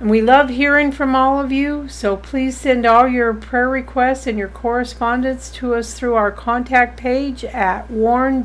And 0.00 0.10
we 0.10 0.20
love 0.20 0.50
hearing 0.50 0.90
from 0.92 1.14
all 1.14 1.40
of 1.40 1.52
you, 1.52 1.88
so 1.88 2.16
please 2.16 2.56
send 2.56 2.84
all 2.84 3.06
your 3.06 3.32
prayer 3.32 3.68
requests 3.68 4.26
and 4.26 4.36
your 4.36 4.48
correspondence 4.48 5.50
to 5.52 5.74
us 5.74 5.94
through 5.94 6.14
our 6.14 6.32
contact 6.32 6.98
page 6.98 7.44
at 7.44 7.90
warn-usa.com. 7.90 8.40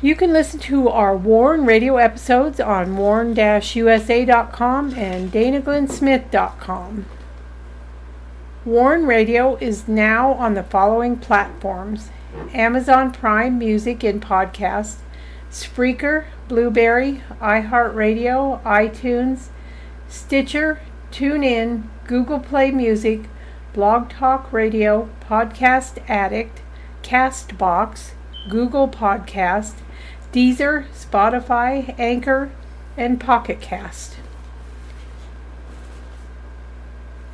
You 0.00 0.14
can 0.14 0.32
listen 0.32 0.60
to 0.60 0.88
our 0.88 1.16
Warn 1.16 1.66
radio 1.66 1.96
episodes 1.96 2.60
on 2.60 2.96
warn-usa.com 2.96 4.94
and 4.94 5.32
danaglennsmith.com. 5.32 7.06
Warn 8.64 9.06
Radio 9.06 9.56
is 9.56 9.88
now 9.88 10.34
on 10.34 10.54
the 10.54 10.62
following 10.62 11.16
platforms 11.16 12.10
Amazon 12.52 13.10
Prime 13.10 13.58
Music 13.58 14.04
and 14.04 14.22
Podcast, 14.22 14.96
Spreaker, 15.50 16.26
Blubrry, 16.48 17.22
iHeartRadio, 17.40 18.62
iTunes, 18.62 19.48
Stitcher, 20.08 20.80
TuneIn, 21.10 21.84
Google 22.06 22.40
Play 22.40 22.70
Music, 22.70 23.22
Blog 23.72 24.10
Talk 24.10 24.52
Radio, 24.52 25.08
Podcast 25.20 25.98
Addict, 26.08 26.62
Castbox, 27.02 28.10
Google 28.48 28.88
Podcast, 28.88 29.74
Deezer, 30.32 30.86
Spotify, 30.90 31.94
Anchor, 31.98 32.50
and 32.96 33.20
Pocket 33.20 33.60
Cast. 33.60 34.16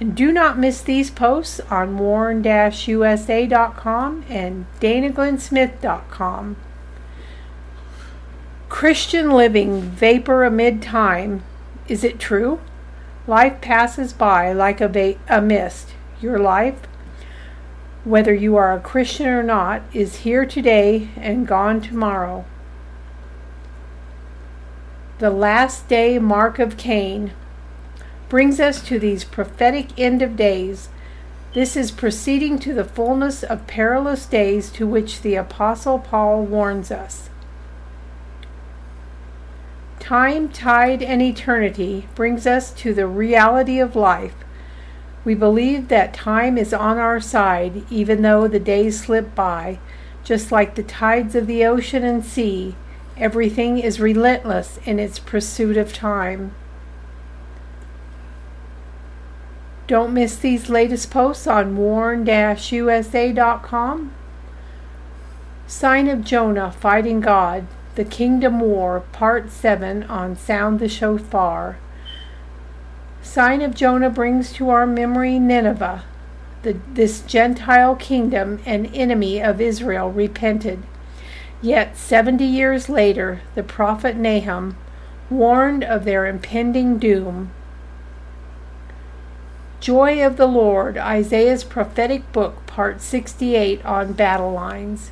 And 0.00 0.14
do 0.14 0.32
not 0.32 0.58
miss 0.58 0.80
these 0.82 1.10
posts 1.10 1.60
on 1.70 1.96
warn-usa.com 1.98 2.44
and 4.28 4.66
danaglennsmith.com. 4.80 6.56
Christian 8.68 9.30
living 9.30 9.80
vapor 9.80 10.44
amid 10.44 10.82
time. 10.82 11.42
Is 11.86 12.02
it 12.02 12.18
true? 12.18 12.60
Life 13.26 13.60
passes 13.60 14.12
by 14.12 14.52
like 14.52 14.80
a, 14.80 14.88
va- 14.88 15.18
a 15.28 15.40
mist. 15.40 15.94
Your 16.20 16.38
life, 16.38 16.80
whether 18.04 18.34
you 18.34 18.56
are 18.56 18.72
a 18.72 18.80
Christian 18.80 19.26
or 19.26 19.42
not, 19.42 19.82
is 19.92 20.16
here 20.16 20.44
today 20.44 21.08
and 21.16 21.46
gone 21.46 21.80
tomorrow. 21.80 22.44
The 25.18 25.30
last 25.30 25.88
day 25.88 26.18
mark 26.18 26.58
of 26.58 26.76
Cain 26.76 27.32
brings 28.28 28.58
us 28.58 28.82
to 28.82 28.98
these 28.98 29.24
prophetic 29.24 29.98
end 29.98 30.22
of 30.22 30.36
days. 30.36 30.88
This 31.52 31.76
is 31.76 31.92
proceeding 31.92 32.58
to 32.58 32.74
the 32.74 32.84
fullness 32.84 33.44
of 33.44 33.66
perilous 33.66 34.26
days 34.26 34.70
to 34.72 34.86
which 34.86 35.20
the 35.20 35.36
Apostle 35.36 36.00
Paul 36.00 36.42
warns 36.42 36.90
us. 36.90 37.30
Time, 40.00 40.48
tide, 40.50 41.02
and 41.02 41.22
eternity 41.22 42.06
brings 42.14 42.46
us 42.46 42.72
to 42.74 42.92
the 42.92 43.06
reality 43.06 43.78
of 43.78 43.96
life. 43.96 44.34
We 45.24 45.34
believe 45.34 45.88
that 45.88 46.12
time 46.12 46.58
is 46.58 46.74
on 46.74 46.98
our 46.98 47.20
side, 47.20 47.84
even 47.90 48.20
though 48.22 48.46
the 48.46 48.60
days 48.60 49.00
slip 49.00 49.34
by. 49.34 49.78
Just 50.22 50.52
like 50.52 50.74
the 50.74 50.82
tides 50.82 51.34
of 51.34 51.46
the 51.46 51.64
ocean 51.64 52.04
and 52.04 52.22
sea, 52.24 52.74
everything 53.16 53.78
is 53.78 54.00
relentless 54.00 54.78
in 54.84 54.98
its 54.98 55.18
pursuit 55.18 55.78
of 55.78 55.94
time. 55.94 56.54
Don't 59.86 60.14
miss 60.14 60.36
these 60.36 60.68
latest 60.68 61.10
posts 61.10 61.46
on 61.46 61.76
warn-usa.com. 61.76 62.32
Sign 65.66 66.08
of 66.08 66.24
Jonah 66.24 66.72
Fighting 66.72 67.20
God 67.20 67.66
the 67.94 68.04
Kingdom 68.04 68.60
War, 68.60 69.00
Part 69.12 69.50
7 69.50 70.02
on 70.04 70.36
Sound 70.36 70.80
the 70.80 70.88
Shofar. 70.88 71.78
Sign 73.22 73.62
of 73.62 73.74
Jonah 73.74 74.10
brings 74.10 74.52
to 74.54 74.68
our 74.70 74.86
memory 74.86 75.38
Nineveh. 75.38 76.04
The, 76.62 76.76
this 76.92 77.20
Gentile 77.20 77.94
kingdom 77.94 78.60
and 78.66 78.90
enemy 78.94 79.40
of 79.40 79.60
Israel 79.60 80.10
repented. 80.10 80.82
Yet, 81.62 81.96
70 81.96 82.44
years 82.44 82.88
later, 82.88 83.42
the 83.54 83.62
prophet 83.62 84.16
Nahum 84.16 84.76
warned 85.30 85.84
of 85.84 86.04
their 86.04 86.26
impending 86.26 86.98
doom. 86.98 87.50
Joy 89.80 90.24
of 90.24 90.36
the 90.36 90.46
Lord, 90.46 90.98
Isaiah's 90.98 91.62
prophetic 91.62 92.30
book, 92.32 92.66
Part 92.66 93.00
68 93.00 93.84
on 93.84 94.14
battle 94.14 94.52
lines. 94.52 95.10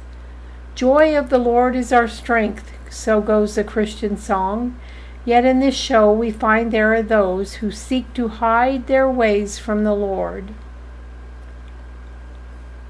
Joy 0.75 1.17
of 1.17 1.29
the 1.29 1.39
Lord 1.39 1.77
is 1.77 1.93
our 1.93 2.09
strength, 2.09 2.73
so 2.91 3.21
goes 3.21 3.55
the 3.55 3.65
Christian 3.65 4.17
song. 4.17 4.79
Yet 5.25 5.45
in 5.45 5.61
this 5.61 5.77
show 5.77 6.11
we 6.11 6.31
find 6.31 6.73
there 6.73 6.95
are 6.95 7.03
those 7.03 7.55
who 7.55 7.71
seek 7.71 8.13
to 8.15 8.29
hide 8.29 8.87
their 8.87 9.09
ways 9.09 9.59
from 9.59 9.85
the 9.85 9.95
Lord. 9.95 10.55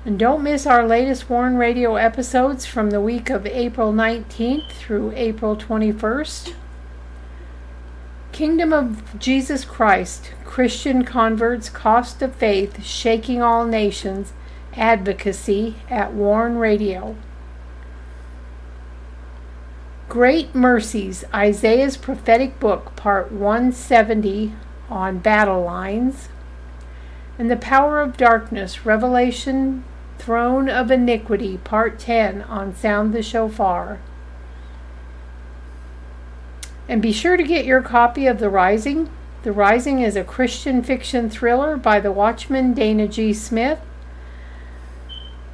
And 0.05 0.19
don't 0.19 0.43
miss 0.43 0.67
our 0.67 0.87
latest 0.87 1.29
Warn 1.29 1.57
Radio 1.57 1.97
episodes 1.97 2.67
from 2.67 2.91
the 2.91 3.01
week 3.01 3.31
of 3.31 3.47
April 3.47 3.93
19th 3.93 4.71
through 4.73 5.13
April 5.15 5.57
21st. 5.57 6.55
Kingdom 8.33 8.73
of 8.73 9.19
Jesus 9.19 9.65
Christ, 9.65 10.33
Christian 10.45 11.05
converts, 11.05 11.69
cost 11.69 12.23
of 12.23 12.35
faith, 12.35 12.83
shaking 12.83 13.43
all 13.43 13.67
nations, 13.67 14.33
advocacy 14.75 15.77
at 15.91 16.13
Warn 16.13 16.57
Radio. 16.57 17.15
Great 20.13 20.55
Mercies, 20.55 21.25
Isaiah's 21.33 21.97
prophetic 21.97 22.61
book, 22.61 22.95
part 22.97 23.33
170 23.33 24.53
on 24.91 25.19
battle 25.21 25.63
lines, 25.63 26.29
and 27.39 27.51
The 27.51 27.57
Power 27.57 27.99
of 27.99 28.19
Darkness, 28.19 28.85
Revelation, 28.85 29.85
Throne 30.19 30.69
of 30.69 30.91
Iniquity, 30.91 31.57
part 31.65 31.99
10 31.99 32.43
on 32.43 32.75
Sound 32.75 33.15
the 33.15 33.23
Shofar. 33.23 34.01
And 36.87 37.01
be 37.01 37.11
sure 37.11 37.39
to 37.39 37.43
get 37.43 37.65
your 37.65 37.81
copy 37.81 38.27
of 38.27 38.39
The 38.39 38.51
Rising. 38.51 39.09
The 39.45 39.53
Rising 39.53 40.01
is 40.01 40.15
a 40.15 40.25
Christian 40.25 40.83
fiction 40.83 41.31
thriller 41.31 41.79
by 41.79 42.01
the 42.01 42.13
Watchman 42.13 42.75
Dana 42.75 43.09
G. 43.09 43.33
Smith. 43.33 43.81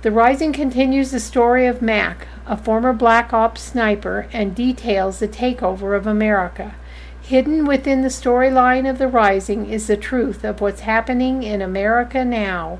The 0.00 0.12
Rising 0.12 0.52
continues 0.52 1.10
the 1.10 1.18
story 1.18 1.66
of 1.66 1.82
Mac, 1.82 2.28
a 2.46 2.56
former 2.56 2.92
Black 2.92 3.32
Ops 3.32 3.60
sniper, 3.60 4.28
and 4.32 4.54
details 4.54 5.18
the 5.18 5.26
takeover 5.26 5.96
of 5.96 6.06
America. 6.06 6.76
Hidden 7.20 7.66
within 7.66 8.02
the 8.02 8.08
storyline 8.08 8.88
of 8.88 8.98
The 8.98 9.08
Rising 9.08 9.68
is 9.68 9.88
the 9.88 9.96
truth 9.96 10.44
of 10.44 10.60
what's 10.60 10.82
happening 10.82 11.42
in 11.42 11.60
America 11.60 12.24
now. 12.24 12.78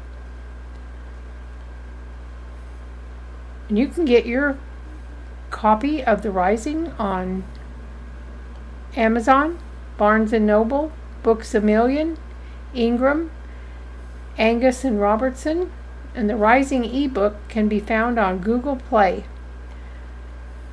And 3.68 3.76
you 3.76 3.88
can 3.88 4.04
get 4.04 4.24
your 4.24 4.56
copy 5.50 6.04
of 6.04 6.22
The 6.22 6.30
Rising 6.30 6.92
on 7.00 7.42
Amazon, 8.94 9.58
Barnes 9.96 10.32
& 10.32 10.40
Noble, 10.40 10.92
Books 11.24 11.52
A 11.52 11.60
Million, 11.60 12.16
Ingram, 12.74 13.32
Angus 14.38 14.84
and 14.84 15.00
Robertson, 15.00 15.72
and 16.18 16.28
the 16.28 16.34
Rising 16.34 16.84
ebook 16.84 17.36
can 17.48 17.68
be 17.68 17.78
found 17.78 18.18
on 18.18 18.40
Google 18.40 18.74
Play. 18.74 19.24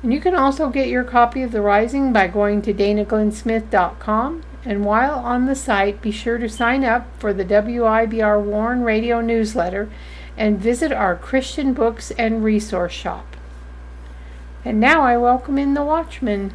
And 0.02 0.12
you 0.12 0.20
can 0.20 0.34
also 0.34 0.70
get 0.70 0.88
your 0.88 1.04
copy 1.04 1.40
of 1.42 1.52
The 1.52 1.62
Rising 1.62 2.12
by 2.12 2.26
going 2.26 2.62
to 2.62 2.74
danaglennsmith.com. 2.74 4.42
And 4.64 4.84
while 4.84 5.20
on 5.20 5.46
the 5.46 5.54
site, 5.54 6.02
be 6.02 6.10
sure 6.10 6.36
to 6.38 6.48
sign 6.48 6.82
up 6.82 7.06
for 7.20 7.32
the 7.32 7.44
WIBR 7.44 8.42
Warn 8.42 8.82
Radio 8.82 9.20
newsletter 9.20 9.88
and 10.36 10.58
visit 10.58 10.90
our 10.90 11.14
Christian 11.14 11.72
books 11.72 12.10
and 12.18 12.42
resource 12.42 12.92
shop. 12.92 13.36
And 14.64 14.80
now 14.80 15.02
I 15.02 15.16
welcome 15.16 15.58
in 15.58 15.74
the 15.74 15.84
Watchman. 15.84 16.54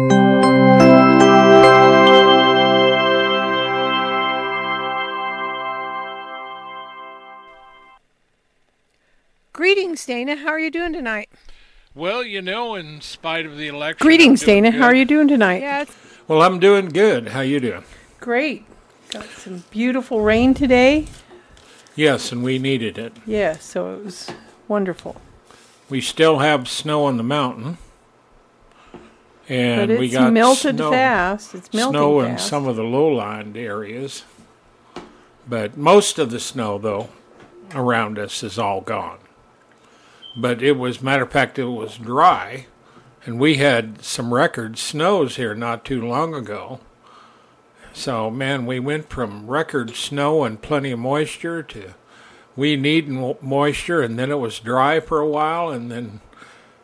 Greetings, 9.73 10.05
Dana. 10.05 10.35
How 10.35 10.49
are 10.49 10.59
you 10.59 10.69
doing 10.69 10.91
tonight? 10.91 11.29
Well, 11.95 12.23
you 12.23 12.41
know, 12.41 12.75
in 12.75 12.99
spite 12.99 13.45
of 13.45 13.55
the 13.55 13.69
election. 13.69 14.05
Greetings, 14.05 14.41
I'm 14.41 14.47
doing 14.47 14.63
Dana. 14.63 14.77
How 14.77 14.83
are 14.87 14.93
you 14.93 15.05
doing 15.05 15.29
tonight? 15.29 15.61
Yeah, 15.61 15.85
Well, 16.27 16.41
I'm 16.41 16.59
doing 16.59 16.89
good. 16.89 17.29
How 17.29 17.39
you 17.39 17.61
doing? 17.61 17.85
great. 18.19 18.65
Got 19.11 19.27
some 19.29 19.63
beautiful 19.71 20.19
rain 20.23 20.53
today. 20.53 21.07
Yes, 21.95 22.33
and 22.33 22.43
we 22.43 22.59
needed 22.59 22.97
it. 22.97 23.13
Yeah, 23.25 23.53
so 23.53 23.93
it 23.95 24.03
was 24.03 24.29
wonderful. 24.67 25.21
We 25.89 26.01
still 26.01 26.39
have 26.39 26.67
snow 26.67 27.05
on 27.05 27.15
the 27.15 27.23
mountain, 27.23 27.77
and 29.47 29.87
but 29.87 29.99
we 29.99 30.07
it's 30.07 30.15
got 30.15 30.33
melted 30.33 30.75
snow, 30.75 30.91
fast. 30.91 31.55
It's 31.55 31.73
melting 31.73 31.93
snow 31.93 32.19
in 32.19 32.37
some 32.37 32.67
of 32.67 32.75
the 32.75 32.83
low-lying 32.83 33.55
areas. 33.55 34.25
But 35.47 35.77
most 35.77 36.19
of 36.19 36.29
the 36.29 36.41
snow, 36.41 36.77
though, 36.77 37.07
around 37.73 38.19
us 38.19 38.43
is 38.43 38.59
all 38.59 38.81
gone. 38.81 39.19
But 40.35 40.61
it 40.61 40.73
was, 40.73 41.01
matter 41.01 41.23
of 41.23 41.31
fact, 41.31 41.59
it 41.59 41.65
was 41.65 41.97
dry, 41.97 42.67
and 43.25 43.39
we 43.39 43.55
had 43.55 44.03
some 44.03 44.33
record 44.33 44.77
snows 44.77 45.35
here 45.35 45.53
not 45.53 45.83
too 45.83 46.01
long 46.01 46.33
ago. 46.33 46.79
So, 47.93 48.31
man, 48.31 48.65
we 48.65 48.79
went 48.79 49.09
from 49.09 49.47
record 49.47 49.95
snow 49.95 50.43
and 50.43 50.61
plenty 50.61 50.91
of 50.91 50.99
moisture 50.99 51.61
to 51.63 51.93
we 52.55 52.75
need 52.75 53.07
moisture, 53.41 54.01
and 54.01 54.19
then 54.19 54.31
it 54.31 54.39
was 54.39 54.59
dry 54.59 54.99
for 54.99 55.19
a 55.19 55.27
while, 55.27 55.69
and 55.69 55.91
then 55.91 56.21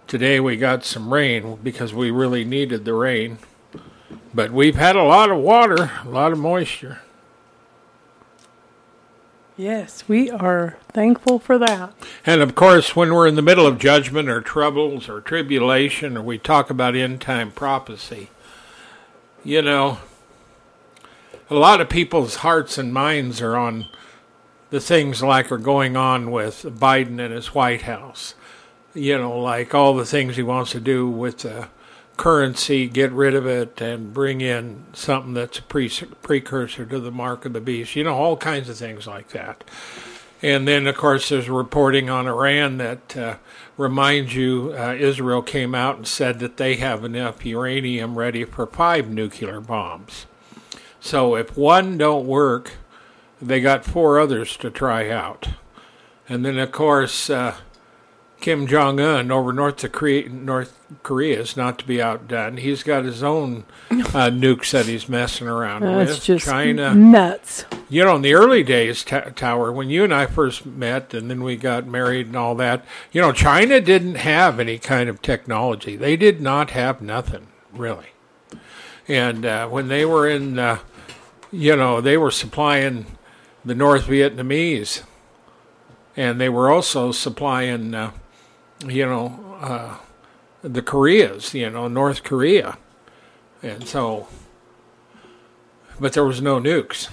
today 0.07 0.39
we 0.39 0.55
got 0.55 0.85
some 0.85 1.13
rain 1.13 1.57
because 1.61 1.93
we 1.93 2.09
really 2.09 2.45
needed 2.45 2.85
the 2.85 2.93
rain. 2.93 3.37
But 4.33 4.51
we've 4.51 4.75
had 4.75 4.95
a 4.95 5.03
lot 5.03 5.29
of 5.29 5.39
water, 5.39 5.91
a 6.05 6.09
lot 6.09 6.31
of 6.31 6.39
moisture. 6.39 7.01
Yes, 9.57 10.07
we 10.07 10.29
are 10.29 10.77
thankful 10.89 11.39
for 11.39 11.57
that. 11.57 11.93
And 12.25 12.41
of 12.41 12.55
course, 12.55 12.95
when 12.95 13.13
we're 13.13 13.27
in 13.27 13.35
the 13.35 13.41
middle 13.41 13.67
of 13.67 13.79
judgment 13.79 14.29
or 14.29 14.39
troubles 14.41 15.09
or 15.09 15.19
tribulation, 15.19 16.15
or 16.15 16.21
we 16.21 16.37
talk 16.37 16.69
about 16.69 16.95
end 16.95 17.19
time 17.21 17.51
prophecy, 17.51 18.29
you 19.43 19.61
know, 19.61 19.97
a 21.49 21.55
lot 21.55 21.81
of 21.81 21.89
people's 21.89 22.37
hearts 22.37 22.77
and 22.77 22.93
minds 22.93 23.41
are 23.41 23.55
on 23.55 23.87
the 24.69 24.79
things 24.79 25.23
like 25.23 25.51
are 25.51 25.57
going 25.57 25.95
on 25.95 26.31
with 26.31 26.63
Biden 26.63 27.19
and 27.19 27.33
his 27.33 27.55
White 27.55 27.83
House. 27.83 28.35
You 28.93 29.17
know, 29.17 29.39
like 29.39 29.75
all 29.75 29.95
the 29.95 30.05
things 30.05 30.35
he 30.35 30.43
wants 30.43 30.71
to 30.71 30.79
do 30.79 31.07
with 31.07 31.39
the 31.39 31.69
currency, 32.17 32.87
get 32.87 33.11
rid 33.11 33.35
of 33.35 33.45
it, 33.45 33.79
and 33.79 34.13
bring 34.13 34.41
in 34.41 34.85
something 34.93 35.33
that's 35.33 35.59
a 35.59 35.63
pre- 35.63 35.89
precursor 36.21 36.85
to 36.85 36.99
the 36.99 37.11
mark 37.11 37.45
of 37.45 37.53
the 37.53 37.61
beast. 37.61 37.95
You 37.95 38.03
know, 38.03 38.15
all 38.15 38.37
kinds 38.37 38.67
of 38.67 38.77
things 38.77 39.07
like 39.07 39.29
that. 39.29 39.63
And 40.41 40.67
then, 40.67 40.85
of 40.85 40.95
course, 40.95 41.29
there's 41.29 41.49
reporting 41.49 42.09
on 42.09 42.27
Iran 42.27 42.77
that 42.77 43.17
uh, 43.17 43.35
reminds 43.75 44.35
you 44.35 44.73
uh, 44.77 44.93
Israel 44.93 45.41
came 45.41 45.73
out 45.73 45.97
and 45.97 46.07
said 46.07 46.39
that 46.39 46.57
they 46.57 46.75
have 46.75 47.03
enough 47.03 47.45
uranium 47.45 48.17
ready 48.17 48.43
for 48.43 48.67
five 48.67 49.09
nuclear 49.09 49.59
bombs. 49.59 50.27
So 50.99 51.35
if 51.35 51.57
one 51.57 51.97
don't 51.97 52.27
work, 52.27 52.73
they 53.41 53.61
got 53.61 53.85
four 53.85 54.19
others 54.19 54.57
to 54.57 54.69
try 54.69 55.09
out. 55.09 55.49
And 56.29 56.43
then, 56.43 56.59
of 56.59 56.71
course, 56.71 57.29
uh, 57.29 57.55
Kim 58.39 58.67
Jong 58.67 58.99
Un 58.99 59.31
over 59.31 59.51
North 59.51 59.91
Korea, 59.91 60.29
North 60.29 60.79
Korea 61.03 61.39
is 61.41 61.57
not 61.57 61.79
to 61.79 61.85
be 61.87 62.01
outdone. 62.01 62.57
He's 62.57 62.83
got 62.83 63.03
his 63.03 63.23
own 63.23 63.65
uh, 63.89 63.95
nukes 64.31 64.71
that 64.71 64.85
he's 64.85 65.09
messing 65.09 65.47
around 65.47 65.81
That's 65.81 66.11
with. 66.11 66.23
just 66.23 66.45
China, 66.45 66.93
nuts. 66.93 67.65
you 67.89 68.03
know, 68.05 68.15
in 68.15 68.21
the 68.21 68.35
early 68.35 68.63
days, 68.63 69.03
T- 69.03 69.19
Tower, 69.35 69.71
when 69.71 69.89
you 69.89 70.03
and 70.03 70.13
I 70.13 70.27
first 70.27 70.65
met 70.65 71.13
and 71.13 71.29
then 71.29 71.43
we 71.43 71.55
got 71.57 71.87
married 71.87 72.27
and 72.27 72.35
all 72.35 72.55
that, 72.55 72.85
you 73.11 73.19
know, 73.21 73.31
China 73.31 73.81
didn't 73.81 74.15
have 74.15 74.59
any 74.59 74.77
kind 74.77 75.09
of 75.09 75.21
technology. 75.21 75.95
They 75.95 76.15
did 76.15 76.39
not 76.39 76.69
have 76.71 77.01
nothing, 77.01 77.47
really. 77.73 78.07
And 79.07 79.45
uh, 79.45 79.67
when 79.67 79.87
they 79.87 80.05
were 80.05 80.27
in, 80.29 80.59
uh, 80.59 80.79
you 81.51 81.75
know, 81.75 82.01
they 82.01 82.17
were 82.17 82.31
supplying 82.31 83.05
the 83.65 83.75
North 83.75 84.05
Vietnamese 84.05 85.01
and 86.15 86.39
they 86.39 86.49
were 86.49 86.69
also 86.69 87.11
supplying, 87.11 87.93
uh, 87.95 88.11
you 88.85 89.05
know, 89.05 89.57
uh, 89.61 89.97
the 90.61 90.81
Koreas, 90.81 91.53
you 91.53 91.69
know, 91.69 91.87
North 91.87 92.23
Korea. 92.23 92.77
And 93.63 93.87
so, 93.87 94.27
but 95.99 96.13
there 96.13 96.23
was 96.23 96.41
no 96.41 96.59
nukes 96.59 97.09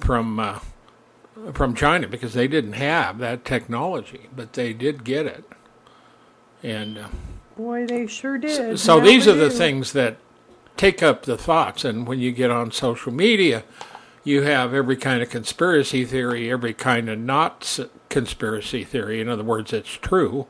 from 0.00 0.38
uh, 0.38 0.60
from 1.52 1.74
China 1.74 2.06
because 2.08 2.34
they 2.34 2.46
didn't 2.48 2.74
have 2.74 3.18
that 3.18 3.44
technology, 3.44 4.28
but 4.34 4.52
they 4.52 4.72
did 4.72 5.04
get 5.04 5.26
it. 5.26 5.44
And 6.62 6.98
uh, 6.98 7.08
Boy, 7.56 7.86
they 7.86 8.06
sure 8.06 8.38
did. 8.38 8.78
so 8.78 8.98
Now 8.98 9.04
these 9.04 9.28
are 9.28 9.34
the 9.34 9.48
do. 9.48 9.54
things 9.54 9.92
that 9.92 10.16
take 10.76 11.02
up 11.02 11.22
the 11.24 11.36
thoughts. 11.36 11.84
And 11.84 12.06
when 12.06 12.18
you 12.18 12.32
get 12.32 12.50
on 12.50 12.70
social 12.72 13.12
media, 13.12 13.64
you 14.24 14.42
have 14.42 14.72
every 14.74 14.96
kind 14.96 15.22
of 15.22 15.30
conspiracy 15.30 16.04
theory, 16.04 16.50
every 16.50 16.72
kind 16.74 17.08
of 17.08 17.18
not 17.18 17.78
conspiracy 18.08 18.84
theory. 18.84 19.20
In 19.20 19.28
other 19.28 19.44
words, 19.44 19.72
it's 19.72 19.90
true. 19.92 20.46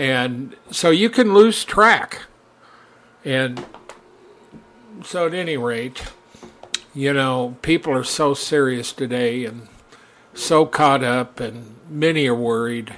And 0.00 0.56
so 0.70 0.88
you 0.88 1.10
can 1.10 1.34
lose 1.34 1.62
track. 1.62 2.22
And 3.22 3.66
so, 5.04 5.26
at 5.26 5.34
any 5.34 5.58
rate, 5.58 6.04
you 6.94 7.12
know, 7.12 7.58
people 7.60 7.92
are 7.92 8.04
so 8.04 8.32
serious 8.32 8.94
today 8.94 9.44
and 9.44 9.68
so 10.32 10.64
caught 10.64 11.04
up, 11.04 11.38
and 11.38 11.76
many 11.86 12.26
are 12.28 12.34
worried. 12.34 12.94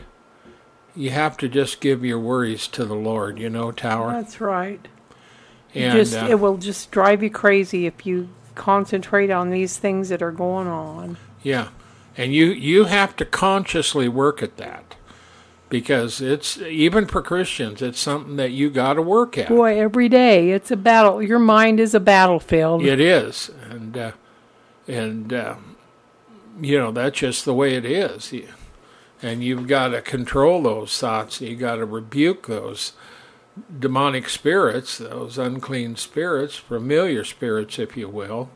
You 0.95 1.11
have 1.11 1.37
to 1.39 1.49
just 1.49 1.81
give 1.81 2.05
your 2.05 2.21
worries 2.21 2.69
to 2.69 2.85
the 2.85 2.95
Lord, 2.95 3.37
you 3.37 3.51
know, 3.51 3.73
Tower. 3.73 4.13
That's 4.13 4.41
right. 4.41 4.87
And 5.75 5.99
just 5.99 6.15
uh, 6.15 6.29
it 6.31 6.39
will 6.39 6.57
just 6.57 6.93
drive 6.93 7.21
you 7.21 7.31
crazy 7.31 7.87
if 7.87 8.07
you 8.07 8.29
concentrate 8.55 9.31
on 9.31 9.51
these 9.51 9.77
things 9.77 10.09
that 10.11 10.23
are 10.23 10.31
going 10.31 10.69
on. 10.69 11.17
yeah, 11.43 11.71
and 12.17 12.33
you 12.33 12.47
you 12.47 12.85
have 12.85 13.17
to 13.17 13.25
consciously 13.25 14.07
work 14.07 14.41
at 14.41 14.57
that 14.59 14.95
because 15.73 16.21
it's 16.21 16.59
even 16.59 17.07
for 17.07 17.23
Christians, 17.23 17.81
it's 17.81 17.99
something 17.99 18.37
that 18.37 18.51
you 18.51 18.69
got 18.69 18.93
to 18.95 19.03
work 19.03 19.39
at. 19.39 19.49
Boy, 19.49 19.81
every 19.81 20.07
day 20.07 20.51
it's 20.51 20.71
a 20.71 20.77
battle. 20.77 21.23
Your 21.23 21.39
mind 21.39 21.81
is 21.81 21.95
a 21.95 22.01
battlefield. 22.01 22.83
It 22.83 23.01
is, 23.01 23.51
and 23.71 23.97
uh, 23.97 24.13
and 24.87 25.33
uh, 25.33 25.57
you 26.61 26.79
know 26.79 26.93
that's 26.93 27.19
just 27.19 27.47
the 27.47 27.55
way 27.55 27.75
it 27.75 27.87
is. 27.87 28.35
And 29.23 29.43
you've 29.43 29.67
got 29.67 29.89
to 29.89 30.03
control 30.03 30.63
those 30.63 30.99
thoughts. 30.99 31.41
You 31.41 31.57
got 31.57 31.77
to 31.77 31.87
rebuke 31.87 32.49
those 32.49 32.93
demonic 33.79 34.29
spirits, 34.29 34.99
those 34.99 35.39
unclean 35.39 35.97
spirits, 35.97 36.57
familiar 36.57 37.25
spirits, 37.25 37.79
if 37.79 37.97
you 37.97 38.11
will, 38.11 38.51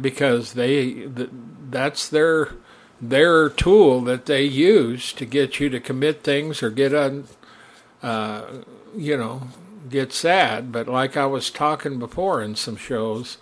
because 0.00 0.54
they 0.54 0.94
th- 0.94 1.30
that's 1.70 2.08
their 2.08 2.54
their 3.02 3.48
tool 3.48 4.00
that 4.02 4.26
they 4.26 4.44
use 4.44 5.12
to 5.12 5.26
get 5.26 5.58
you 5.58 5.68
to 5.68 5.80
commit 5.80 6.22
things 6.22 6.62
or 6.62 6.70
get 6.70 6.94
un, 6.94 7.24
uh, 8.00 8.44
you 8.96 9.16
know, 9.16 9.48
get 9.90 10.12
sad. 10.12 10.70
But 10.70 10.86
like 10.86 11.16
I 11.16 11.26
was 11.26 11.50
talking 11.50 11.98
before 11.98 12.40
in 12.40 12.54
some 12.54 12.76
shows, 12.76 13.38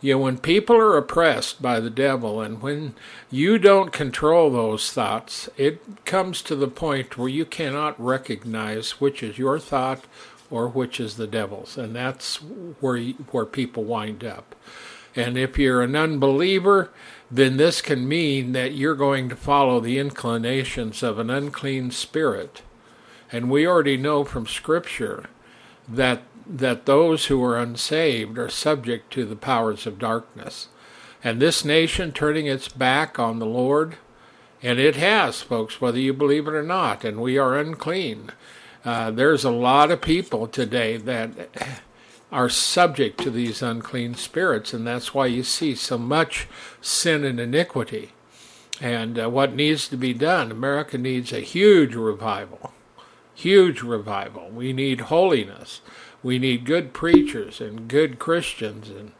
you 0.00 0.14
know, 0.14 0.20
when 0.20 0.38
people 0.38 0.76
are 0.76 0.96
oppressed 0.96 1.60
by 1.60 1.80
the 1.80 1.90
devil 1.90 2.40
and 2.40 2.62
when 2.62 2.94
you 3.30 3.58
don't 3.58 3.92
control 3.92 4.50
those 4.50 4.92
thoughts, 4.92 5.50
it 5.56 6.04
comes 6.04 6.40
to 6.42 6.54
the 6.54 6.68
point 6.68 7.18
where 7.18 7.28
you 7.28 7.44
cannot 7.44 8.00
recognize 8.02 9.00
which 9.00 9.24
is 9.24 9.38
your 9.38 9.58
thought 9.58 10.04
or 10.50 10.68
which 10.68 11.00
is 11.00 11.16
the 11.16 11.26
devil's. 11.26 11.76
And 11.76 11.94
that's 11.94 12.36
where, 12.36 12.98
where 13.32 13.44
people 13.44 13.84
wind 13.84 14.24
up. 14.24 14.54
And 15.16 15.36
if 15.36 15.58
you're 15.58 15.82
an 15.82 15.96
unbeliever, 15.96 16.90
then 17.30 17.56
this 17.56 17.80
can 17.80 18.08
mean 18.08 18.52
that 18.52 18.72
you're 18.72 18.94
going 18.94 19.28
to 19.28 19.36
follow 19.36 19.80
the 19.80 19.98
inclinations 19.98 21.02
of 21.02 21.18
an 21.18 21.30
unclean 21.30 21.90
spirit. 21.90 22.62
And 23.32 23.50
we 23.50 23.66
already 23.66 23.96
know 23.96 24.24
from 24.24 24.46
Scripture 24.46 25.26
that 25.88 26.22
that 26.50 26.84
those 26.84 27.26
who 27.26 27.42
are 27.44 27.56
unsaved 27.56 28.36
are 28.36 28.48
subject 28.48 29.12
to 29.12 29.24
the 29.24 29.36
powers 29.36 29.86
of 29.86 30.00
darkness. 30.00 30.66
And 31.22 31.40
this 31.40 31.64
nation 31.64 32.12
turning 32.12 32.46
its 32.46 32.66
back 32.68 33.18
on 33.18 33.38
the 33.38 33.46
Lord, 33.46 33.96
and 34.62 34.78
it 34.78 34.96
has, 34.96 35.42
folks, 35.42 35.80
whether 35.80 35.98
you 35.98 36.12
believe 36.12 36.48
it 36.48 36.54
or 36.54 36.62
not, 36.62 37.04
and 37.04 37.20
we 37.20 37.38
are 37.38 37.56
unclean. 37.56 38.32
Uh, 38.84 39.10
there's 39.10 39.44
a 39.44 39.50
lot 39.50 39.90
of 39.90 40.00
people 40.00 40.48
today 40.48 40.96
that 40.96 41.30
are 42.32 42.48
subject 42.48 43.18
to 43.20 43.30
these 43.30 43.62
unclean 43.62 44.14
spirits, 44.14 44.72
and 44.72 44.86
that's 44.86 45.12
why 45.12 45.26
you 45.26 45.42
see 45.42 45.74
so 45.74 45.98
much 45.98 46.46
sin 46.80 47.24
and 47.24 47.40
iniquity. 47.40 48.12
And 48.80 49.18
uh, 49.18 49.28
what 49.28 49.54
needs 49.54 49.88
to 49.88 49.96
be 49.96 50.14
done, 50.14 50.50
America 50.50 50.96
needs 50.96 51.32
a 51.32 51.40
huge 51.40 51.94
revival. 51.94 52.72
Huge 53.34 53.82
revival. 53.82 54.48
We 54.50 54.72
need 54.72 55.02
holiness. 55.02 55.80
We 56.22 56.38
need 56.38 56.64
good 56.64 56.92
preachers 56.92 57.60
and 57.60 57.88
good 57.88 58.18
Christians 58.18 58.88
and 58.90 59.12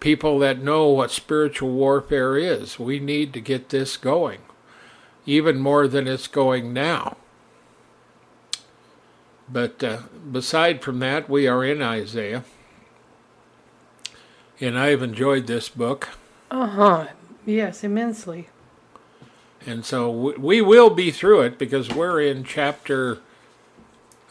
people 0.00 0.38
that 0.38 0.62
know 0.62 0.88
what 0.88 1.10
spiritual 1.10 1.70
warfare 1.70 2.36
is. 2.36 2.78
We 2.78 3.00
need 3.00 3.32
to 3.34 3.40
get 3.40 3.68
this 3.68 3.96
going, 3.96 4.40
even 5.24 5.58
more 5.58 5.88
than 5.88 6.06
it's 6.06 6.28
going 6.28 6.72
now. 6.72 7.16
But 9.48 9.82
uh, 9.82 9.98
beside 10.30 10.82
from 10.82 10.98
that, 11.00 11.28
we 11.28 11.46
are 11.46 11.64
in 11.64 11.80
Isaiah. 11.82 12.44
And 14.60 14.78
I've 14.78 15.02
enjoyed 15.02 15.46
this 15.46 15.68
book. 15.68 16.08
Uh 16.50 16.66
huh. 16.66 17.06
Yes, 17.44 17.84
immensely. 17.84 18.48
And 19.64 19.84
so 19.84 20.10
we 20.10 20.60
will 20.60 20.90
be 20.90 21.10
through 21.10 21.42
it 21.42 21.58
because 21.58 21.92
we're 21.92 22.20
in 22.20 22.44
chapter. 22.44 23.18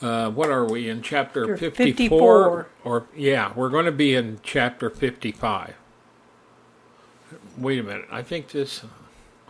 Uh, 0.01 0.29
what 0.29 0.49
are 0.49 0.65
we 0.65 0.89
in 0.89 1.01
chapter 1.01 1.57
54? 1.57 1.77
54. 1.85 2.67
Or 2.83 3.05
yeah, 3.15 3.53
we're 3.55 3.69
going 3.69 3.85
to 3.85 3.91
be 3.91 4.15
in 4.15 4.39
chapter 4.43 4.89
55. 4.89 5.75
Wait 7.57 7.79
a 7.79 7.83
minute. 7.83 8.05
I 8.11 8.21
think 8.21 8.49
this. 8.49 8.83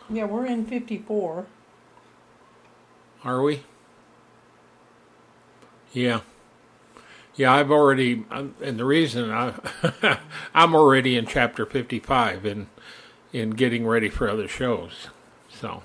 Yeah, 0.10 0.26
we're 0.26 0.46
in 0.46 0.66
54. 0.66 1.46
Are 3.24 3.42
we? 3.42 3.64
Yeah. 5.96 6.22
Yeah, 7.36 7.54
I've 7.54 7.72
already, 7.72 8.26
and 8.30 8.54
the 8.60 8.86
reason 8.86 9.32
I, 9.32 9.54
I'm 10.54 10.76
already 10.76 11.18
in 11.18 11.26
chapter 11.26 11.66
55 11.66 12.46
in, 12.46 12.68
in 13.34 13.52
getting 13.52 13.88
ready 13.88 14.10
for 14.10 14.30
other 14.30 14.48
shows. 14.48 15.08
So, 15.50 15.84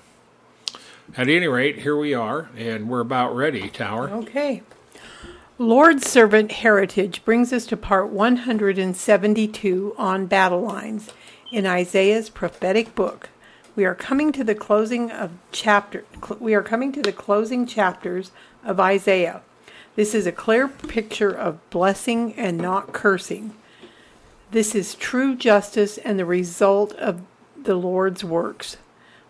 at 1.17 1.27
any 1.27 1.47
rate, 1.47 1.79
here 1.79 1.97
we 1.97 2.13
are, 2.13 2.49
and 2.55 2.89
we're 2.89 3.01
about 3.01 3.35
ready, 3.35 3.69
Tower. 3.69 4.09
Okay. 4.09 4.63
Lord's 5.57 6.09
Servant 6.09 6.51
Heritage 6.51 7.23
brings 7.23 7.53
us 7.53 7.65
to 7.67 7.77
part 7.77 8.09
172 8.09 9.95
on 9.97 10.25
battle 10.25 10.61
lines 10.61 11.11
in 11.51 11.65
Isaiah's 11.65 12.29
prophetic 12.29 12.95
book. 12.95 13.29
We 13.75 13.85
are 13.85 13.95
coming 13.95 14.31
to 14.33 14.43
the 14.43 14.55
closing 14.55 15.11
of 15.11 15.31
chapter 15.51 16.03
we 16.39 16.53
are 16.53 16.63
coming 16.63 16.91
to 16.93 17.01
the 17.01 17.13
closing 17.13 17.65
chapters 17.65 18.31
of 18.63 18.79
Isaiah. 18.79 19.41
This 19.95 20.15
is 20.15 20.25
a 20.25 20.31
clear 20.31 20.67
picture 20.67 21.31
of 21.31 21.69
blessing 21.69 22.33
and 22.35 22.57
not 22.57 22.93
cursing. 22.93 23.53
This 24.51 24.73
is 24.73 24.95
true 24.95 25.35
justice 25.35 25.97
and 25.97 26.17
the 26.17 26.25
result 26.25 26.93
of 26.93 27.21
the 27.61 27.75
Lord's 27.75 28.23
works. 28.23 28.77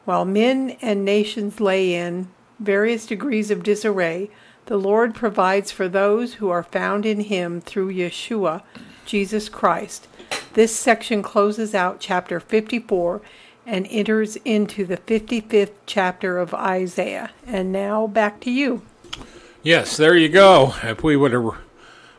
While 0.06 0.26
men 0.26 0.78
and 0.82 1.04
nations 1.04 1.60
lay 1.60 1.96
in 1.96 2.30
various 2.60 3.06
degrees 3.08 3.50
of 3.50 3.64
disarray, 3.64 4.30
the 4.68 4.78
Lord 4.78 5.16
provides 5.16 5.72
for 5.72 5.90
those 5.90 6.36
who 6.36 6.50
are 6.50 6.64
found 6.64 7.06
in 7.06 7.22
Him 7.22 7.60
through 7.60 7.94
Yeshua, 7.94 8.62
Jesus 9.06 9.50
Christ. 9.50 10.08
This 10.54 10.76
section 10.76 11.24
closes 11.24 11.74
out 11.74 12.00
chapter 12.00 12.40
54 12.40 13.22
and 13.66 13.88
enters 13.90 14.36
into 14.38 14.86
the 14.86 14.98
55th 14.98 15.72
chapter 15.86 16.38
of 16.38 16.54
Isaiah. 16.54 17.32
And 17.46 17.72
now 17.72 18.08
back 18.08 18.40
to 18.42 18.52
you. 18.52 18.84
Yes, 19.64 19.96
there 19.96 20.18
you 20.18 20.28
go. 20.28 20.74
If 20.82 21.04
we 21.04 21.16
would 21.16 21.34
have 21.34 21.44
re- 21.44 21.58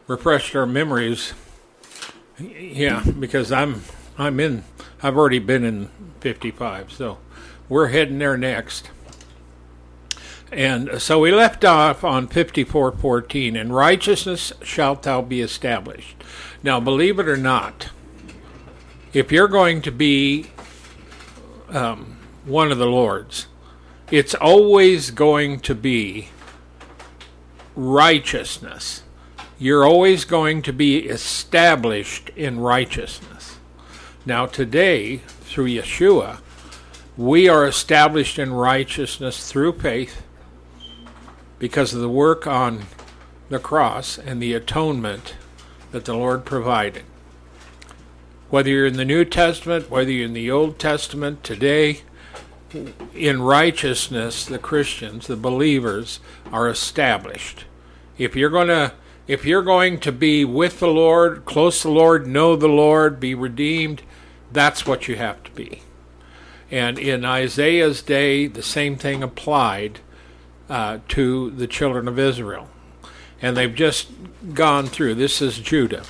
refreshed 0.06 0.54
our 0.54 0.66
memories, 0.66 1.34
yeah, 2.38 3.02
because 3.18 3.50
I'm 3.50 3.82
I'm 4.16 4.38
in. 4.38 4.62
I've 5.02 5.16
already 5.16 5.40
been 5.40 5.64
in 5.64 5.90
55, 6.20 6.92
so 6.92 7.18
we're 7.68 7.88
heading 7.88 8.20
there 8.20 8.36
next. 8.36 8.90
And 10.52 11.02
so 11.02 11.18
we 11.18 11.32
left 11.32 11.64
off 11.64 12.04
on 12.04 12.28
54:14, 12.28 13.60
and 13.60 13.74
righteousness 13.74 14.52
shalt 14.62 15.02
thou 15.02 15.20
be 15.20 15.40
established. 15.40 16.22
Now, 16.62 16.78
believe 16.78 17.18
it 17.18 17.26
or 17.26 17.36
not, 17.36 17.88
if 19.12 19.32
you're 19.32 19.48
going 19.48 19.82
to 19.82 19.90
be 19.90 20.46
um, 21.70 22.18
one 22.44 22.70
of 22.70 22.78
the 22.78 22.86
Lord's, 22.86 23.48
it's 24.12 24.34
always 24.34 25.10
going 25.10 25.58
to 25.60 25.74
be 25.74 26.28
righteousness. 27.74 29.02
You're 29.58 29.84
always 29.84 30.24
going 30.24 30.62
to 30.62 30.72
be 30.72 30.98
established 31.08 32.30
in 32.36 32.60
righteousness. 32.60 33.58
Now, 34.26 34.46
today, 34.46 35.18
through 35.18 35.66
Yeshua, 35.66 36.40
we 37.16 37.48
are 37.48 37.66
established 37.66 38.38
in 38.38 38.52
righteousness 38.52 39.50
through 39.50 39.78
faith 39.78 40.22
because 41.58 41.94
of 41.94 42.00
the 42.00 42.08
work 42.08 42.46
on 42.46 42.82
the 43.48 43.58
cross 43.58 44.18
and 44.18 44.42
the 44.42 44.54
atonement 44.54 45.34
that 45.92 46.06
the 46.06 46.14
Lord 46.14 46.44
provided. 46.44 47.04
Whether 48.50 48.70
you're 48.70 48.86
in 48.86 48.96
the 48.96 49.04
New 49.04 49.24
Testament, 49.24 49.90
whether 49.90 50.10
you're 50.10 50.26
in 50.26 50.32
the 50.32 50.50
Old 50.50 50.78
Testament, 50.78 51.44
today, 51.44 52.00
in 53.14 53.42
righteousness, 53.42 54.44
the 54.44 54.58
Christians, 54.58 55.26
the 55.26 55.36
believers, 55.36 56.20
are 56.52 56.68
established. 56.68 57.64
If 58.18 58.36
you're 58.36 58.50
going 58.50 58.68
to 58.68 58.92
if 59.28 59.44
you're 59.44 59.62
going 59.62 60.00
to 60.00 60.10
be 60.10 60.44
with 60.44 60.80
the 60.80 60.88
Lord, 60.88 61.44
close 61.44 61.82
to 61.82 61.88
the 61.88 61.94
Lord, 61.94 62.26
know 62.26 62.56
the 62.56 62.68
Lord, 62.68 63.20
be 63.20 63.34
redeemed, 63.34 64.02
that's 64.50 64.84
what 64.84 65.06
you 65.06 65.16
have 65.16 65.42
to 65.44 65.50
be. 65.52 65.82
And 66.70 66.98
in 66.98 67.24
Isaiah's 67.24 68.02
day, 68.02 68.48
the 68.48 68.62
same 68.62 68.96
thing 68.96 69.22
applied 69.22 70.00
uh, 70.68 70.98
to 71.08 71.50
the 71.50 71.66
children 71.66 72.08
of 72.08 72.18
Israel. 72.18 72.68
And 73.40 73.56
they've 73.56 73.74
just 73.74 74.08
gone 74.54 74.86
through, 74.86 75.14
this 75.14 75.40
is 75.40 75.58
Judah. 75.58 76.02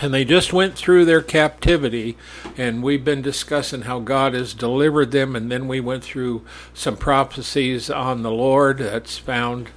And 0.00 0.14
they 0.14 0.24
just 0.24 0.52
went 0.52 0.76
through 0.76 1.04
their 1.06 1.22
captivity, 1.22 2.16
and 2.56 2.84
we've 2.84 3.04
been 3.04 3.20
discussing 3.20 3.82
how 3.82 3.98
God 3.98 4.32
has 4.32 4.54
delivered 4.54 5.10
them, 5.10 5.34
and 5.34 5.50
then 5.50 5.66
we 5.66 5.80
went 5.80 6.04
through 6.04 6.44
some 6.72 6.96
prophecies 6.96 7.90
on 7.90 8.22
the 8.22 8.30
Lord 8.30 8.78
that's 8.78 9.18
found 9.18 9.70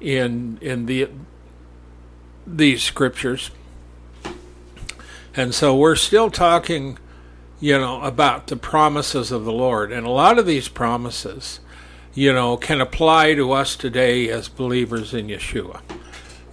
in 0.00 0.58
in 0.60 0.86
the 0.86 1.08
these 2.46 2.82
scriptures. 2.82 3.50
And 5.36 5.54
so 5.54 5.76
we're 5.76 5.96
still 5.96 6.30
talking, 6.30 6.98
you 7.60 7.78
know, 7.78 8.02
about 8.02 8.48
the 8.48 8.56
promises 8.56 9.32
of 9.32 9.44
the 9.44 9.52
Lord. 9.52 9.90
And 9.90 10.06
a 10.06 10.10
lot 10.10 10.38
of 10.38 10.46
these 10.46 10.68
promises, 10.68 11.60
you 12.12 12.32
know, 12.32 12.56
can 12.56 12.80
apply 12.80 13.34
to 13.34 13.52
us 13.52 13.74
today 13.74 14.28
as 14.28 14.48
believers 14.48 15.12
in 15.12 15.26
Yeshua. 15.26 15.80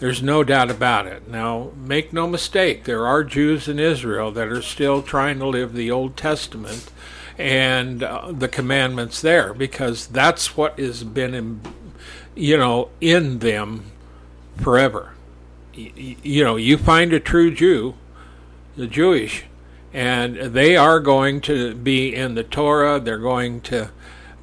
There's 0.02 0.24
no 0.24 0.44
doubt 0.44 0.72
about 0.72 1.06
it. 1.06 1.28
Now, 1.28 1.74
make 1.78 2.12
no 2.12 2.26
mistake, 2.26 2.86
there 2.86 3.06
are 3.06 3.24
Jews 3.24 3.68
in 3.68 3.78
Israel 3.78 4.32
that 4.32 4.48
are 4.48 4.64
still 4.64 5.04
trying 5.04 5.38
to 5.38 5.46
live 5.46 5.74
the 5.74 5.92
Old 5.92 6.18
Testament 6.18 6.90
and 7.38 8.02
uh, 8.02 8.32
the 8.32 8.48
commandments 8.48 9.22
there 9.22 9.54
because 9.54 10.08
that's 10.08 10.58
what 10.58 10.80
has 10.80 11.04
been, 11.04 11.36
in, 11.36 11.62
you 12.34 12.58
know, 12.58 12.90
in 13.00 13.38
them 13.40 13.92
forever. 14.58 15.14
Y- 15.78 16.18
you 16.24 16.44
know, 16.44 16.56
you 16.56 16.80
find 16.80 17.14
a 17.14 17.20
true 17.20 17.54
Jew, 17.54 17.94
the 18.76 18.88
Jewish, 18.88 19.44
and 19.94 20.36
they 20.36 20.76
are 20.76 21.00
going 21.00 21.42
to 21.42 21.76
be 21.76 22.16
in 22.16 22.34
the 22.34 22.44
Torah. 22.44 23.00
They're 23.00 23.20
going 23.20 23.62
to 23.62 23.92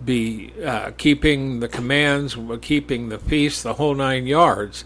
be 0.05 0.53
uh, 0.65 0.93
keeping 0.97 1.59
the 1.59 1.67
commands, 1.67 2.37
keeping 2.63 3.09
the 3.09 3.19
feasts, 3.19 3.65
the 3.65 3.75
whole 3.75 3.97
nine 3.97 4.29
yards. 4.29 4.85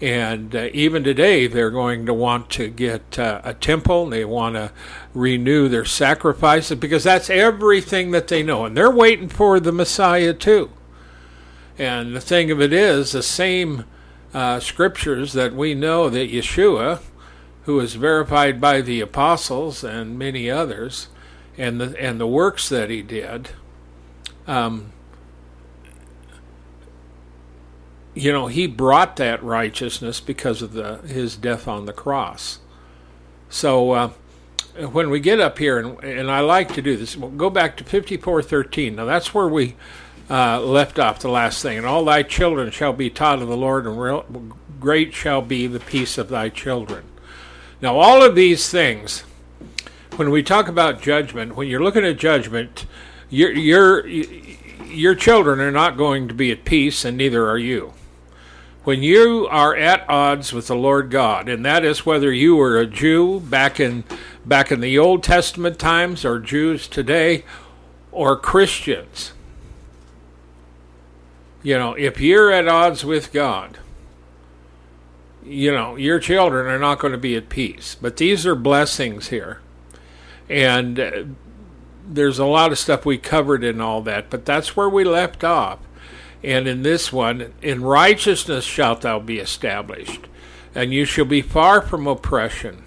And 0.00 0.54
uh, 0.54 0.68
even 0.74 1.04
today, 1.04 1.46
they're 1.46 1.70
going 1.70 2.04
to 2.04 2.12
want 2.12 2.50
to 2.50 2.68
get 2.68 3.18
uh, 3.18 3.40
a 3.42 3.54
temple. 3.54 4.10
They 4.10 4.26
want 4.26 4.54
to 4.56 4.70
renew 5.14 5.68
their 5.68 5.86
sacrifices 5.86 6.78
because 6.78 7.04
that's 7.04 7.30
everything 7.30 8.10
that 8.10 8.28
they 8.28 8.42
know. 8.42 8.66
And 8.66 8.76
they're 8.76 8.90
waiting 8.90 9.28
for 9.28 9.58
the 9.58 9.72
Messiah 9.72 10.34
too. 10.34 10.70
And 11.78 12.14
the 12.14 12.20
thing 12.20 12.50
of 12.50 12.60
it 12.60 12.72
is, 12.72 13.12
the 13.12 13.22
same 13.22 13.84
uh, 14.34 14.60
scriptures 14.60 15.32
that 15.32 15.54
we 15.54 15.74
know 15.74 16.10
that 16.10 16.30
Yeshua, 16.30 17.00
who 17.64 17.76
was 17.76 17.94
verified 17.94 18.60
by 18.60 18.82
the 18.82 19.00
apostles 19.00 19.82
and 19.82 20.18
many 20.18 20.50
others, 20.50 21.08
and 21.58 21.80
the 21.80 21.98
and 21.98 22.20
the 22.20 22.26
works 22.26 22.68
that 22.68 22.90
he 22.90 23.02
did, 23.02 23.50
um, 24.46 24.92
you 28.16 28.32
know, 28.32 28.46
he 28.46 28.66
brought 28.66 29.16
that 29.16 29.42
righteousness 29.42 30.20
because 30.20 30.62
of 30.62 30.72
the 30.72 30.96
his 31.06 31.36
death 31.36 31.68
on 31.68 31.84
the 31.84 31.92
cross. 31.92 32.58
So 33.50 33.90
uh, 33.92 34.08
when 34.90 35.10
we 35.10 35.20
get 35.20 35.38
up 35.38 35.58
here, 35.58 35.78
and, 35.78 36.02
and 36.02 36.30
I 36.30 36.40
like 36.40 36.72
to 36.74 36.82
do 36.82 36.96
this, 36.96 37.14
we'll 37.14 37.30
go 37.30 37.50
back 37.50 37.76
to 37.76 37.84
54:13. 37.84 38.94
Now 38.94 39.04
that's 39.04 39.34
where 39.34 39.46
we 39.46 39.76
uh, 40.30 40.60
left 40.62 40.98
off 40.98 41.18
the 41.18 41.28
last 41.28 41.62
thing. 41.62 41.76
And 41.76 41.86
all 41.86 42.04
thy 42.06 42.22
children 42.22 42.70
shall 42.70 42.94
be 42.94 43.10
taught 43.10 43.42
of 43.42 43.48
the 43.48 43.56
Lord, 43.56 43.86
and 43.86 44.00
real, 44.00 44.24
great 44.80 45.12
shall 45.12 45.42
be 45.42 45.66
the 45.66 45.78
peace 45.78 46.16
of 46.16 46.30
thy 46.30 46.48
children. 46.48 47.04
Now, 47.82 47.98
all 47.98 48.22
of 48.22 48.34
these 48.34 48.70
things, 48.70 49.20
when 50.16 50.30
we 50.30 50.42
talk 50.42 50.68
about 50.68 51.02
judgment, 51.02 51.54
when 51.54 51.68
you're 51.68 51.82
looking 51.82 52.04
at 52.04 52.16
judgment, 52.16 52.86
your 53.28 53.52
your 53.52 54.06
your 54.06 55.14
children 55.14 55.60
are 55.60 55.70
not 55.70 55.98
going 55.98 56.28
to 56.28 56.34
be 56.34 56.50
at 56.50 56.64
peace, 56.64 57.04
and 57.04 57.18
neither 57.18 57.46
are 57.46 57.58
you. 57.58 57.92
When 58.86 59.02
you 59.02 59.48
are 59.50 59.74
at 59.74 60.08
odds 60.08 60.52
with 60.52 60.68
the 60.68 60.76
Lord 60.76 61.10
God, 61.10 61.48
and 61.48 61.64
that 61.66 61.84
is 61.84 62.06
whether 62.06 62.32
you 62.32 62.54
were 62.54 62.78
a 62.78 62.86
Jew 62.86 63.40
back 63.40 63.80
in 63.80 64.04
back 64.44 64.70
in 64.70 64.78
the 64.78 64.96
Old 64.96 65.24
Testament 65.24 65.80
times, 65.80 66.24
or 66.24 66.38
Jews 66.38 66.86
today, 66.86 67.44
or 68.12 68.36
Christians, 68.36 69.32
you 71.64 71.76
know, 71.76 71.94
if 71.94 72.20
you're 72.20 72.52
at 72.52 72.68
odds 72.68 73.04
with 73.04 73.32
God, 73.32 73.78
you 75.44 75.72
know, 75.72 75.96
your 75.96 76.20
children 76.20 76.68
are 76.68 76.78
not 76.78 77.00
going 77.00 77.10
to 77.10 77.18
be 77.18 77.34
at 77.34 77.48
peace. 77.48 77.96
But 78.00 78.18
these 78.18 78.46
are 78.46 78.54
blessings 78.54 79.30
here. 79.30 79.58
And 80.48 81.00
uh, 81.00 81.24
there's 82.06 82.38
a 82.38 82.46
lot 82.46 82.70
of 82.70 82.78
stuff 82.78 83.04
we 83.04 83.18
covered 83.18 83.64
in 83.64 83.80
all 83.80 84.00
that, 84.02 84.30
but 84.30 84.44
that's 84.44 84.76
where 84.76 84.88
we 84.88 85.02
left 85.02 85.42
off. 85.42 85.80
And 86.46 86.68
in 86.68 86.84
this 86.84 87.12
one, 87.12 87.52
in 87.60 87.82
righteousness 87.82 88.64
shalt 88.64 89.00
thou 89.00 89.18
be 89.18 89.38
established, 89.40 90.28
and 90.76 90.94
you 90.94 91.04
shall 91.04 91.24
be 91.24 91.42
far 91.42 91.82
from 91.82 92.06
oppression. 92.06 92.84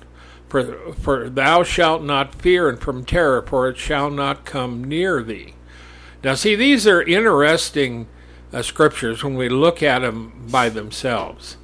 For, 0.48 0.94
for 0.94 1.30
thou 1.30 1.64
shalt 1.64 2.02
not 2.02 2.34
fear, 2.34 2.70
and 2.70 2.80
from 2.80 3.04
terror, 3.04 3.42
for 3.42 3.68
it 3.68 3.78
shall 3.78 4.10
not 4.10 4.46
come 4.46 4.86
near 4.86 5.22
thee. 5.22 5.56
Now, 6.24 6.36
see, 6.36 6.56
these 6.56 6.88
are 6.88 7.02
interesting 7.02 8.08
uh, 8.54 8.62
scriptures 8.62 9.26
when 9.26 9.36
we 9.36 9.50
look 9.50 9.84
at 9.84 10.00
them 10.00 10.48
by 10.50 10.70
themselves. 10.70 11.58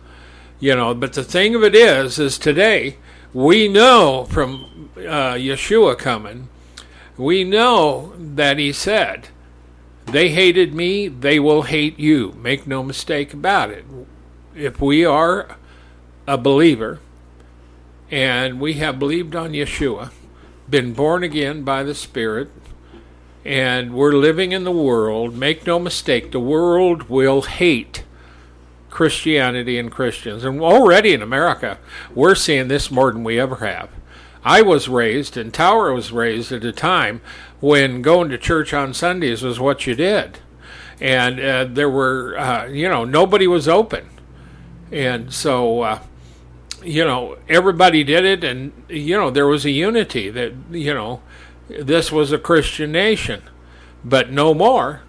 You 0.60 0.76
know, 0.76 0.94
but 0.94 1.14
the 1.14 1.24
thing 1.24 1.56
of 1.56 1.64
it 1.64 1.76
is, 1.76 2.20
is 2.20 2.38
today 2.38 2.98
we 3.34 3.70
know 3.70 4.28
from 4.30 4.90
uh, 4.98 5.36
Yeshua 5.36 5.98
coming, 5.98 6.50
we 7.16 7.46
know 7.46 8.14
that 8.18 8.58
he 8.58 8.74
said, 8.74 9.30
they 10.06 10.30
hated 10.30 10.74
me, 10.74 11.08
they 11.08 11.40
will 11.40 11.64
hate 11.64 12.00
you. 12.00 12.34
Make 12.34 12.68
no 12.68 12.84
mistake 12.84 13.34
about 13.34 13.72
it. 13.72 13.86
If 14.56 14.80
we 14.80 15.04
are 15.04 15.58
a 16.28 16.38
believer 16.38 17.00
and 18.10 18.60
we 18.60 18.74
have 18.74 19.00
believed 19.00 19.36
on 19.36 19.52
Yeshua, 19.52 20.12
been 20.70 20.94
born 20.94 21.24
again 21.24 21.64
by 21.64 21.84
the 21.84 21.96
Spirit, 21.96 22.50
and 23.44 23.94
we're 23.94 24.14
living 24.14 24.52
in 24.52 24.64
the 24.64 24.72
world, 24.72 25.36
make 25.36 25.68
no 25.68 25.78
mistake, 25.78 26.32
the 26.32 26.40
world 26.40 27.04
will 27.04 27.44
hate 27.44 28.04
Christianity 28.90 29.78
and 29.78 29.92
Christians. 29.92 30.44
And 30.44 30.62
already 30.62 31.14
in 31.14 31.22
America, 31.22 31.78
we're 32.14 32.34
seeing 32.34 32.70
this 32.70 32.90
more 32.90 33.12
than 33.12 33.24
we 33.24 33.40
ever 33.40 33.58
have. 33.58 33.90
I 34.44 34.62
was 34.62 34.88
raised, 34.88 35.38
and 35.38 35.54
Tower 35.54 35.94
was 35.94 36.12
raised 36.12 36.52
at 36.52 36.64
a 36.64 36.72
time 36.72 37.22
when 37.60 38.02
going 38.02 38.30
to 38.30 38.38
church 38.38 38.74
on 38.74 38.94
Sundays 38.94 39.42
was 39.42 39.60
what 39.60 39.88
you 39.88 39.96
did. 39.96 40.40
And 41.00 41.40
uh, 41.40 41.66
there 41.66 41.90
were, 41.90 42.38
uh, 42.38 42.66
you 42.68 42.88
know, 42.88 43.06
nobody 43.06 43.48
was 43.48 43.68
open. 43.68 44.10
And 44.92 45.34
so, 45.34 45.82
uh, 45.82 46.00
you 46.84 47.04
know, 47.04 47.38
everybody 47.50 48.04
did 48.04 48.24
it, 48.24 48.44
and, 48.44 48.72
you 48.88 49.18
know, 49.18 49.32
there 49.32 49.48
was 49.48 49.66
a 49.66 49.72
unity 49.72 50.30
that, 50.30 50.54
you 50.72 50.94
know, 50.94 51.22
this 51.68 52.12
was 52.12 52.32
a 52.32 52.38
Christian 52.38 52.92
nation, 52.92 53.42
but 54.04 54.32
no 54.32 54.54
more. 54.54 55.02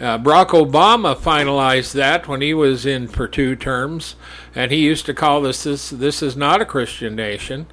Uh, 0.00 0.18
Barack 0.18 0.48
Obama 0.48 1.16
finalized 1.16 1.92
that 1.92 2.26
when 2.26 2.40
he 2.40 2.52
was 2.52 2.84
in 2.84 3.06
for 3.06 3.28
two 3.28 3.54
terms, 3.54 4.16
and 4.52 4.72
he 4.72 4.78
used 4.78 5.06
to 5.06 5.14
call 5.14 5.40
this 5.40 5.62
this, 5.62 5.90
this 5.90 6.22
is 6.22 6.36
not 6.36 6.60
a 6.60 6.66
Christian 6.66 7.14
nation, 7.14 7.66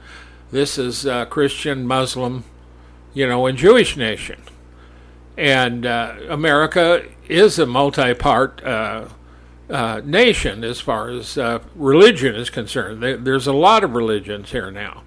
this 0.51 0.77
is 0.77 1.07
a 1.07 1.25
Christian, 1.25 1.87
Muslim, 1.87 2.43
you 3.13 3.27
know, 3.27 3.45
and 3.45 3.57
Jewish 3.57 3.97
nation. 3.97 4.41
And 5.37 5.85
uh, 5.85 6.15
America 6.29 7.05
is 7.27 7.59
a 7.59 7.65
multi-part 7.65 8.63
uh, 8.63 9.07
uh 9.69 10.01
nation 10.03 10.63
as 10.63 10.81
far 10.81 11.09
as 11.09 11.37
uh, 11.37 11.59
religion 11.75 12.35
is 12.35 12.49
concerned. 12.49 13.03
There's 13.25 13.47
a 13.47 13.53
lot 13.53 13.83
of 13.83 13.93
religions 13.93 14.51
here 14.51 14.71
now. 14.71 15.03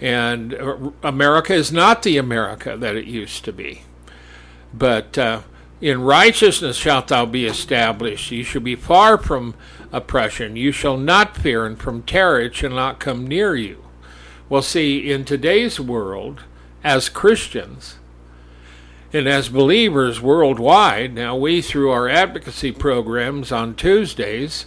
And 0.00 0.54
America 1.02 1.54
is 1.54 1.72
not 1.72 2.02
the 2.02 2.16
America 2.16 2.76
that 2.76 2.96
it 2.96 3.06
used 3.06 3.44
to 3.46 3.52
be. 3.52 3.82
But 4.72 5.16
in 5.80 6.02
righteousness 6.02 6.76
shalt 6.76 7.08
thou 7.08 7.26
be 7.26 7.46
established. 7.46 8.30
You 8.30 8.44
shall 8.44 8.62
be 8.62 8.76
far 8.76 9.18
from 9.18 9.54
oppression. 9.92 10.56
You 10.56 10.72
shall 10.72 10.96
not 10.96 11.36
fear, 11.36 11.66
and 11.66 11.78
from 11.78 12.02
terror 12.02 12.40
it 12.40 12.54
shall 12.54 12.70
not 12.70 12.98
come 12.98 13.26
near 13.26 13.54
you. 13.54 13.84
Well, 14.48 14.62
see, 14.62 15.10
in 15.10 15.24
today's 15.24 15.80
world, 15.80 16.42
as 16.84 17.08
Christians, 17.08 17.96
and 19.12 19.28
as 19.28 19.48
believers 19.48 20.20
worldwide, 20.20 21.14
now 21.14 21.36
we, 21.36 21.62
through 21.62 21.90
our 21.90 22.08
advocacy 22.08 22.72
programs 22.72 23.52
on 23.52 23.74
Tuesdays, 23.74 24.66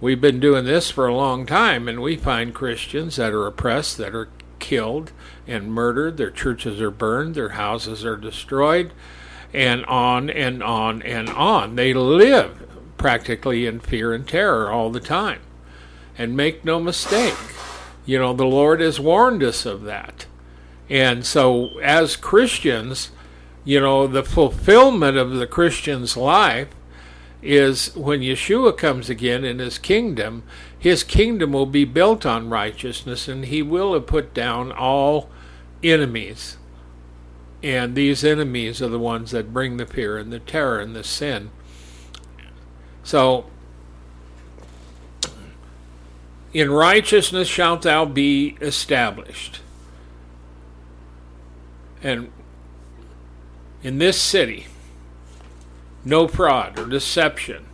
we've 0.00 0.20
been 0.20 0.40
doing 0.40 0.64
this 0.64 0.90
for 0.90 1.06
a 1.06 1.14
long 1.14 1.46
time, 1.46 1.88
and 1.88 2.00
we 2.00 2.16
find 2.16 2.54
Christians 2.54 3.16
that 3.16 3.32
are 3.32 3.46
oppressed, 3.46 3.98
that 3.98 4.14
are 4.14 4.28
killed 4.58 5.12
and 5.46 5.72
murdered, 5.72 6.16
their 6.16 6.30
churches 6.30 6.80
are 6.80 6.90
burned, 6.90 7.34
their 7.34 7.50
houses 7.50 8.04
are 8.04 8.16
destroyed, 8.16 8.92
and 9.52 9.84
on 9.86 10.30
and 10.30 10.62
on 10.62 11.02
and 11.02 11.28
on. 11.30 11.74
They 11.74 11.92
live 11.92 12.66
practically 12.96 13.66
in 13.66 13.80
fear 13.80 14.12
and 14.12 14.28
terror 14.28 14.70
all 14.70 14.90
the 14.90 15.00
time. 15.00 15.40
And 16.16 16.36
make 16.36 16.64
no 16.64 16.78
mistake, 16.78 17.34
you 18.04 18.18
know, 18.18 18.34
the 18.34 18.44
Lord 18.44 18.80
has 18.80 19.00
warned 19.00 19.42
us 19.42 19.64
of 19.64 19.82
that. 19.82 20.26
And 20.90 21.24
so, 21.24 21.78
as 21.78 22.16
Christians, 22.16 23.12
you 23.64 23.78
know, 23.78 24.08
the 24.08 24.24
fulfillment 24.24 25.16
of 25.16 25.30
the 25.30 25.46
Christian's 25.46 26.16
life 26.16 26.68
is 27.42 27.94
when 27.96 28.20
Yeshua 28.20 28.76
comes 28.76 29.08
again 29.08 29.44
in 29.44 29.60
his 29.60 29.78
kingdom, 29.78 30.42
his 30.76 31.04
kingdom 31.04 31.52
will 31.52 31.66
be 31.66 31.84
built 31.84 32.26
on 32.26 32.50
righteousness, 32.50 33.28
and 33.28 33.46
he 33.46 33.62
will 33.62 33.94
have 33.94 34.06
put 34.06 34.34
down 34.34 34.72
all 34.72 35.30
enemies. 35.82 36.58
And 37.62 37.94
these 37.94 38.24
enemies 38.24 38.82
are 38.82 38.88
the 38.88 38.98
ones 38.98 39.30
that 39.30 39.52
bring 39.52 39.76
the 39.76 39.86
fear 39.86 40.18
and 40.18 40.32
the 40.32 40.40
terror 40.40 40.80
and 40.80 40.96
the 40.96 41.04
sin. 41.04 41.50
So, 43.04 43.46
in 46.52 46.70
righteousness 46.70 47.46
shalt 47.46 47.82
thou 47.82 48.04
be 48.06 48.56
established. 48.60 49.60
And 52.02 52.30
in 53.82 53.98
this 53.98 54.20
city, 54.20 54.66
no 56.04 56.28
fraud 56.28 56.78
or 56.78 56.86
deception, 56.86 57.66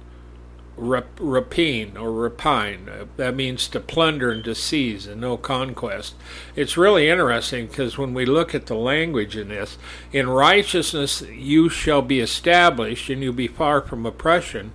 rap- 0.77 1.19
rapine 1.19 1.97
or 1.97 2.13
rapine. 2.13 2.89
Uh, 2.89 3.07
that 3.17 3.35
means 3.35 3.69
to 3.69 3.81
plunder 3.81 4.31
and 4.31 4.45
to 4.45 4.55
seize 4.55 5.07
and 5.07 5.21
no 5.21 5.37
conquest. 5.37 6.15
It's 6.55 6.77
really 6.77 7.09
interesting 7.09 7.67
because 7.67 7.99
when 7.99 8.15
we 8.15 8.27
look 8.27 8.55
at 8.55 8.67
the 8.67 8.75
language 8.75 9.37
in 9.37 9.49
this, 9.49 9.79
in 10.13 10.29
righteousness 10.29 11.23
you 11.23 11.69
shall 11.69 12.03
be 12.03 12.21
established 12.21 13.09
and 13.09 13.23
you 13.23 13.33
be 13.33 13.49
far 13.49 13.81
from 13.81 14.07
oppression. 14.07 14.73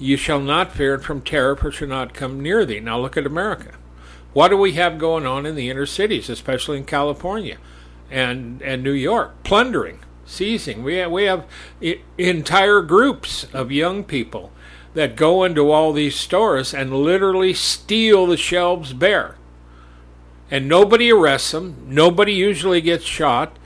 You 0.00 0.16
shall 0.16 0.40
not 0.40 0.72
fear 0.72 0.98
from 0.98 1.22
terror, 1.22 1.56
for 1.56 1.72
shall 1.72 1.88
not 1.88 2.14
come 2.14 2.40
near 2.40 2.64
thee. 2.64 2.78
Now 2.78 3.00
look 3.00 3.16
at 3.16 3.26
America. 3.26 3.72
What 4.32 4.48
do 4.48 4.56
we 4.56 4.74
have 4.74 4.96
going 4.96 5.26
on 5.26 5.44
in 5.44 5.56
the 5.56 5.68
inner 5.68 5.86
cities, 5.86 6.30
especially 6.30 6.78
in 6.78 6.84
California 6.84 7.58
and, 8.10 8.62
and 8.62 8.82
New 8.82 8.92
York? 8.92 9.42
Plundering, 9.44 10.00
seizing. 10.24 10.82
We 10.82 10.96
have, 10.96 11.10
we 11.10 11.24
have 11.24 11.46
entire 12.16 12.82
groups 12.82 13.46
of 13.52 13.72
young 13.72 14.04
people 14.04 14.52
that 14.94 15.16
go 15.16 15.44
into 15.44 15.70
all 15.70 15.92
these 15.92 16.16
stores 16.16 16.74
and 16.74 16.92
literally 16.92 17.54
steal 17.54 18.26
the 18.26 18.36
shelves 18.36 18.92
bare. 18.92 19.36
And 20.50 20.66
nobody 20.66 21.12
arrests 21.12 21.52
them. 21.52 21.86
Nobody 21.86 22.32
usually 22.32 22.80
gets 22.80 23.04
shot. 23.04 23.56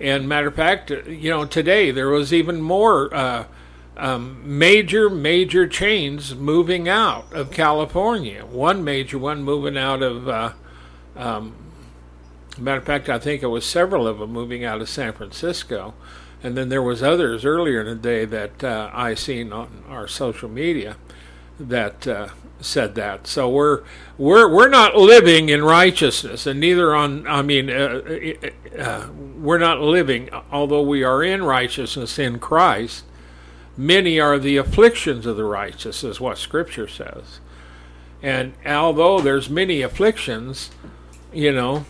And 0.00 0.28
matter 0.28 0.48
of 0.48 0.54
fact, 0.54 0.90
you 0.90 1.28
know, 1.28 1.44
today 1.44 1.90
there 1.90 2.08
was 2.08 2.32
even 2.32 2.62
more 2.62 3.14
uh, 3.14 3.44
um, 3.98 4.40
major, 4.58 5.10
major 5.10 5.66
chains 5.66 6.34
moving 6.34 6.88
out 6.88 7.30
of 7.32 7.50
California. 7.50 8.46
One 8.46 8.82
major 8.82 9.18
one 9.18 9.44
moving 9.44 9.76
out 9.76 10.02
of, 10.02 10.28
uh, 10.28 10.52
um, 11.16 11.54
matter 12.60 12.78
of 12.78 12.84
fact, 12.84 13.08
I 13.08 13.18
think 13.18 13.42
it 13.42 13.48
was 13.48 13.64
several 13.64 14.06
of 14.06 14.18
them 14.18 14.32
moving 14.32 14.64
out 14.64 14.80
of 14.80 14.88
San 14.88 15.12
Francisco 15.12 15.94
and 16.42 16.56
then 16.56 16.68
there 16.68 16.82
was 16.82 17.02
others 17.02 17.44
earlier 17.44 17.80
in 17.82 17.86
the 17.86 17.94
day 17.94 18.24
that 18.24 18.64
uh, 18.64 18.90
I 18.92 19.14
seen 19.14 19.52
on 19.52 19.84
our 19.88 20.08
social 20.08 20.48
media 20.48 20.96
that 21.58 22.06
uh, 22.06 22.28
said 22.60 22.94
that. 22.94 23.26
So 23.26 23.48
we're 23.48 23.82
we're 24.16 24.48
we're 24.48 24.68
not 24.68 24.96
living 24.96 25.50
in 25.50 25.62
righteousness, 25.62 26.46
and 26.46 26.58
neither 26.58 26.94
on. 26.94 27.26
I 27.26 27.42
mean, 27.42 27.68
uh, 27.68 28.02
uh, 28.06 28.80
uh 28.80 29.08
we're 29.10 29.58
not 29.58 29.80
living, 29.80 30.30
although 30.50 30.82
we 30.82 31.04
are 31.04 31.22
in 31.22 31.42
righteousness 31.42 32.18
in 32.18 32.38
Christ. 32.38 33.04
many 33.76 34.18
are 34.18 34.38
the 34.38 34.56
afflictions 34.56 35.26
of 35.26 35.36
the 35.36 35.44
righteous, 35.44 36.02
is 36.04 36.20
what 36.20 36.38
Scripture 36.38 36.88
says. 36.88 37.40
And 38.22 38.52
although 38.66 39.20
there's 39.20 39.48
many 39.48 39.80
afflictions, 39.80 40.70
you 41.32 41.52
know, 41.52 41.86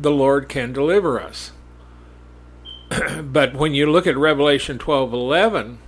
the 0.00 0.10
Lord 0.10 0.48
can 0.48 0.72
deliver 0.72 1.20
us. 1.20 1.52
but 3.22 3.54
when 3.54 3.74
you 3.74 3.90
look 3.90 4.06
at 4.06 4.16
Revelation 4.16 4.78
12:11, 4.78 5.78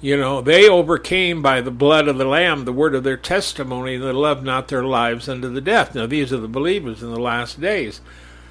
you 0.00 0.16
know, 0.16 0.40
they 0.40 0.68
overcame 0.68 1.42
by 1.42 1.60
the 1.60 1.70
blood 1.70 2.08
of 2.08 2.18
the 2.18 2.24
lamb 2.24 2.64
the 2.64 2.72
word 2.72 2.94
of 2.94 3.04
their 3.04 3.16
testimony 3.16 3.94
and 3.94 4.04
they 4.04 4.12
loved 4.12 4.44
not 4.44 4.68
their 4.68 4.84
lives 4.84 5.28
unto 5.28 5.48
the 5.48 5.60
death. 5.60 5.94
Now 5.94 6.06
these 6.06 6.32
are 6.32 6.38
the 6.38 6.48
believers 6.48 7.02
in 7.02 7.12
the 7.12 7.20
last 7.20 7.60
days. 7.60 8.00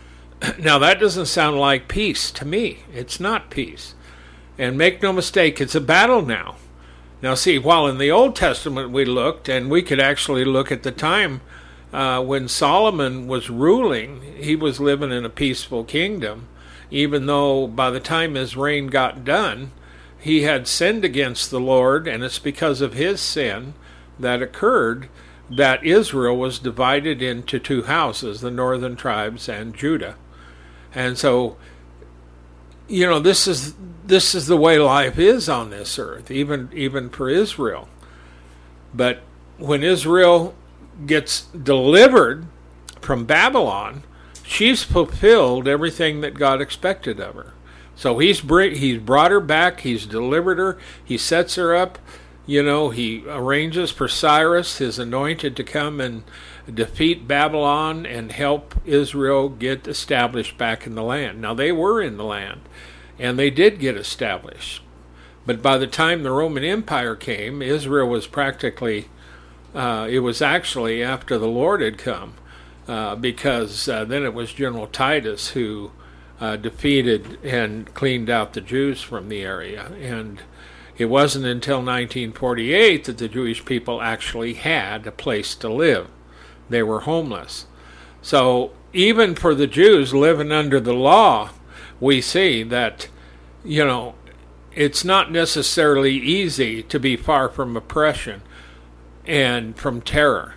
now 0.59 0.77
that 0.79 0.99
doesn't 0.99 1.27
sound 1.27 1.59
like 1.59 1.87
peace 1.87 2.31
to 2.31 2.45
me. 2.45 2.79
It's 2.93 3.19
not 3.19 3.49
peace. 3.49 3.95
And 4.57 4.77
make 4.77 5.01
no 5.01 5.11
mistake, 5.11 5.59
it's 5.59 5.75
a 5.75 5.81
battle 5.81 6.21
now. 6.21 6.57
Now, 7.23 7.35
see, 7.35 7.57
while 7.57 7.87
in 7.87 7.99
the 7.99 8.11
Old 8.11 8.35
Testament 8.35 8.91
we 8.91 9.05
looked, 9.05 9.47
and 9.47 9.71
we 9.71 9.81
could 9.81 9.99
actually 9.99 10.43
look 10.43 10.73
at 10.73 10.83
the 10.83 10.91
time 10.91 11.39
uh, 11.93 12.21
when 12.23 12.47
Solomon 12.47 13.27
was 13.27 13.49
ruling, 13.49 14.21
he 14.37 14.55
was 14.55 14.79
living 14.79 15.11
in 15.11 15.23
a 15.23 15.29
peaceful 15.29 15.83
kingdom, 15.83 16.47
even 16.89 17.27
though 17.27 17.67
by 17.67 17.89
the 17.89 17.99
time 17.99 18.35
his 18.35 18.57
reign 18.57 18.87
got 18.87 19.23
done, 19.23 19.71
he 20.19 20.41
had 20.41 20.67
sinned 20.67 21.05
against 21.05 21.51
the 21.51 21.59
Lord, 21.59 22.07
and 22.07 22.23
it's 22.23 22.39
because 22.39 22.81
of 22.81 22.93
his 22.93 23.21
sin 23.21 23.73
that 24.19 24.41
occurred 24.41 25.07
that 25.49 25.83
Israel 25.85 26.35
was 26.35 26.59
divided 26.59 27.21
into 27.21 27.59
two 27.59 27.83
houses, 27.83 28.41
the 28.41 28.49
northern 28.49 28.95
tribes 28.95 29.47
and 29.47 29.75
Judah. 29.75 30.15
And 30.95 31.17
so 31.17 31.57
you 32.87 33.07
know 33.07 33.19
this 33.19 33.47
is 33.47 33.73
this 34.05 34.35
is 34.35 34.47
the 34.47 34.57
way 34.57 34.77
life 34.77 35.17
is 35.17 35.47
on 35.47 35.69
this 35.69 35.97
earth 35.97 36.29
even 36.29 36.69
even 36.73 37.09
for 37.09 37.29
Israel 37.29 37.87
but 38.93 39.21
when 39.57 39.83
Israel 39.83 40.53
gets 41.05 41.43
delivered 41.47 42.45
from 43.01 43.25
Babylon 43.25 44.03
she's 44.43 44.83
fulfilled 44.83 45.67
everything 45.67 46.21
that 46.21 46.35
God 46.35 46.61
expected 46.61 47.19
of 47.19 47.35
her 47.35 47.53
so 47.95 48.19
he's 48.19 48.39
he's 48.39 48.99
brought 48.99 49.31
her 49.31 49.39
back 49.39 49.81
he's 49.81 50.05
delivered 50.05 50.57
her 50.57 50.77
he 51.03 51.17
sets 51.17 51.55
her 51.55 51.75
up 51.75 51.97
you 52.45 52.61
know 52.61 52.89
he 52.89 53.23
arranges 53.27 53.91
for 53.91 54.07
Cyrus 54.07 54.77
his 54.77 54.99
anointed 54.99 55.55
to 55.55 55.63
come 55.63 55.99
and 56.01 56.23
defeat 56.71 57.27
Babylon 57.27 58.05
and 58.05 58.31
help 58.31 58.75
Israel 58.85 59.49
get 59.49 59.87
established 59.87 60.57
back 60.57 60.87
in 60.87 60.95
the 60.95 61.03
land. 61.03 61.41
Now, 61.41 61.53
they 61.53 61.71
were 61.71 62.01
in 62.01 62.17
the 62.17 62.23
land 62.23 62.61
and 63.19 63.37
they 63.37 63.49
did 63.49 63.79
get 63.79 63.97
established. 63.97 64.81
But 65.45 65.61
by 65.61 65.77
the 65.77 65.87
time 65.87 66.23
the 66.23 66.31
Roman 66.31 66.63
Empire 66.63 67.15
came, 67.15 67.61
Israel 67.61 68.07
was 68.07 68.27
practically, 68.27 69.09
uh, 69.73 70.07
it 70.09 70.19
was 70.19 70.41
actually 70.41 71.03
after 71.03 71.37
the 71.37 71.47
Lord 71.47 71.81
had 71.81 71.97
come, 71.97 72.35
uh, 72.87 73.15
because 73.15 73.87
uh, 73.87 74.05
then 74.05 74.23
it 74.23 74.33
was 74.33 74.53
General 74.53 74.87
Titus 74.87 75.49
who 75.49 75.91
uh, 76.39 76.55
defeated 76.55 77.39
and 77.43 77.93
cleaned 77.93 78.29
out 78.29 78.53
the 78.53 78.61
Jews 78.61 79.01
from 79.01 79.29
the 79.29 79.41
area. 79.41 79.91
And 79.99 80.41
it 80.97 81.05
wasn't 81.05 81.45
until 81.45 81.77
1948 81.77 83.05
that 83.05 83.17
the 83.17 83.27
Jewish 83.27 83.65
people 83.65 84.01
actually 84.01 84.53
had 84.55 85.07
a 85.07 85.11
place 85.11 85.55
to 85.55 85.69
live 85.69 86.07
they 86.69 86.83
were 86.83 87.01
homeless. 87.01 87.65
So 88.21 88.71
even 88.93 89.35
for 89.35 89.55
the 89.55 89.67
Jews 89.67 90.13
living 90.13 90.51
under 90.51 90.79
the 90.79 90.93
law, 90.93 91.51
we 91.99 92.21
see 92.21 92.63
that, 92.63 93.07
you 93.63 93.85
know, 93.85 94.15
it's 94.75 95.05
not 95.05 95.31
necessarily 95.31 96.13
easy 96.13 96.81
to 96.83 96.99
be 96.99 97.15
far 97.15 97.47
from 97.49 97.77
oppression 97.77 98.41
and 99.25 99.75
from 99.77 100.01
terror. 100.01 100.55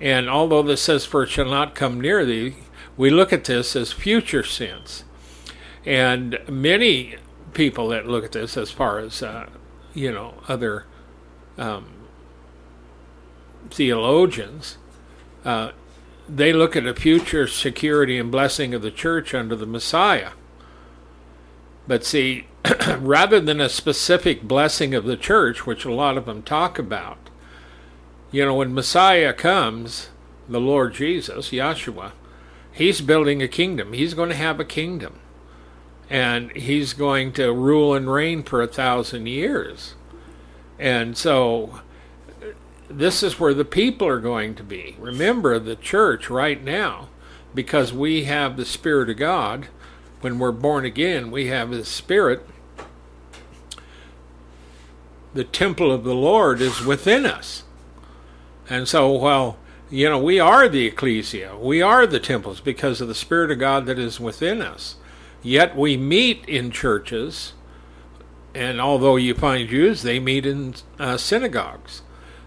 And 0.00 0.28
although 0.28 0.62
this 0.62 0.82
says, 0.82 1.04
For 1.04 1.24
it 1.24 1.30
shall 1.30 1.46
not 1.46 1.74
come 1.74 2.00
near 2.00 2.24
thee, 2.24 2.56
we 2.96 3.10
look 3.10 3.32
at 3.32 3.44
this 3.44 3.76
as 3.76 3.92
future 3.92 4.42
sins. 4.42 5.04
And 5.84 6.38
many 6.48 7.16
people 7.54 7.88
that 7.88 8.06
look 8.06 8.24
at 8.24 8.32
this 8.32 8.56
as 8.56 8.70
far 8.70 8.98
as, 8.98 9.22
uh, 9.22 9.48
you 9.94 10.10
know, 10.12 10.34
other 10.48 10.86
um, 11.58 11.86
theologians 13.70 14.78
uh, 15.44 15.72
they 16.28 16.52
look 16.52 16.76
at 16.76 16.86
a 16.86 16.94
future 16.94 17.46
security 17.46 18.18
and 18.18 18.30
blessing 18.30 18.74
of 18.74 18.82
the 18.82 18.90
church 18.90 19.34
under 19.34 19.56
the 19.56 19.66
Messiah. 19.66 20.30
But 21.86 22.04
see, 22.04 22.46
rather 22.98 23.40
than 23.40 23.60
a 23.60 23.68
specific 23.68 24.42
blessing 24.42 24.94
of 24.94 25.04
the 25.04 25.16
church, 25.16 25.66
which 25.66 25.84
a 25.84 25.92
lot 25.92 26.16
of 26.16 26.26
them 26.26 26.42
talk 26.42 26.78
about, 26.78 27.30
you 28.32 28.44
know, 28.44 28.54
when 28.54 28.74
Messiah 28.74 29.34
comes, 29.34 30.08
the 30.48 30.60
Lord 30.60 30.94
Jesus, 30.94 31.50
Yahshua, 31.50 32.12
he's 32.72 33.00
building 33.02 33.42
a 33.42 33.48
kingdom. 33.48 33.92
He's 33.92 34.14
going 34.14 34.30
to 34.30 34.34
have 34.34 34.58
a 34.58 34.64
kingdom. 34.64 35.18
And 36.08 36.50
he's 36.52 36.94
going 36.94 37.32
to 37.34 37.52
rule 37.52 37.94
and 37.94 38.10
reign 38.10 38.42
for 38.42 38.60
a 38.60 38.66
thousand 38.66 39.26
years. 39.26 39.94
And 40.78 41.16
so 41.16 41.80
this 42.88 43.22
is 43.22 43.38
where 43.38 43.54
the 43.54 43.64
people 43.64 44.08
are 44.08 44.20
going 44.20 44.54
to 44.56 44.64
be. 44.64 44.96
Remember, 44.98 45.58
the 45.58 45.76
church 45.76 46.28
right 46.28 46.62
now, 46.62 47.08
because 47.54 47.92
we 47.92 48.24
have 48.24 48.56
the 48.56 48.64
Spirit 48.64 49.10
of 49.10 49.16
God, 49.16 49.68
when 50.20 50.38
we're 50.38 50.52
born 50.52 50.84
again, 50.84 51.30
we 51.30 51.48
have 51.48 51.70
His 51.70 51.88
Spirit. 51.88 52.46
The 55.34 55.44
temple 55.44 55.90
of 55.90 56.04
the 56.04 56.14
Lord 56.14 56.60
is 56.60 56.84
within 56.84 57.26
us. 57.26 57.64
And 58.68 58.88
so, 58.88 59.12
well, 59.12 59.56
you 59.90 60.08
know, 60.08 60.18
we 60.18 60.40
are 60.40 60.68
the 60.68 60.86
ecclesia, 60.86 61.56
we 61.58 61.82
are 61.82 62.06
the 62.06 62.20
temples 62.20 62.60
because 62.60 63.00
of 63.00 63.08
the 63.08 63.14
Spirit 63.14 63.50
of 63.50 63.58
God 63.58 63.86
that 63.86 63.98
is 63.98 64.18
within 64.18 64.62
us. 64.62 64.96
Yet 65.42 65.76
we 65.76 65.96
meet 65.96 66.44
in 66.46 66.70
churches, 66.70 67.52
and 68.54 68.80
although 68.80 69.16
you 69.16 69.34
find 69.34 69.68
Jews, 69.68 70.02
they 70.02 70.20
meet 70.20 70.46
in 70.46 70.74
uh, 70.98 71.16
synagogues. 71.16 72.02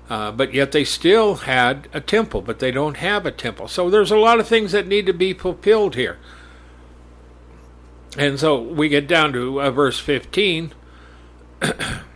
Uh, 0.09 0.31
but 0.31 0.53
yet 0.53 0.71
they 0.71 0.83
still 0.83 1.35
had 1.35 1.87
a 1.91 1.99
temple, 1.99 2.41
but 2.41 2.59
they 2.59 2.71
don't 2.71 2.97
have 2.97 3.25
a 3.25 3.31
temple. 3.31 3.67
So 3.67 3.89
there's 3.89 4.11
a 4.11 4.17
lot 4.17 4.39
of 4.39 4.47
things 4.47 4.71
that 4.71 4.87
need 4.87 5.07
to 5.07 5.13
be 5.13 5.33
fulfilled 5.33 5.95
here. 5.95 6.17
And 8.17 8.39
so 8.39 8.61
we 8.61 8.87
get 8.87 9.07
down 9.07 9.33
to 9.33 9.61
uh, 9.61 9.71
verse 9.71 9.99
15. 9.99 10.73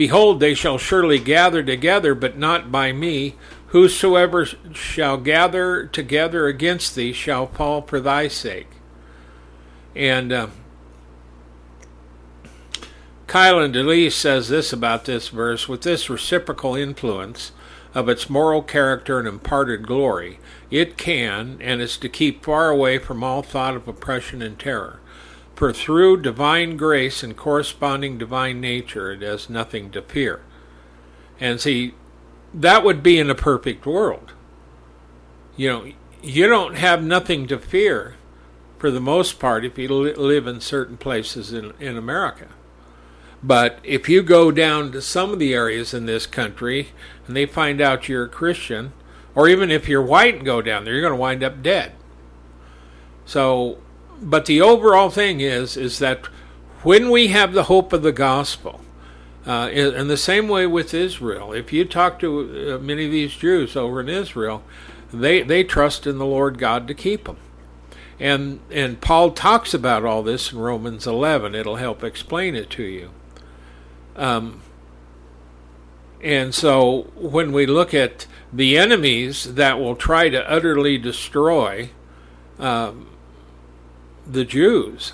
Behold, 0.00 0.40
they 0.40 0.54
shall 0.54 0.78
surely 0.78 1.18
gather 1.18 1.62
together, 1.62 2.14
but 2.14 2.38
not 2.38 2.72
by 2.72 2.90
me. 2.90 3.34
Whosoever 3.66 4.46
shall 4.72 5.18
gather 5.18 5.84
together 5.84 6.46
against 6.46 6.94
thee 6.94 7.12
shall 7.12 7.48
fall 7.48 7.82
for 7.82 8.00
thy 8.00 8.26
sake. 8.26 8.68
And 9.94 10.32
uh, 10.32 10.46
says 14.08 14.48
this 14.48 14.72
about 14.72 15.04
this 15.04 15.28
verse 15.28 15.68
with 15.68 15.82
this 15.82 16.08
reciprocal 16.08 16.74
influence 16.74 17.52
of 17.94 18.08
its 18.08 18.30
moral 18.30 18.62
character 18.62 19.18
and 19.18 19.28
imparted 19.28 19.86
glory, 19.86 20.40
it 20.70 20.96
can 20.96 21.58
and 21.60 21.82
is 21.82 21.98
to 21.98 22.08
keep 22.08 22.42
far 22.42 22.70
away 22.70 22.96
from 22.96 23.22
all 23.22 23.42
thought 23.42 23.76
of 23.76 23.86
oppression 23.86 24.40
and 24.40 24.58
terror. 24.58 24.99
For 25.60 25.74
through 25.74 26.22
divine 26.22 26.78
grace 26.78 27.22
and 27.22 27.36
corresponding 27.36 28.16
divine 28.16 28.62
nature, 28.62 29.12
it 29.12 29.20
has 29.20 29.50
nothing 29.50 29.90
to 29.90 30.00
fear. 30.00 30.40
And 31.38 31.60
see, 31.60 31.92
that 32.54 32.82
would 32.82 33.02
be 33.02 33.18
in 33.18 33.28
a 33.28 33.34
perfect 33.34 33.84
world. 33.84 34.32
You 35.58 35.68
know, 35.68 35.92
you 36.22 36.46
don't 36.46 36.76
have 36.76 37.04
nothing 37.04 37.46
to 37.48 37.58
fear 37.58 38.14
for 38.78 38.90
the 38.90 39.02
most 39.02 39.38
part 39.38 39.66
if 39.66 39.76
you 39.76 39.86
live 39.90 40.46
in 40.46 40.62
certain 40.62 40.96
places 40.96 41.52
in, 41.52 41.74
in 41.78 41.98
America. 41.98 42.48
But 43.42 43.80
if 43.84 44.08
you 44.08 44.22
go 44.22 44.50
down 44.50 44.92
to 44.92 45.02
some 45.02 45.30
of 45.30 45.38
the 45.38 45.52
areas 45.52 45.92
in 45.92 46.06
this 46.06 46.26
country 46.26 46.92
and 47.26 47.36
they 47.36 47.44
find 47.44 47.82
out 47.82 48.08
you're 48.08 48.24
a 48.24 48.30
Christian, 48.30 48.94
or 49.34 49.46
even 49.46 49.70
if 49.70 49.90
you're 49.90 50.00
white 50.00 50.36
and 50.36 50.44
go 50.46 50.62
down 50.62 50.86
there, 50.86 50.94
you're 50.94 51.02
going 51.02 51.12
to 51.12 51.20
wind 51.20 51.44
up 51.44 51.62
dead. 51.62 51.92
So, 53.26 53.76
but 54.20 54.46
the 54.46 54.60
overall 54.60 55.10
thing 55.10 55.40
is, 55.40 55.76
is 55.76 55.98
that 55.98 56.26
when 56.82 57.10
we 57.10 57.28
have 57.28 57.52
the 57.52 57.64
hope 57.64 57.92
of 57.92 58.02
the 58.02 58.12
gospel, 58.12 58.80
uh, 59.46 59.70
in 59.72 60.08
the 60.08 60.16
same 60.16 60.48
way 60.48 60.66
with 60.66 60.92
Israel, 60.92 61.52
if 61.52 61.72
you 61.72 61.84
talk 61.84 62.18
to 62.20 62.74
uh, 62.74 62.78
many 62.78 63.06
of 63.06 63.10
these 63.10 63.34
Jews 63.34 63.74
over 63.74 64.00
in 64.00 64.08
Israel, 64.08 64.62
they 65.12 65.42
they 65.42 65.64
trust 65.64 66.06
in 66.06 66.18
the 66.18 66.26
Lord 66.26 66.58
God 66.58 66.86
to 66.88 66.94
keep 66.94 67.24
them. 67.24 67.38
And 68.18 68.60
and 68.70 69.00
Paul 69.00 69.30
talks 69.30 69.72
about 69.72 70.04
all 70.04 70.22
this 70.22 70.52
in 70.52 70.58
Romans 70.58 71.06
11. 71.06 71.54
It'll 71.54 71.76
help 71.76 72.04
explain 72.04 72.54
it 72.54 72.68
to 72.70 72.82
you. 72.82 73.10
Um, 74.14 74.60
and 76.22 76.54
so 76.54 77.10
when 77.16 77.50
we 77.50 77.64
look 77.64 77.94
at 77.94 78.26
the 78.52 78.76
enemies 78.76 79.54
that 79.54 79.78
will 79.78 79.96
try 79.96 80.28
to 80.28 80.50
utterly 80.50 80.98
destroy 80.98 81.90
um, 82.58 83.06
the 84.32 84.44
Jews, 84.44 85.12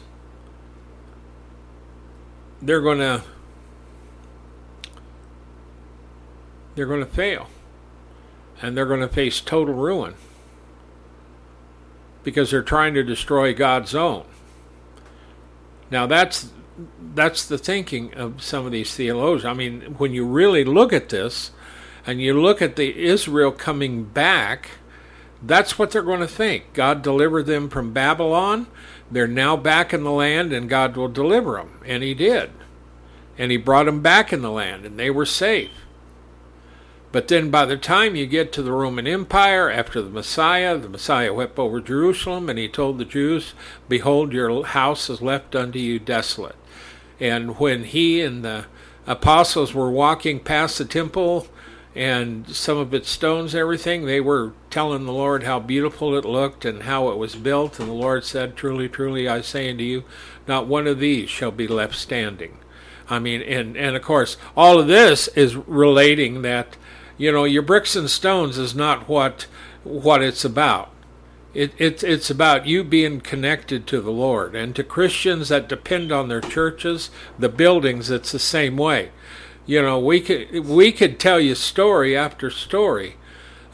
they're 2.60 2.80
going 2.80 2.98
to 2.98 3.22
they're 6.74 6.86
going 6.86 7.00
to 7.00 7.06
fail 7.06 7.48
and 8.60 8.76
they're 8.76 8.86
going 8.86 9.00
to 9.00 9.08
face 9.08 9.40
total 9.40 9.74
ruin 9.74 10.14
because 12.22 12.50
they're 12.50 12.62
trying 12.62 12.92
to 12.94 13.02
destroy 13.02 13.54
God's 13.54 13.94
own. 13.94 14.24
Now 15.90 16.06
that's 16.06 16.50
that's 17.14 17.46
the 17.46 17.56
thinking 17.56 18.12
of 18.14 18.42
some 18.42 18.66
of 18.66 18.72
these 18.72 18.94
theologians. 18.94 19.46
I 19.46 19.54
mean, 19.54 19.94
when 19.96 20.12
you 20.12 20.26
really 20.26 20.64
look 20.64 20.92
at 20.92 21.08
this 21.08 21.52
and 22.06 22.20
you 22.20 22.38
look 22.40 22.60
at 22.60 22.76
the 22.76 23.04
Israel 23.04 23.50
coming 23.50 24.04
back, 24.04 24.72
that's 25.42 25.78
what 25.78 25.90
they're 25.90 26.02
going 26.02 26.20
to 26.20 26.28
think. 26.28 26.72
God 26.74 27.02
delivered 27.02 27.46
them 27.46 27.68
from 27.68 27.92
Babylon. 27.92 28.66
They're 29.10 29.26
now 29.26 29.56
back 29.56 29.94
in 29.94 30.02
the 30.02 30.10
land 30.10 30.52
and 30.52 30.68
God 30.68 30.96
will 30.96 31.08
deliver 31.08 31.56
them. 31.56 31.80
And 31.86 32.02
he 32.02 32.14
did. 32.14 32.50
And 33.38 33.50
he 33.50 33.56
brought 33.56 33.86
them 33.86 34.02
back 34.02 34.32
in 34.32 34.42
the 34.42 34.50
land 34.50 34.84
and 34.84 34.98
they 34.98 35.10
were 35.10 35.26
safe. 35.26 35.70
But 37.12 37.28
then 37.28 37.50
by 37.50 37.64
the 37.64 37.76
time 37.76 38.16
you 38.16 38.26
get 38.26 38.52
to 38.52 38.62
the 38.62 38.72
Roman 38.72 39.06
Empire, 39.06 39.70
after 39.70 40.02
the 40.02 40.10
Messiah, 40.10 40.76
the 40.76 40.88
Messiah 40.88 41.32
wept 41.32 41.58
over 41.58 41.80
Jerusalem 41.80 42.50
and 42.50 42.58
he 42.58 42.68
told 42.68 42.98
the 42.98 43.04
Jews, 43.04 43.54
Behold, 43.88 44.32
your 44.32 44.66
house 44.66 45.08
is 45.08 45.22
left 45.22 45.54
unto 45.54 45.78
you 45.78 45.98
desolate. 45.98 46.56
And 47.18 47.58
when 47.58 47.84
he 47.84 48.20
and 48.20 48.44
the 48.44 48.66
apostles 49.06 49.72
were 49.72 49.90
walking 49.90 50.40
past 50.40 50.78
the 50.78 50.84
temple 50.84 51.46
and 51.96 52.48
some 52.48 52.76
of 52.76 52.92
its 52.92 53.10
stones, 53.10 53.54
everything, 53.54 54.04
they 54.04 54.20
were 54.20 54.52
telling 54.70 55.06
the 55.06 55.12
Lord 55.12 55.42
how 55.42 55.58
beautiful 55.58 56.16
it 56.16 56.24
looked 56.24 56.64
and 56.64 56.82
how 56.82 57.08
it 57.08 57.16
was 57.16 57.34
built. 57.34 57.80
And 57.80 57.88
the 57.88 57.94
Lord 57.94 58.22
said, 58.24 58.54
Truly, 58.54 58.88
truly, 58.88 59.26
I 59.28 59.40
say 59.40 59.70
unto 59.70 59.82
you, 59.82 60.04
not 60.46 60.66
one 60.66 60.86
of 60.86 61.00
these 61.00 61.30
shall 61.30 61.50
be 61.50 61.66
left 61.66 61.94
standing. 61.94 62.58
I 63.08 63.18
mean, 63.18 63.40
and, 63.40 63.76
and 63.76 63.96
of 63.96 64.02
course, 64.02 64.36
all 64.56 64.78
of 64.78 64.88
this 64.88 65.28
is 65.28 65.56
relating 65.56 66.42
that 66.42 66.76
you 67.18 67.32
know, 67.32 67.44
your 67.44 67.62
bricks 67.62 67.96
and 67.96 68.10
stones 68.10 68.58
is 68.58 68.74
not 68.74 69.08
what 69.08 69.46
what 69.84 70.22
it's 70.22 70.44
about. 70.44 70.90
It, 71.54 71.72
it, 71.78 72.04
it's 72.04 72.28
about 72.28 72.66
you 72.66 72.84
being 72.84 73.22
connected 73.22 73.86
to 73.86 74.02
the 74.02 74.10
Lord. 74.10 74.54
And 74.54 74.76
to 74.76 74.84
Christians 74.84 75.48
that 75.48 75.70
depend 75.70 76.12
on 76.12 76.28
their 76.28 76.42
churches, 76.42 77.08
the 77.38 77.48
buildings, 77.48 78.10
it's 78.10 78.32
the 78.32 78.38
same 78.38 78.76
way. 78.76 79.10
You 79.66 79.82
know, 79.82 79.98
we 79.98 80.20
could, 80.20 80.66
we 80.66 80.92
could 80.92 81.18
tell 81.18 81.40
you 81.40 81.56
story 81.56 82.16
after 82.16 82.50
story 82.50 83.16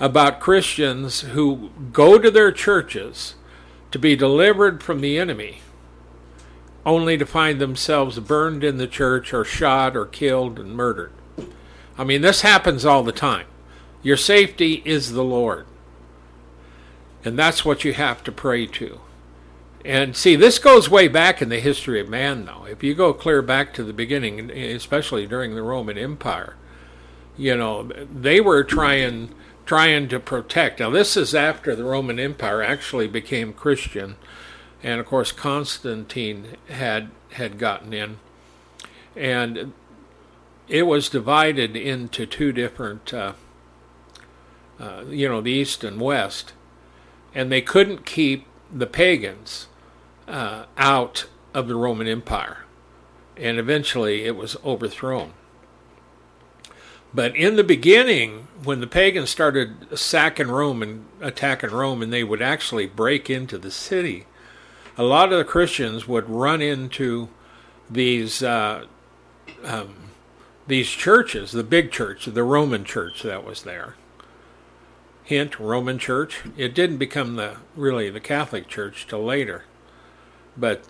about 0.00 0.40
Christians 0.40 1.20
who 1.20 1.70
go 1.92 2.18
to 2.18 2.30
their 2.30 2.50
churches 2.50 3.34
to 3.90 3.98
be 3.98 4.16
delivered 4.16 4.82
from 4.82 5.02
the 5.02 5.18
enemy, 5.18 5.60
only 6.86 7.18
to 7.18 7.26
find 7.26 7.60
themselves 7.60 8.18
burned 8.18 8.64
in 8.64 8.78
the 8.78 8.86
church 8.86 9.34
or 9.34 9.44
shot 9.44 9.94
or 9.94 10.06
killed 10.06 10.58
and 10.58 10.74
murdered. 10.74 11.12
I 11.98 12.04
mean, 12.04 12.22
this 12.22 12.40
happens 12.40 12.86
all 12.86 13.02
the 13.02 13.12
time. 13.12 13.46
Your 14.02 14.16
safety 14.16 14.82
is 14.86 15.12
the 15.12 15.22
Lord. 15.22 15.66
And 17.24 17.38
that's 17.38 17.64
what 17.64 17.84
you 17.84 17.92
have 17.92 18.24
to 18.24 18.32
pray 18.32 18.66
to. 18.66 19.00
And 19.84 20.16
see, 20.16 20.36
this 20.36 20.58
goes 20.58 20.88
way 20.88 21.08
back 21.08 21.42
in 21.42 21.48
the 21.48 21.58
history 21.58 22.00
of 22.00 22.08
man, 22.08 22.44
though. 22.44 22.64
If 22.64 22.84
you 22.84 22.94
go 22.94 23.12
clear 23.12 23.42
back 23.42 23.74
to 23.74 23.82
the 23.82 23.92
beginning, 23.92 24.50
especially 24.50 25.26
during 25.26 25.54
the 25.54 25.62
Roman 25.62 25.98
Empire, 25.98 26.54
you 27.36 27.56
know, 27.56 27.84
they 27.84 28.40
were 28.40 28.62
trying 28.62 29.34
trying 29.64 30.08
to 30.08 30.18
protect. 30.18 30.80
Now, 30.80 30.90
this 30.90 31.16
is 31.16 31.34
after 31.34 31.74
the 31.74 31.84
Roman 31.84 32.18
Empire 32.18 32.62
actually 32.62 33.06
became 33.06 33.52
Christian, 33.52 34.16
and 34.82 35.00
of 35.00 35.06
course 35.06 35.32
Constantine 35.32 36.56
had 36.68 37.10
had 37.32 37.58
gotten 37.58 37.92
in, 37.92 38.18
and 39.16 39.72
it 40.68 40.82
was 40.82 41.08
divided 41.08 41.76
into 41.76 42.26
two 42.26 42.52
different, 42.52 43.12
uh, 43.12 43.32
uh, 44.78 45.04
you 45.08 45.28
know, 45.28 45.40
the 45.40 45.50
East 45.50 45.82
and 45.82 46.00
West, 46.00 46.52
and 47.34 47.50
they 47.50 47.62
couldn't 47.62 48.06
keep 48.06 48.46
the 48.72 48.86
pagans 48.86 49.68
uh, 50.28 50.64
out 50.76 51.26
of 51.54 51.68
the 51.68 51.76
Roman 51.76 52.06
Empire, 52.06 52.64
and 53.36 53.58
eventually 53.58 54.24
it 54.24 54.36
was 54.36 54.56
overthrown. 54.64 55.32
But 57.14 57.36
in 57.36 57.56
the 57.56 57.64
beginning, 57.64 58.48
when 58.64 58.80
the 58.80 58.86
pagans 58.86 59.28
started 59.28 59.98
sacking 59.98 60.48
Rome 60.48 60.82
and 60.82 61.04
attacking 61.20 61.70
Rome, 61.70 62.02
and 62.02 62.12
they 62.12 62.24
would 62.24 62.40
actually 62.40 62.86
break 62.86 63.28
into 63.28 63.58
the 63.58 63.70
city, 63.70 64.26
a 64.96 65.02
lot 65.02 65.32
of 65.32 65.38
the 65.38 65.44
Christians 65.44 66.08
would 66.08 66.28
run 66.28 66.62
into 66.62 67.28
these 67.90 68.42
uh, 68.42 68.86
um, 69.64 69.94
these 70.66 70.88
churches, 70.88 71.52
the 71.52 71.64
big 71.64 71.90
church, 71.90 72.24
the 72.24 72.42
Roman 72.42 72.84
church 72.84 73.22
that 73.22 73.44
was 73.44 73.62
there. 73.62 73.94
Hint, 75.24 75.58
Roman 75.58 75.98
church. 75.98 76.42
It 76.56 76.74
didn't 76.74 76.96
become 76.98 77.36
the 77.36 77.56
really 77.76 78.10
the 78.10 78.20
Catholic 78.20 78.68
church 78.68 79.06
till 79.06 79.24
later. 79.24 79.64
But 80.56 80.84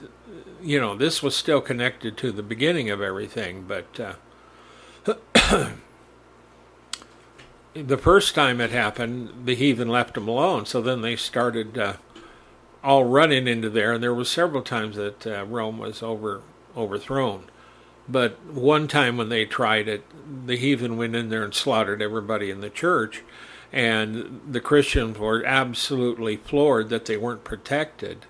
you 0.62 0.80
know, 0.80 0.96
this 0.96 1.22
was 1.22 1.36
still 1.36 1.60
connected 1.60 2.16
to 2.18 2.32
the 2.32 2.42
beginning 2.42 2.90
of 2.90 3.00
everything, 3.00 3.64
but 3.66 4.00
uh, 4.00 4.14
the 7.74 7.98
first 7.98 8.34
time 8.34 8.60
it 8.60 8.70
happened, 8.70 9.46
the 9.46 9.54
heathen 9.54 9.88
left 9.88 10.14
them 10.14 10.28
alone. 10.28 10.66
So 10.66 10.80
then 10.80 11.02
they 11.02 11.16
started 11.16 11.78
uh, 11.78 11.94
all 12.82 13.04
running 13.04 13.48
into 13.48 13.70
there, 13.70 13.92
and 13.92 14.02
there 14.02 14.14
were 14.14 14.24
several 14.24 14.62
times 14.62 14.96
that 14.96 15.26
uh, 15.26 15.44
Rome 15.44 15.78
was 15.78 16.02
over 16.02 16.42
overthrown. 16.76 17.44
But 18.08 18.44
one 18.46 18.88
time 18.88 19.16
when 19.16 19.28
they 19.28 19.44
tried 19.44 19.88
it, 19.88 20.04
the 20.46 20.56
heathen 20.56 20.96
went 20.96 21.14
in 21.14 21.28
there 21.28 21.44
and 21.44 21.54
slaughtered 21.54 22.02
everybody 22.02 22.50
in 22.50 22.60
the 22.60 22.70
church. 22.70 23.22
And 23.72 24.40
the 24.46 24.60
Christians 24.60 25.18
were 25.18 25.44
absolutely 25.44 26.36
floored 26.36 26.88
that 26.90 27.06
they 27.06 27.16
weren't 27.16 27.44
protected. 27.44 28.26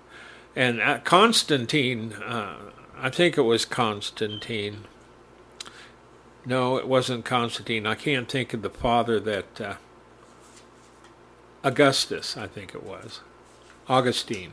And 0.55 0.81
uh, 0.81 0.99
Constantine, 0.99 2.13
uh, 2.13 2.57
I 2.97 3.09
think 3.09 3.37
it 3.37 3.41
was 3.41 3.65
Constantine. 3.65 4.85
No, 6.45 6.77
it 6.77 6.87
wasn't 6.87 7.25
Constantine. 7.25 7.87
I 7.87 7.95
can't 7.95 8.29
think 8.29 8.53
of 8.53 8.61
the 8.61 8.69
father 8.69 9.19
that. 9.19 9.61
Uh, 9.61 9.75
Augustus, 11.65 12.35
I 12.35 12.45
think 12.45 12.75
it 12.75 12.83
was. 12.83 13.21
Augustine 13.87 14.51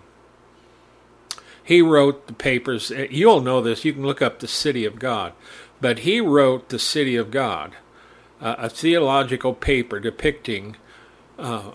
he 1.70 1.80
wrote 1.80 2.26
the 2.26 2.32
papers. 2.32 2.90
Eh, 2.90 3.06
you'll 3.12 3.40
know 3.40 3.60
this. 3.60 3.84
You 3.84 3.92
can 3.92 4.02
look 4.02 4.20
up 4.20 4.40
the 4.40 4.48
City 4.48 4.84
of 4.84 4.98
God. 4.98 5.32
But 5.80 6.00
he 6.00 6.20
wrote 6.20 6.68
the 6.68 6.80
City 6.80 7.14
of 7.14 7.30
God, 7.30 7.76
uh, 8.40 8.56
a 8.58 8.68
theological 8.68 9.54
paper 9.54 10.00
depicting 10.00 10.76
uh, 11.38 11.70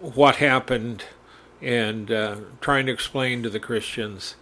what 0.00 0.36
happened 0.36 1.04
and 1.62 2.10
uh, 2.10 2.36
trying 2.60 2.86
to 2.86 2.92
explain 2.92 3.42
to 3.42 3.50
the 3.50 3.60
Christians 3.60 4.36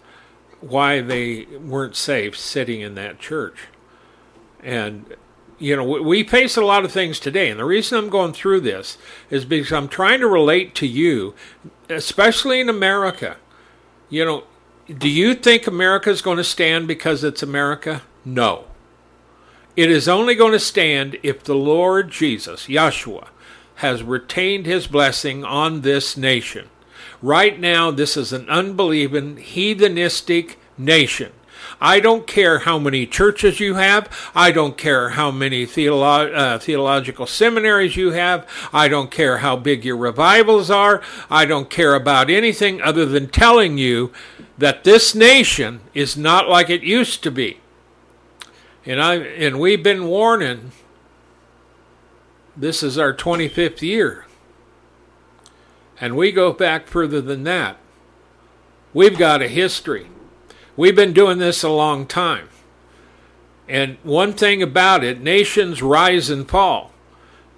why 0.60 1.00
they 1.00 1.44
weren't 1.60 1.96
safe 1.96 2.36
sitting 2.36 2.80
in 2.80 2.94
that 2.96 3.18
church. 3.18 3.68
And 4.62 5.16
you 5.58 5.74
know, 5.74 5.84
we 5.84 6.22
face 6.22 6.56
a 6.56 6.64
lot 6.64 6.84
of 6.84 6.92
things 6.92 7.18
today. 7.18 7.50
And 7.50 7.58
the 7.58 7.64
reason 7.64 7.98
I'm 7.98 8.10
going 8.10 8.32
through 8.32 8.60
this 8.60 8.96
is 9.28 9.44
because 9.44 9.72
I'm 9.72 9.88
trying 9.88 10.20
to 10.20 10.28
relate 10.28 10.74
to 10.76 10.86
you, 10.86 11.34
especially 11.88 12.60
in 12.60 12.68
America. 12.68 13.36
You 14.08 14.24
know, 14.24 14.44
do 14.86 15.08
you 15.08 15.34
think 15.34 15.66
America 15.66 16.10
is 16.10 16.22
going 16.22 16.36
to 16.36 16.44
stand 16.44 16.86
because 16.86 17.24
it's 17.24 17.42
America? 17.42 18.02
No. 18.24 18.66
It 19.76 19.90
is 19.90 20.08
only 20.08 20.34
going 20.34 20.52
to 20.52 20.60
stand 20.60 21.18
if 21.22 21.42
the 21.42 21.54
Lord 21.54 22.10
Jesus, 22.10 22.66
Yeshua, 22.66 23.28
has 23.76 24.02
retained 24.02 24.66
his 24.66 24.86
blessing 24.86 25.44
on 25.44 25.82
this 25.82 26.16
nation. 26.16 26.68
Right 27.20 27.58
now, 27.58 27.90
this 27.90 28.16
is 28.16 28.32
an 28.32 28.48
unbelieving, 28.48 29.36
heathenistic 29.36 30.56
nation. 30.76 31.32
I 31.80 32.00
don't 32.00 32.26
care 32.26 32.60
how 32.60 32.78
many 32.78 33.06
churches 33.06 33.60
you 33.60 33.74
have. 33.74 34.08
I 34.34 34.50
don't 34.50 34.76
care 34.76 35.10
how 35.10 35.30
many 35.30 35.64
theolo- 35.66 36.34
uh, 36.34 36.58
theological 36.58 37.26
seminaries 37.26 37.96
you 37.96 38.12
have. 38.12 38.48
I 38.72 38.88
don't 38.88 39.10
care 39.10 39.38
how 39.38 39.56
big 39.56 39.84
your 39.84 39.96
revivals 39.96 40.70
are. 40.70 41.02
I 41.30 41.44
don't 41.44 41.70
care 41.70 41.94
about 41.94 42.30
anything 42.30 42.80
other 42.82 43.06
than 43.06 43.28
telling 43.28 43.78
you 43.78 44.12
that 44.56 44.84
this 44.84 45.14
nation 45.14 45.80
is 45.94 46.16
not 46.16 46.48
like 46.48 46.68
it 46.68 46.82
used 46.82 47.22
to 47.22 47.30
be. 47.30 47.60
And 48.84 49.00
I 49.00 49.16
and 49.16 49.60
we've 49.60 49.82
been 49.82 50.06
warning 50.06 50.72
this 52.56 52.82
is 52.82 52.98
our 52.98 53.14
25th 53.14 53.82
year. 53.82 54.26
And 56.00 56.16
we 56.16 56.32
go 56.32 56.52
back 56.52 56.86
further 56.86 57.20
than 57.20 57.44
that. 57.44 57.76
We've 58.94 59.18
got 59.18 59.42
a 59.42 59.48
history. 59.48 60.08
We've 60.76 60.96
been 60.96 61.12
doing 61.12 61.38
this 61.38 61.62
a 61.62 61.68
long 61.68 62.06
time. 62.06 62.48
And 63.68 63.98
one 64.02 64.32
thing 64.32 64.62
about 64.62 65.04
it, 65.04 65.20
nations 65.20 65.82
rise 65.82 66.30
and 66.30 66.48
fall. 66.48 66.92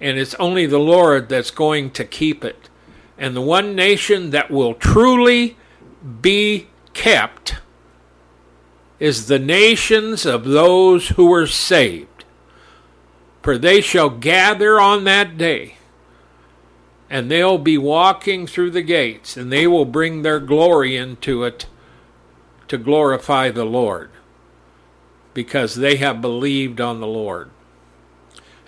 And 0.01 0.17
it's 0.17 0.33
only 0.35 0.65
the 0.65 0.79
Lord 0.79 1.29
that's 1.29 1.51
going 1.51 1.91
to 1.91 2.03
keep 2.03 2.43
it. 2.43 2.69
And 3.17 3.35
the 3.35 3.41
one 3.41 3.75
nation 3.75 4.31
that 4.31 4.49
will 4.49 4.73
truly 4.73 5.55
be 6.21 6.67
kept 6.93 7.57
is 8.99 9.27
the 9.27 9.39
nations 9.39 10.25
of 10.25 10.43
those 10.43 11.09
who 11.09 11.27
were 11.27 11.47
saved. 11.47 12.25
For 13.41 13.57
they 13.57 13.81
shall 13.81 14.09
gather 14.09 14.79
on 14.79 15.03
that 15.05 15.37
day, 15.37 15.75
and 17.11 17.29
they'll 17.29 17.57
be 17.57 17.77
walking 17.77 18.47
through 18.47 18.71
the 18.71 18.81
gates, 18.81 19.35
and 19.35 19.51
they 19.51 19.67
will 19.67 19.83
bring 19.83 20.21
their 20.21 20.39
glory 20.39 20.95
into 20.95 21.43
it 21.43 21.65
to 22.69 22.77
glorify 22.77 23.51
the 23.51 23.65
Lord, 23.65 24.09
because 25.33 25.75
they 25.75 25.97
have 25.97 26.21
believed 26.21 26.79
on 26.79 27.01
the 27.01 27.07
Lord. 27.07 27.49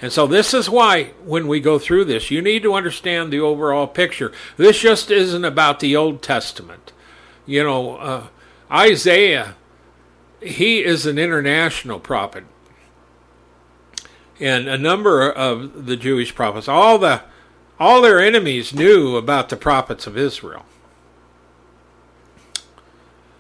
And 0.02 0.12
so, 0.12 0.28
this 0.28 0.54
is 0.54 0.70
why, 0.70 1.14
when 1.24 1.48
we 1.48 1.62
go 1.62 1.80
through 1.80 2.04
this, 2.04 2.32
you 2.32 2.42
need 2.42 2.64
to 2.64 2.74
understand 2.74 3.32
the 3.32 3.40
overall 3.40 3.88
picture. 3.88 4.34
This 4.58 4.82
just 4.82 5.10
isn't 5.10 5.46
about 5.46 5.80
the 5.80 5.96
Old 5.96 6.22
Testament. 6.22 6.92
You 7.46 7.64
know, 7.64 7.96
uh, 7.96 8.28
Isaiah, 8.70 9.56
he 10.42 10.84
is 10.84 11.06
an 11.06 11.18
international 11.18 12.02
prophet. 12.02 12.44
And 14.38 14.68
a 14.68 14.78
number 14.78 15.32
of 15.32 15.86
the 15.86 15.96
Jewish 15.96 16.36
prophets, 16.36 16.68
all 16.68 16.98
the 16.98 17.22
all 17.84 18.02
their 18.02 18.22
enemies 18.22 18.74
knew 18.74 19.18
about 19.18 19.50
the 19.50 19.58
prophets 19.58 20.08
of 20.08 20.18
Israel. 20.18 20.64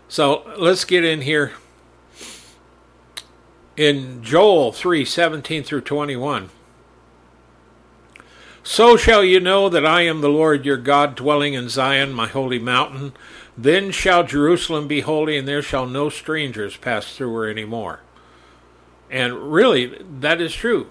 So 0.09 0.43
let's 0.57 0.83
get 0.83 1.05
in 1.05 1.21
here 1.21 1.53
in 3.77 4.21
Joel 4.21 4.73
3 4.73 5.05
17 5.05 5.63
through 5.63 5.81
21. 5.81 6.49
So 8.63 8.97
shall 8.97 9.23
you 9.23 9.39
know 9.39 9.69
that 9.69 9.85
I 9.85 10.01
am 10.01 10.19
the 10.19 10.27
Lord 10.27 10.65
your 10.65 10.75
God, 10.75 11.15
dwelling 11.15 11.53
in 11.53 11.69
Zion, 11.69 12.11
my 12.11 12.27
holy 12.27 12.59
mountain. 12.59 13.13
Then 13.57 13.91
shall 13.91 14.25
Jerusalem 14.25 14.89
be 14.89 14.99
holy, 14.99 15.37
and 15.37 15.47
there 15.47 15.61
shall 15.61 15.85
no 15.85 16.09
strangers 16.09 16.75
pass 16.75 17.15
through 17.15 17.33
her 17.33 17.47
any 17.47 17.63
more. 17.63 18.01
And 19.09 19.53
really, 19.53 19.97
that 20.19 20.41
is 20.41 20.53
true, 20.53 20.87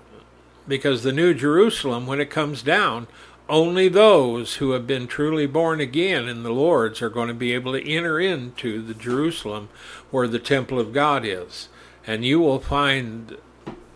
because 0.66 1.02
the 1.02 1.12
new 1.12 1.34
Jerusalem, 1.34 2.06
when 2.06 2.20
it 2.20 2.30
comes 2.30 2.62
down, 2.62 3.08
only 3.52 3.88
those 3.88 4.56
who 4.56 4.70
have 4.70 4.86
been 4.86 5.06
truly 5.06 5.46
born 5.46 5.78
again 5.78 6.26
in 6.26 6.42
the 6.42 6.50
Lord's 6.50 7.02
are 7.02 7.10
going 7.10 7.28
to 7.28 7.34
be 7.34 7.52
able 7.52 7.72
to 7.72 7.88
enter 7.88 8.18
into 8.18 8.80
the 8.80 8.94
Jerusalem 8.94 9.68
where 10.10 10.26
the 10.26 10.38
temple 10.38 10.80
of 10.80 10.94
God 10.94 11.24
is 11.26 11.68
and 12.06 12.24
you 12.24 12.40
will 12.40 12.60
find 12.60 13.36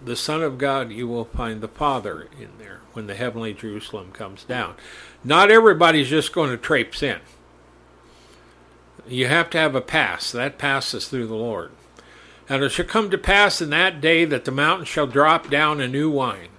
the 0.05 0.15
Son 0.15 0.43
of 0.43 0.59
God, 0.59 0.93
you 0.93 1.09
will 1.09 1.25
find 1.25 1.63
the 1.63 1.69
Father 1.69 2.29
in 2.39 2.51
there 2.59 2.81
when 2.93 3.07
the 3.07 3.15
heavenly 3.15 3.55
Jerusalem 3.55 4.13
comes 4.13 4.45
down. 4.45 4.75
Not 5.25 5.51
everybody's 5.51 6.09
just 6.09 6.35
going 6.35 6.51
to 6.51 6.59
traipse 6.59 7.03
in. 7.03 7.21
You 9.09 9.27
have 9.29 9.49
to 9.51 9.59
have 9.59 9.75
a 9.75 9.81
pass. 9.81 10.31
That 10.33 10.59
passes 10.59 11.09
through 11.09 11.29
the 11.29 11.35
Lord. 11.35 11.71
And 12.49 12.63
it 12.63 12.71
shall 12.71 12.85
come 12.85 13.11
to 13.11 13.19
pass 13.19 13.63
in 13.63 13.71
that 13.71 14.03
day 14.03 14.27
that 14.27 14.45
the 14.45 14.53
mountains 14.53 14.89
shall 14.89 15.07
drop 15.07 15.49
down 15.49 15.81
a 15.81 15.89
new 15.89 16.11
wine, 16.11 16.51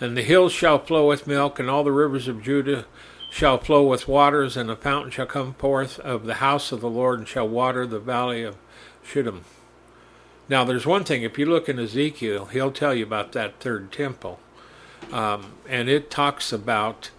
and 0.00 0.16
the 0.16 0.22
hills 0.22 0.52
shall 0.52 0.78
flow 0.78 1.08
with 1.08 1.26
milk, 1.26 1.58
and 1.58 1.70
all 1.70 1.84
the 1.84 1.92
rivers 1.92 2.28
of 2.28 2.42
Judah 2.42 2.84
shall 3.30 3.58
flow 3.58 3.86
with 3.86 4.08
waters, 4.08 4.56
and 4.56 4.70
a 4.70 4.76
fountain 4.76 5.10
shall 5.10 5.26
come 5.26 5.54
forth 5.54 5.98
of 6.00 6.24
the 6.24 6.34
house 6.34 6.72
of 6.72 6.80
the 6.80 6.90
Lord, 6.90 7.18
and 7.18 7.28
shall 7.28 7.48
water 7.48 7.86
the 7.86 7.98
valley 7.98 8.42
of 8.42 8.56
Shittim. 9.02 9.44
Now, 10.48 10.64
there's 10.64 10.86
one 10.86 11.04
thing, 11.04 11.22
if 11.22 11.38
you 11.38 11.46
look 11.46 11.68
in 11.68 11.78
Ezekiel, 11.78 12.46
he'll 12.46 12.70
tell 12.70 12.94
you 12.94 13.04
about 13.04 13.32
that 13.32 13.58
third 13.58 13.90
temple. 13.90 14.38
Um, 15.12 15.54
and 15.68 15.88
it 15.88 16.10
talks 16.10 16.52
about 16.52 17.10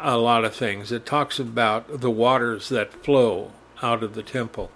a 0.00 0.18
lot 0.18 0.44
of 0.44 0.54
things. 0.54 0.90
It 0.90 1.06
talks 1.06 1.38
about 1.38 2.00
the 2.00 2.10
waters 2.10 2.68
that 2.70 2.92
flow 3.04 3.52
out 3.82 4.02
of 4.02 4.14
the 4.14 4.22
temple. 4.22 4.70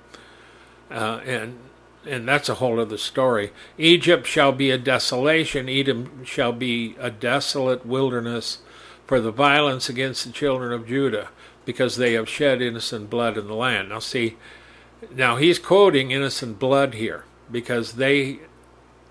Uh, 0.90 1.20
and 1.26 1.58
and 2.06 2.28
that's 2.28 2.48
a 2.48 2.54
whole 2.54 2.80
other 2.80 2.98
story. 2.98 3.52
Egypt 3.78 4.26
shall 4.26 4.52
be 4.52 4.70
a 4.70 4.78
desolation, 4.78 5.68
Edom 5.68 6.24
shall 6.24 6.52
be 6.52 6.96
a 6.98 7.10
desolate 7.10 7.84
wilderness 7.84 8.58
for 9.06 9.20
the 9.20 9.30
violence 9.30 9.88
against 9.88 10.24
the 10.24 10.32
children 10.32 10.72
of 10.72 10.86
Judah, 10.86 11.28
because 11.64 11.96
they 11.96 12.12
have 12.14 12.28
shed 12.28 12.60
innocent 12.60 13.10
blood 13.10 13.36
in 13.36 13.46
the 13.46 13.54
land. 13.54 13.88
Now, 13.88 13.98
see, 13.98 14.36
now 15.14 15.36
he's 15.36 15.58
quoting 15.58 16.10
innocent 16.10 16.58
blood 16.58 16.94
here 16.94 17.24
because 17.50 17.94
they 17.94 18.40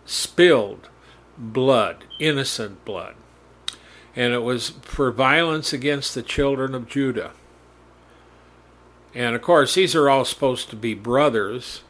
spilled 0.05 0.89
blood, 1.37 2.03
innocent 2.19 2.83
blood. 2.85 3.15
And 4.15 4.33
it 4.33 4.43
was 4.43 4.69
for 4.81 5.11
violence 5.11 5.73
against 5.73 6.15
the 6.15 6.23
children 6.23 6.73
of 6.73 6.87
Judah. 6.87 7.31
And 9.13 9.35
of 9.35 9.41
course, 9.41 9.75
these 9.75 9.95
are 9.95 10.09
all 10.09 10.25
supposed 10.25 10.69
to 10.69 10.75
be 10.75 10.93
brothers 10.93 11.81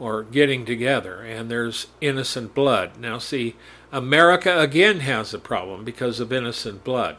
or 0.00 0.22
getting 0.24 0.64
together, 0.64 1.20
and 1.20 1.50
there's 1.50 1.88
innocent 2.00 2.54
blood. 2.54 2.98
Now, 2.98 3.18
see, 3.18 3.54
America 3.92 4.58
again 4.58 5.00
has 5.00 5.34
a 5.34 5.38
problem 5.38 5.84
because 5.84 6.18
of 6.18 6.32
innocent 6.32 6.82
blood. 6.82 7.16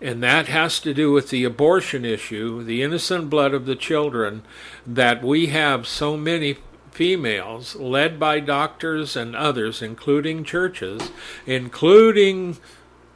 And 0.00 0.22
that 0.22 0.46
has 0.46 0.80
to 0.80 0.94
do 0.94 1.12
with 1.12 1.28
the 1.28 1.44
abortion 1.44 2.06
issue, 2.06 2.64
the 2.64 2.82
innocent 2.82 3.28
blood 3.28 3.52
of 3.52 3.66
the 3.66 3.76
children, 3.76 4.42
that 4.86 5.22
we 5.22 5.48
have 5.48 5.86
so 5.86 6.16
many 6.16 6.56
females, 6.90 7.76
led 7.76 8.18
by 8.18 8.40
doctors 8.40 9.14
and 9.14 9.36
others, 9.36 9.82
including 9.82 10.42
churches, 10.42 11.10
including 11.44 12.56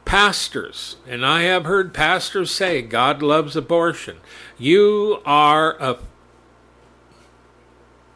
pastors. 0.05 0.97
And 1.07 1.25
I 1.25 1.41
have 1.41 1.65
heard 1.65 1.91
pastors 1.91 2.51
say, 2.51 2.83
God 2.83 3.23
loves 3.23 3.55
abortion. 3.55 4.17
You 4.59 5.21
are 5.25 5.75
a, 5.79 5.97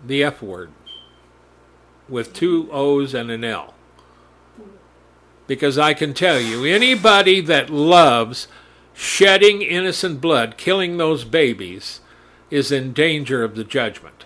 the 0.06 0.24
F 0.24 0.42
word 0.42 0.72
with 2.08 2.34
two 2.34 2.70
O's 2.72 3.14
and 3.14 3.30
an 3.30 3.44
L. 3.44 3.74
Because 5.48 5.78
I 5.78 5.94
can 5.94 6.14
tell 6.14 6.40
you, 6.40 6.66
anybody 6.66 7.42
that 7.42 7.70
loves 7.70 8.48
shedding 8.94 9.62
innocent 9.62 10.22
blood, 10.22 10.58
killing 10.58 10.98
those 10.98 11.24
babies, 11.24 12.02
is 12.50 12.72
in 12.72 12.94
danger 12.94 13.44
of 13.44 13.56
the 13.56 13.64
judgment. 13.64 14.26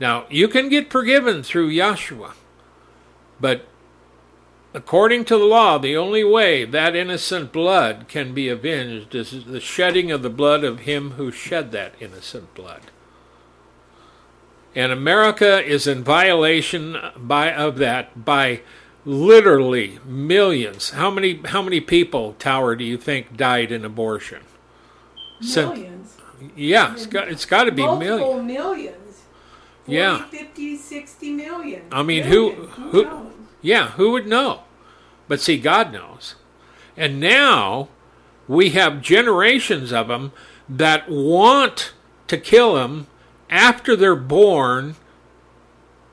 Now, 0.00 0.26
you 0.30 0.48
can 0.48 0.68
get 0.68 0.90
forgiven 0.90 1.42
through 1.42 1.70
Yahshua, 1.70 2.32
but 3.40 3.66
according 4.72 5.24
to 5.26 5.38
the 5.38 5.44
law, 5.44 5.78
the 5.78 5.96
only 5.96 6.22
way 6.22 6.64
that 6.64 6.94
innocent 6.94 7.52
blood 7.52 8.06
can 8.08 8.32
be 8.32 8.48
avenged 8.48 9.14
is 9.14 9.44
the 9.44 9.60
shedding 9.60 10.10
of 10.10 10.22
the 10.22 10.30
blood 10.30 10.62
of 10.62 10.80
him 10.80 11.12
who 11.12 11.32
shed 11.32 11.72
that 11.72 11.94
innocent 12.00 12.54
blood. 12.54 12.82
And 14.74 14.92
America 14.92 15.64
is 15.64 15.86
in 15.86 16.04
violation 16.04 16.96
by 17.16 17.52
of 17.52 17.76
that 17.78 18.24
by 18.24 18.60
literally 19.04 19.98
millions. 20.04 20.90
How 20.90 21.10
many 21.10 21.40
how 21.46 21.62
many 21.62 21.80
people, 21.80 22.34
Tower, 22.34 22.76
do 22.76 22.84
you 22.84 22.96
think 22.96 23.36
died 23.36 23.72
in 23.72 23.84
abortion? 23.84 24.42
Millions. 25.40 26.16
yeah, 26.56 26.92
it's 26.92 27.06
got 27.06 27.28
it's 27.28 27.44
got 27.44 27.64
to 27.64 27.72
be 27.72 27.82
Multiple 27.82 28.42
millions. 28.42 28.46
millions. 28.46 28.94
40, 29.86 29.92
Yeah. 29.96 30.24
50, 30.24 30.76
60 30.76 31.32
million. 31.32 31.82
I 31.90 32.02
mean, 32.02 32.28
Million. 32.28 32.56
who- 32.56 32.66
Who, 32.66 32.90
who- 32.90 33.04
knows? 33.04 33.32
Yeah, 33.62 33.88
who 33.92 34.10
would 34.12 34.26
know? 34.26 34.60
But 35.28 35.40
see, 35.40 35.56
God 35.58 35.92
knows. 35.92 36.34
And 36.96 37.18
now 37.20 37.88
we 38.46 38.70
have 38.70 39.00
generations 39.02 39.92
of 39.92 40.08
them 40.08 40.32
that 40.68 41.08
want 41.08 41.92
to 42.28 42.36
kill 42.36 42.74
them 42.74 43.06
after 43.50 43.96
they're 43.96 44.16
born 44.16 44.96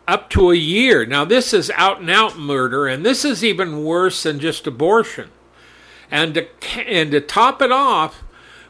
up 0.08 0.30
to 0.32 0.52
a 0.52 0.56
year. 0.56 1.06
Now, 1.06 1.26
this 1.26 1.54
is 1.54 1.72
out 1.76 2.00
and 2.00 2.10
out 2.10 2.38
murder, 2.38 2.88
and 2.88 3.06
this 3.06 3.26
is 3.26 3.44
even 3.44 3.84
worse 3.84 4.24
than 4.24 4.40
just 4.40 4.68
abortion. 4.68 5.30
And 6.12 6.36
to, 6.36 6.48
and 6.88 7.12
to 7.12 7.22
top 7.22 7.62
it 7.62 7.72
off, 7.72 8.24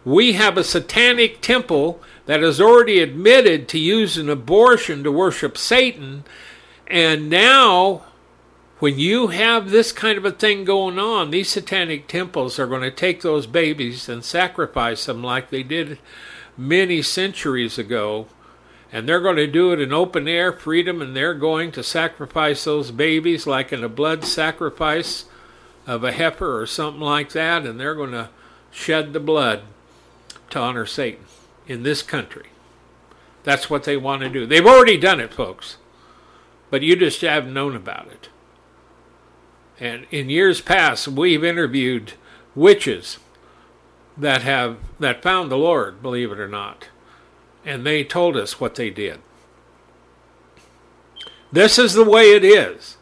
we 0.06 0.34
have 0.34 0.58
a 0.58 0.64
satanic 0.64 1.42
temple 1.42 2.02
that 2.26 2.42
has 2.42 2.62
already 2.62 3.00
admitted 3.00 3.68
to 3.70 3.80
use 3.80 4.18
an 4.18 4.30
abortion 4.30 5.04
to 5.04 5.12
worship 5.12 5.58
Satan. 5.58 6.24
And 6.88 7.30
now, 7.30 8.04
when 8.80 9.00
you 9.00 9.28
have 9.28 9.70
this 9.70 9.92
kind 9.92 10.18
of 10.18 10.26
a 10.26 10.32
thing 10.32 10.64
going 10.64 11.00
on, 11.00 11.32
these 11.32 11.50
satanic 11.50 12.08
temples 12.08 12.60
are 12.60 12.68
going 12.68 12.82
to 12.82 12.92
take 12.92 13.22
those 13.22 13.48
babies 13.48 14.08
and 14.08 14.24
sacrifice 14.24 15.06
them 15.06 15.24
like 15.24 15.50
they 15.50 15.64
did 15.64 15.98
many 16.58 17.02
centuries 17.02 17.78
ago. 17.78 18.28
And 18.92 19.10
they're 19.10 19.20
going 19.20 19.36
to 19.38 19.48
do 19.48 19.72
it 19.72 19.82
in 19.82 19.92
open 19.92 20.28
air 20.28 20.54
freedom, 20.54 21.02
and 21.02 21.16
they're 21.16 21.34
going 21.34 21.72
to 21.74 21.84
sacrifice 21.84 22.64
those 22.64 22.92
babies 22.92 23.46
like 23.46 23.74
in 23.74 23.84
a 23.84 23.90
blood 23.90 24.24
sacrifice 24.24 25.26
of 25.88 26.04
a 26.04 26.12
heifer 26.12 26.60
or 26.60 26.66
something 26.66 27.02
like 27.02 27.32
that, 27.32 27.66
and 27.66 27.80
they're 27.80 27.96
going 27.96 28.12
to 28.12 28.30
shed 28.72 29.14
the 29.14 29.20
blood 29.20 29.62
to 30.50 30.60
honor 30.60 30.86
Satan 30.86 31.26
in 31.68 31.84
this 31.84 32.02
country. 32.02 32.48
That's 33.44 33.70
what 33.70 33.84
they 33.84 33.98
want 33.98 34.22
to 34.22 34.30
do. 34.30 34.46
They've 34.46 34.66
already 34.66 34.98
done 34.98 35.20
it, 35.20 35.34
folks, 35.34 35.78
but 36.70 36.82
you 36.82 36.96
just 36.96 37.22
haven't 37.22 37.54
known 37.54 37.76
about 37.76 38.08
it. 38.08 38.30
And 39.80 40.06
in 40.10 40.30
years 40.30 40.62
past, 40.62 41.08
we've 41.08 41.44
interviewed 41.44 42.14
witches 42.56 43.20
that 44.18 44.42
have 44.42 44.78
that 45.00 45.22
found 45.22 45.52
the 45.52 45.58
Lord, 45.58 46.02
believe 46.02 46.32
it 46.32 46.40
or 46.40 46.48
not, 46.48 46.88
and 47.66 47.86
they 47.86 48.04
told 48.04 48.38
us 48.38 48.60
what 48.60 48.76
they 48.76 48.90
did. 48.90 49.20
This 51.52 51.80
is 51.80 51.94
the 51.94 52.04
way 52.04 52.34
it 52.34 52.44
is. 52.44 52.98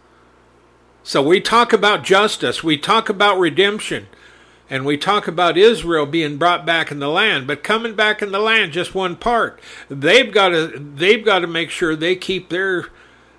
So 1.03 1.21
we 1.21 1.41
talk 1.41 1.73
about 1.73 2.03
justice, 2.03 2.63
we 2.63 2.77
talk 2.77 3.09
about 3.09 3.37
redemption, 3.37 4.07
and 4.69 4.85
we 4.85 4.97
talk 4.97 5.27
about 5.27 5.57
Israel 5.57 6.05
being 6.05 6.37
brought 6.37 6.65
back 6.65 6.91
in 6.91 6.99
the 6.99 7.09
land, 7.09 7.45
but 7.45 7.63
coming 7.63 7.93
back 7.93 8.21
in 8.21 8.31
the 8.31 8.39
land 8.39 8.71
just 8.71 8.95
one 8.95 9.15
part. 9.17 9.59
They've 9.89 10.31
got 10.31 10.49
to 10.49 10.67
they've 10.67 11.23
got 11.23 11.39
to 11.39 11.47
make 11.47 11.69
sure 11.69 11.95
they 11.95 12.15
keep 12.15 12.49
their 12.49 12.87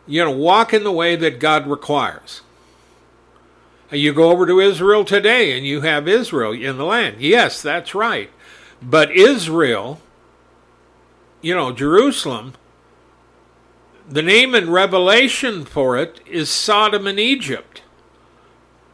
you 0.07 0.23
know 0.25 0.31
walk 0.31 0.75
in 0.75 0.85
the 0.85 0.93
way 0.93 1.17
that 1.17 1.41
God 1.41 1.67
requires. 1.67 2.43
You 3.91 4.13
go 4.13 4.31
over 4.31 4.47
to 4.47 4.61
Israel 4.61 5.05
today 5.05 5.57
and 5.57 5.65
you 5.65 5.83
have 5.83 6.09
Israel 6.09 6.53
in 6.53 6.77
the 6.77 6.85
land. 6.85 7.21
Yes, 7.21 7.63
that's 7.63 7.95
right. 7.95 8.31
But 8.83 9.11
Israel, 9.13 10.01
you 11.45 11.55
know, 11.55 11.73
Jerusalem, 11.73 12.55
the 14.09 14.23
name 14.23 14.55
in 14.55 14.71
Revelation 14.71 15.67
for 15.67 15.99
it 15.99 16.21
is 16.27 16.49
Sodom 16.49 17.07
and 17.07 17.21
Egypt. 17.21 17.83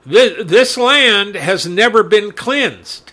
This, 0.05 0.45
this 0.45 0.77
land 0.77 1.37
has 1.37 1.65
never 1.67 2.03
been 2.03 2.33
cleansed. 2.33 3.13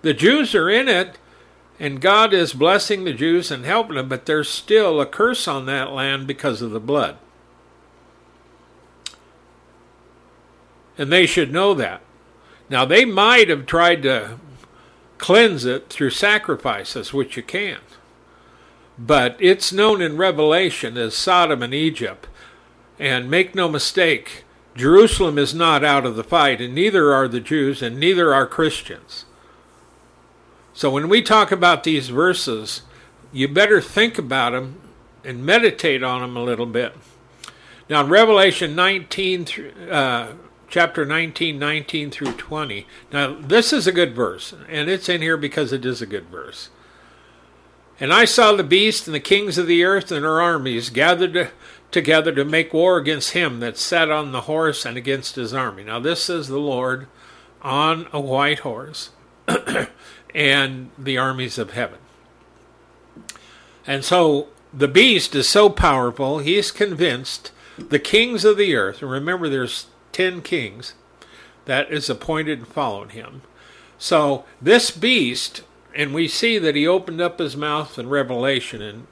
The 0.00 0.14
Jews 0.14 0.54
are 0.54 0.70
in 0.70 0.88
it, 0.88 1.18
and 1.78 2.00
God 2.00 2.32
is 2.32 2.54
blessing 2.54 3.04
the 3.04 3.12
Jews 3.12 3.50
and 3.50 3.66
helping 3.66 3.96
them, 3.96 4.08
but 4.08 4.24
there's 4.24 4.48
still 4.48 4.98
a 4.98 5.06
curse 5.06 5.46
on 5.46 5.66
that 5.66 5.92
land 5.92 6.26
because 6.26 6.62
of 6.62 6.70
the 6.70 6.80
blood. 6.80 7.18
And 10.96 11.12
they 11.12 11.26
should 11.26 11.52
know 11.52 11.74
that. 11.74 12.00
Now, 12.70 12.86
they 12.86 13.04
might 13.04 13.50
have 13.50 13.66
tried 13.66 14.02
to 14.04 14.38
cleanse 15.18 15.66
it 15.66 15.90
through 15.90 16.10
sacrifices, 16.10 17.12
which 17.12 17.36
you 17.36 17.42
can. 17.42 17.78
But 18.98 19.36
it's 19.38 19.72
known 19.72 20.02
in 20.02 20.16
Revelation 20.16 20.96
as 20.96 21.14
Sodom 21.14 21.62
and 21.62 21.72
Egypt. 21.72 22.26
And 22.98 23.30
make 23.30 23.54
no 23.54 23.68
mistake, 23.68 24.44
Jerusalem 24.74 25.38
is 25.38 25.54
not 25.54 25.84
out 25.84 26.04
of 26.04 26.16
the 26.16 26.24
fight, 26.24 26.60
and 26.60 26.74
neither 26.74 27.12
are 27.14 27.28
the 27.28 27.40
Jews, 27.40 27.80
and 27.80 27.98
neither 27.98 28.34
are 28.34 28.46
Christians. 28.46 29.24
So 30.72 30.90
when 30.90 31.08
we 31.08 31.22
talk 31.22 31.52
about 31.52 31.84
these 31.84 32.08
verses, 32.08 32.82
you 33.32 33.48
better 33.48 33.80
think 33.80 34.18
about 34.18 34.50
them 34.50 34.80
and 35.24 35.44
meditate 35.44 36.02
on 36.02 36.20
them 36.20 36.36
a 36.36 36.42
little 36.42 36.66
bit. 36.66 36.94
Now, 37.88 38.02
in 38.02 38.10
Revelation 38.10 38.74
19, 38.74 39.46
uh, 39.90 40.32
chapter 40.68 41.04
19, 41.04 41.58
19 41.58 42.10
through 42.10 42.32
20. 42.32 42.86
Now, 43.12 43.36
this 43.40 43.72
is 43.72 43.86
a 43.86 43.92
good 43.92 44.14
verse, 44.14 44.54
and 44.68 44.88
it's 44.88 45.08
in 45.08 45.22
here 45.22 45.36
because 45.36 45.72
it 45.72 45.84
is 45.84 46.02
a 46.02 46.06
good 46.06 46.26
verse. 46.26 46.70
And 48.00 48.12
I 48.12 48.24
saw 48.24 48.52
the 48.52 48.62
beast 48.62 49.06
and 49.06 49.14
the 49.14 49.20
kings 49.20 49.58
of 49.58 49.66
the 49.66 49.84
earth 49.84 50.12
and 50.12 50.24
their 50.24 50.40
armies 50.40 50.90
gathered 50.90 51.50
together 51.90 52.32
to 52.32 52.44
make 52.44 52.72
war 52.72 52.96
against 52.96 53.32
him 53.32 53.60
that 53.60 53.76
sat 53.76 54.10
on 54.10 54.32
the 54.32 54.42
horse 54.42 54.84
and 54.84 54.96
against 54.96 55.36
his 55.36 55.52
army. 55.52 55.84
Now, 55.84 55.98
this 55.98 56.30
is 56.30 56.48
the 56.48 56.58
Lord 56.58 57.08
on 57.62 58.06
a 58.12 58.20
white 58.20 58.60
horse 58.60 59.10
and 60.34 60.90
the 60.96 61.18
armies 61.18 61.58
of 61.58 61.72
heaven. 61.72 61.98
And 63.86 64.04
so 64.04 64.48
the 64.72 64.88
beast 64.88 65.34
is 65.34 65.48
so 65.48 65.70
powerful, 65.70 66.38
he's 66.38 66.70
convinced 66.70 67.52
the 67.78 67.98
kings 67.98 68.44
of 68.44 68.56
the 68.56 68.74
earth, 68.74 69.02
and 69.02 69.10
remember 69.10 69.48
there's 69.48 69.86
ten 70.12 70.42
kings 70.42 70.94
that 71.64 71.90
is 71.90 72.10
appointed 72.10 72.58
and 72.58 72.68
followed 72.68 73.12
him. 73.12 73.42
So 73.98 74.44
this 74.60 74.90
beast, 74.90 75.62
and 75.94 76.14
we 76.14 76.28
see 76.28 76.58
that 76.58 76.76
he 76.76 76.86
opened 76.86 77.20
up 77.20 77.38
his 77.38 77.56
mouth 77.56 77.98
in 77.98 78.08
Revelation, 78.08 78.82
and 78.82 79.06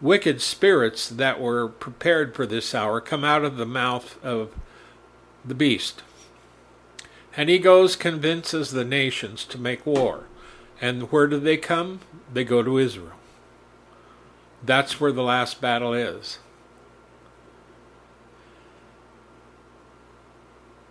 wicked 0.00 0.40
spirits 0.40 1.08
that 1.08 1.40
were 1.40 1.68
prepared 1.68 2.34
for 2.34 2.46
this 2.46 2.74
hour 2.74 3.00
come 3.00 3.24
out 3.24 3.44
of 3.44 3.56
the 3.56 3.66
mouth 3.66 4.22
of 4.24 4.54
the 5.44 5.54
beast. 5.54 6.02
And 7.36 7.48
he 7.48 7.58
goes, 7.58 7.96
convinces 7.96 8.70
the 8.70 8.84
nations 8.84 9.44
to 9.46 9.58
make 9.58 9.84
war. 9.84 10.24
And 10.80 11.10
where 11.12 11.26
do 11.26 11.38
they 11.38 11.56
come? 11.56 12.00
They 12.32 12.44
go 12.44 12.62
to 12.62 12.78
Israel. 12.78 13.12
That's 14.62 15.00
where 15.00 15.12
the 15.12 15.22
last 15.22 15.60
battle 15.60 15.92
is. 15.92 16.38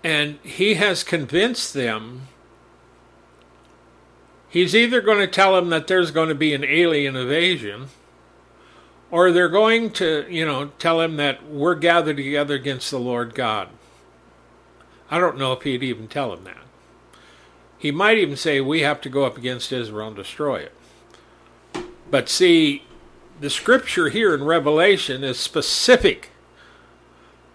And 0.03 0.38
he 0.43 0.76
has 0.76 1.03
convinced 1.03 1.74
them. 1.74 2.28
He's 4.56 4.74
either 4.74 5.01
going 5.01 5.18
to 5.18 5.28
tell 5.28 5.58
him 5.58 5.68
that 5.72 5.88
there's 5.88 6.12
going 6.12 6.30
to 6.30 6.34
be 6.34 6.53
an 6.53 6.64
alien 6.64 7.18
invasion, 7.18 7.88
or 9.12 9.34
they're 9.34 9.49
going 9.49 9.89
to, 9.89 10.26
you 10.30 10.45
know, 10.45 10.68
tell 10.80 11.01
him 11.01 11.18
that 11.18 11.45
we're 11.45 11.76
gathered 11.76 12.16
together 12.16 12.56
against 12.56 12.89
the 12.89 12.97
Lord 12.97 13.36
God. 13.36 13.68
I 15.12 15.20
don't 15.20 15.38
know 15.38 15.51
if 15.51 15.64
he'd 15.64 15.84
even 15.84 16.08
tell 16.08 16.32
him 16.32 16.45
that. 16.45 16.64
He 17.78 17.91
might 17.91 18.18
even 18.18 18.38
say 18.38 18.62
we 18.62 18.80
have 18.80 19.01
to 19.01 19.10
go 19.10 19.26
up 19.26 19.38
against 19.38 19.74
Israel 19.74 20.08
and 20.08 20.16
destroy 20.16 20.62
it. 20.62 20.74
But 22.10 22.30
see, 22.30 22.84
the 23.41 23.49
scripture 23.49 24.08
here 24.08 24.34
in 24.34 24.45
Revelation 24.45 25.22
is 25.26 25.38
specific 25.38 26.30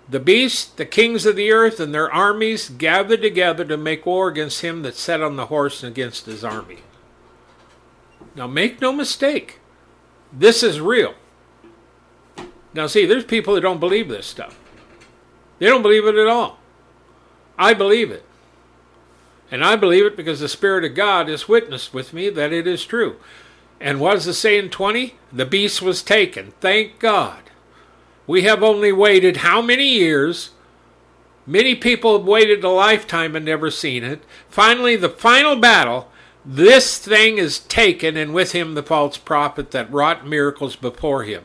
the 0.06 0.20
beast, 0.20 0.76
the 0.76 0.84
kings 0.84 1.24
of 1.24 1.36
the 1.36 1.50
earth, 1.50 1.80
and 1.80 1.94
their 1.94 2.12
armies 2.12 2.68
gathered 2.68 3.22
together 3.22 3.64
to 3.64 3.78
make 3.78 4.04
war 4.04 4.28
against 4.28 4.60
him 4.60 4.82
that 4.82 4.96
sat 4.96 5.22
on 5.22 5.36
the 5.36 5.46
horse 5.46 5.82
and 5.82 5.92
against 5.92 6.26
his 6.26 6.44
army. 6.44 6.80
Now, 8.34 8.46
make 8.46 8.80
no 8.80 8.92
mistake, 8.92 9.58
this 10.32 10.62
is 10.62 10.80
real. 10.80 11.14
Now, 12.72 12.86
see, 12.86 13.06
there's 13.06 13.24
people 13.24 13.54
that 13.54 13.62
don't 13.62 13.80
believe 13.80 14.08
this 14.08 14.26
stuff. 14.26 14.58
They 15.58 15.66
don't 15.66 15.82
believe 15.82 16.06
it 16.06 16.14
at 16.14 16.28
all. 16.28 16.58
I 17.58 17.74
believe 17.74 18.10
it. 18.10 18.24
And 19.50 19.64
I 19.64 19.76
believe 19.76 20.06
it 20.06 20.16
because 20.16 20.40
the 20.40 20.48
Spirit 20.48 20.84
of 20.84 20.94
God 20.94 21.28
has 21.28 21.48
witnessed 21.48 21.92
with 21.92 22.12
me 22.12 22.30
that 22.30 22.52
it 22.52 22.66
is 22.66 22.84
true. 22.84 23.16
And 23.80 23.98
what 23.98 24.14
does 24.14 24.26
it 24.26 24.34
say 24.34 24.58
in 24.58 24.70
20? 24.70 25.16
The 25.32 25.46
beast 25.46 25.82
was 25.82 26.02
taken. 26.02 26.52
Thank 26.60 26.98
God. 26.98 27.42
We 28.26 28.42
have 28.42 28.62
only 28.62 28.92
waited 28.92 29.38
how 29.38 29.60
many 29.60 29.88
years? 29.88 30.50
Many 31.46 31.74
people 31.74 32.16
have 32.16 32.26
waited 32.26 32.62
a 32.62 32.68
lifetime 32.68 33.34
and 33.34 33.44
never 33.44 33.70
seen 33.70 34.04
it. 34.04 34.22
Finally, 34.48 34.96
the 34.96 35.08
final 35.08 35.56
battle, 35.56 36.09
this 36.44 36.98
thing 36.98 37.38
is 37.38 37.58
taken, 37.58 38.16
and 38.16 38.32
with 38.32 38.52
him 38.52 38.74
the 38.74 38.82
false 38.82 39.18
prophet 39.18 39.70
that 39.72 39.92
wrought 39.92 40.26
miracles 40.26 40.76
before 40.76 41.24
him, 41.24 41.44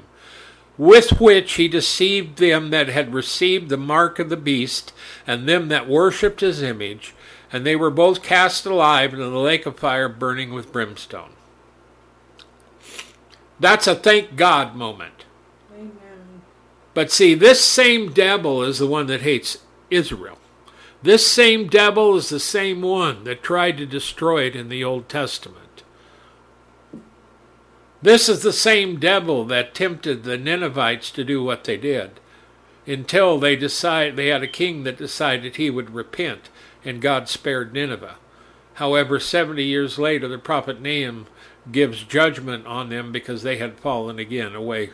with 0.78 1.20
which 1.20 1.54
he 1.54 1.68
deceived 1.68 2.38
them 2.38 2.70
that 2.70 2.88
had 2.88 3.14
received 3.14 3.70
the 3.70 3.78
mark 3.78 4.20
of 4.20 4.30
the 4.30 4.38
beast, 4.38 4.94
and 5.28 5.48
them 5.48 5.68
that 5.68 5.88
worshipped 5.88 6.42
his 6.42 6.62
image, 6.62 7.14
and 7.52 7.66
they 7.66 7.76
were 7.76 7.92
both 7.92 8.24
cast 8.24 8.66
alive 8.66 9.14
into 9.14 9.26
the 9.26 9.38
lake 9.38 9.66
of 9.66 9.78
fire 9.78 10.10
burning 10.10 10.54
with 10.54 10.72
brimstone. 10.72 11.32
That's 13.60 13.88
a 13.88 13.96
thank 13.96 14.36
God 14.36 14.76
moment. 14.76 15.26
Amen. 15.74 15.92
But 16.94 17.12
see, 17.12 17.34
this 17.34 17.64
same 17.64 18.12
devil 18.12 18.64
is 18.64 18.80
the 18.80 18.88
one 18.88 19.08
that 19.08 19.22
hates 19.22 19.60
Israel. 19.90 20.38
This 21.06 21.28
same 21.28 21.68
devil 21.68 22.18
is 22.18 22.30
the 22.30 22.40
same 22.40 22.82
one 22.82 23.26
that 23.26 23.44
tried 23.44 23.78
to 23.78 23.86
destroy 23.86 24.46
it 24.46 24.56
in 24.56 24.70
the 24.70 24.84
Old 24.84 25.08
Testament. 25.08 25.84
This 28.02 28.28
is 28.28 28.42
the 28.42 28.52
same 28.52 29.00
devil 29.00 29.46
that 29.46 29.76
tempted 29.76 30.24
the 30.24 30.36
Ninevites 30.36 31.12
to 31.12 31.24
do 31.24 31.44
what 31.44 31.64
they 31.66 31.78
did 31.78 32.20
until 32.88 33.38
they 33.38 33.56
decide 33.56 34.16
they 34.16 34.30
had 34.30 34.42
a 34.42 34.48
king 34.48 34.82
that 34.86 34.98
decided 34.98 35.58
he 35.58 35.70
would 35.70 35.94
repent 35.94 36.50
and 36.84 37.04
God 37.04 37.30
spared 37.30 37.72
Nineveh. 37.72 38.16
However, 38.74 39.20
70 39.20 39.64
years 39.64 40.00
later 40.00 40.28
the 40.28 40.40
prophet 40.40 40.82
Nahum 40.82 41.28
gives 41.72 42.04
judgment 42.04 42.66
on 42.66 42.90
them 42.90 43.12
because 43.12 43.44
they 43.44 43.58
had 43.58 43.78
fallen 43.78 44.18
again 44.18 44.56
away 44.56 44.90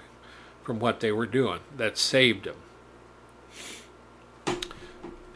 from 0.61 0.77
what 0.77 0.99
they 0.99 1.13
were 1.13 1.25
doing. 1.25 1.61
That 1.77 1.97
saved 1.97 2.43
them. 2.43 2.60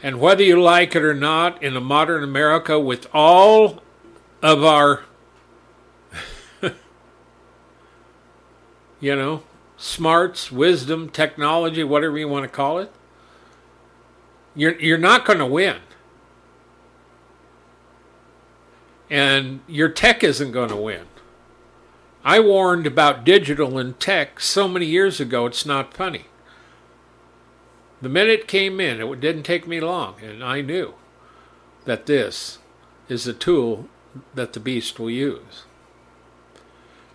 And 0.02 0.20
whether 0.20 0.42
you 0.42 0.60
like 0.60 0.94
it 0.94 1.02
or 1.02 1.14
not, 1.14 1.62
in 1.62 1.76
a 1.76 1.80
modern 1.80 2.22
America, 2.22 2.78
with 2.78 3.06
all 3.14 3.82
of 4.42 4.62
our, 4.62 5.04
you 9.00 9.16
know, 9.16 9.42
smarts, 9.76 10.52
wisdom, 10.52 11.08
technology, 11.08 11.82
whatever 11.82 12.18
you 12.18 12.28
want 12.28 12.44
to 12.44 12.48
call 12.48 12.78
it, 12.78 12.92
you're, 14.54 14.78
you're 14.80 14.98
not 14.98 15.24
going 15.24 15.38
to 15.38 15.46
win. 15.46 15.78
And 19.08 19.60
your 19.66 19.88
tech 19.88 20.24
isn't 20.24 20.52
going 20.52 20.70
to 20.70 20.76
win. 20.76 21.06
I 22.24 22.40
warned 22.40 22.86
about 22.86 23.24
digital 23.24 23.78
and 23.78 23.98
tech 24.00 24.40
so 24.40 24.66
many 24.66 24.86
years 24.86 25.20
ago, 25.20 25.46
it's 25.46 25.64
not 25.64 25.94
funny. 25.94 26.26
The 28.02 28.08
minute 28.08 28.40
it 28.40 28.48
came 28.48 28.80
in, 28.80 29.00
it 29.00 29.20
didn't 29.20 29.44
take 29.44 29.66
me 29.66 29.80
long, 29.80 30.16
and 30.22 30.44
I 30.44 30.60
knew 30.60 30.94
that 31.84 32.06
this 32.06 32.58
is 33.08 33.24
the 33.24 33.32
tool 33.32 33.88
that 34.34 34.52
the 34.52 34.60
beast 34.60 34.98
will 34.98 35.10
use. 35.10 35.64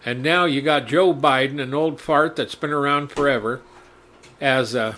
And 0.04 0.24
now 0.24 0.46
you 0.46 0.62
got 0.62 0.88
Joe 0.88 1.14
Biden, 1.14 1.62
an 1.62 1.74
old 1.74 2.02
fart 2.02 2.36
that's 2.36 2.56
been 2.56 2.72
around 2.72 3.12
forever, 3.12 3.62
as 4.40 4.74
a 4.74 4.98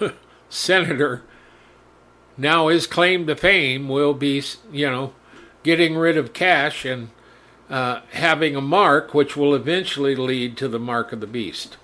senator, 0.48 1.22
now 2.36 2.68
his 2.68 2.86
claim 2.86 3.26
to 3.26 3.36
fame 3.36 3.88
will 3.88 4.14
be, 4.14 4.42
you 4.72 4.90
know, 4.90 5.12
getting 5.62 5.96
rid 5.96 6.16
of 6.16 6.32
cash 6.32 6.84
and 6.84 7.10
uh, 7.70 8.00
having 8.12 8.56
a 8.56 8.60
mark 8.60 9.14
which 9.14 9.36
will 9.36 9.54
eventually 9.54 10.16
lead 10.16 10.56
to 10.56 10.68
the 10.68 10.78
mark 10.78 11.12
of 11.12 11.20
the 11.20 11.26
beast. 11.26 11.76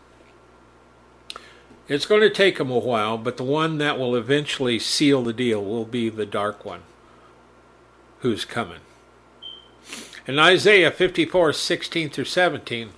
It's 1.90 2.06
going 2.06 2.20
to 2.20 2.30
take 2.30 2.60
him 2.60 2.70
a 2.70 2.78
while, 2.78 3.18
but 3.18 3.36
the 3.36 3.42
one 3.42 3.78
that 3.78 3.98
will 3.98 4.14
eventually 4.14 4.78
seal 4.78 5.24
the 5.24 5.32
deal 5.32 5.64
will 5.64 5.84
be 5.84 6.08
the 6.08 6.24
dark 6.24 6.64
one 6.64 6.82
who's 8.20 8.44
coming. 8.44 8.78
In 10.24 10.38
Isaiah 10.38 10.92
54 10.92 11.52
16 11.52 12.10
through 12.10 12.26
17, 12.26 12.90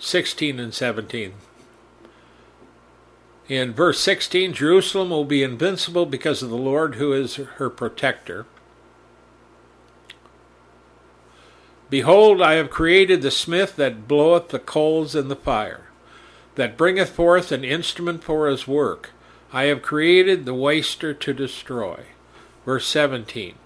16 0.00 0.58
and 0.58 0.74
17. 0.74 1.34
In 3.48 3.72
verse 3.72 4.00
16, 4.00 4.52
Jerusalem 4.54 5.10
will 5.10 5.24
be 5.24 5.44
invincible 5.44 6.04
because 6.04 6.42
of 6.42 6.50
the 6.50 6.56
Lord 6.56 6.96
who 6.96 7.12
is 7.12 7.36
her 7.36 7.70
protector. 7.70 8.46
Behold, 11.90 12.40
I 12.40 12.54
have 12.54 12.70
created 12.70 13.20
the 13.20 13.32
smith 13.32 13.74
that 13.76 14.06
bloweth 14.06 14.48
the 14.48 14.60
coals 14.60 15.16
in 15.16 15.26
the 15.26 15.36
fire, 15.36 15.88
that 16.54 16.76
bringeth 16.76 17.10
forth 17.10 17.50
an 17.50 17.64
instrument 17.64 18.22
for 18.22 18.48
his 18.48 18.68
work. 18.68 19.10
I 19.52 19.64
have 19.64 19.82
created 19.82 20.44
the 20.44 20.54
waster 20.54 21.12
to 21.12 21.34
destroy. 21.34 22.04
Verse 22.64 22.86
17 22.86 23.56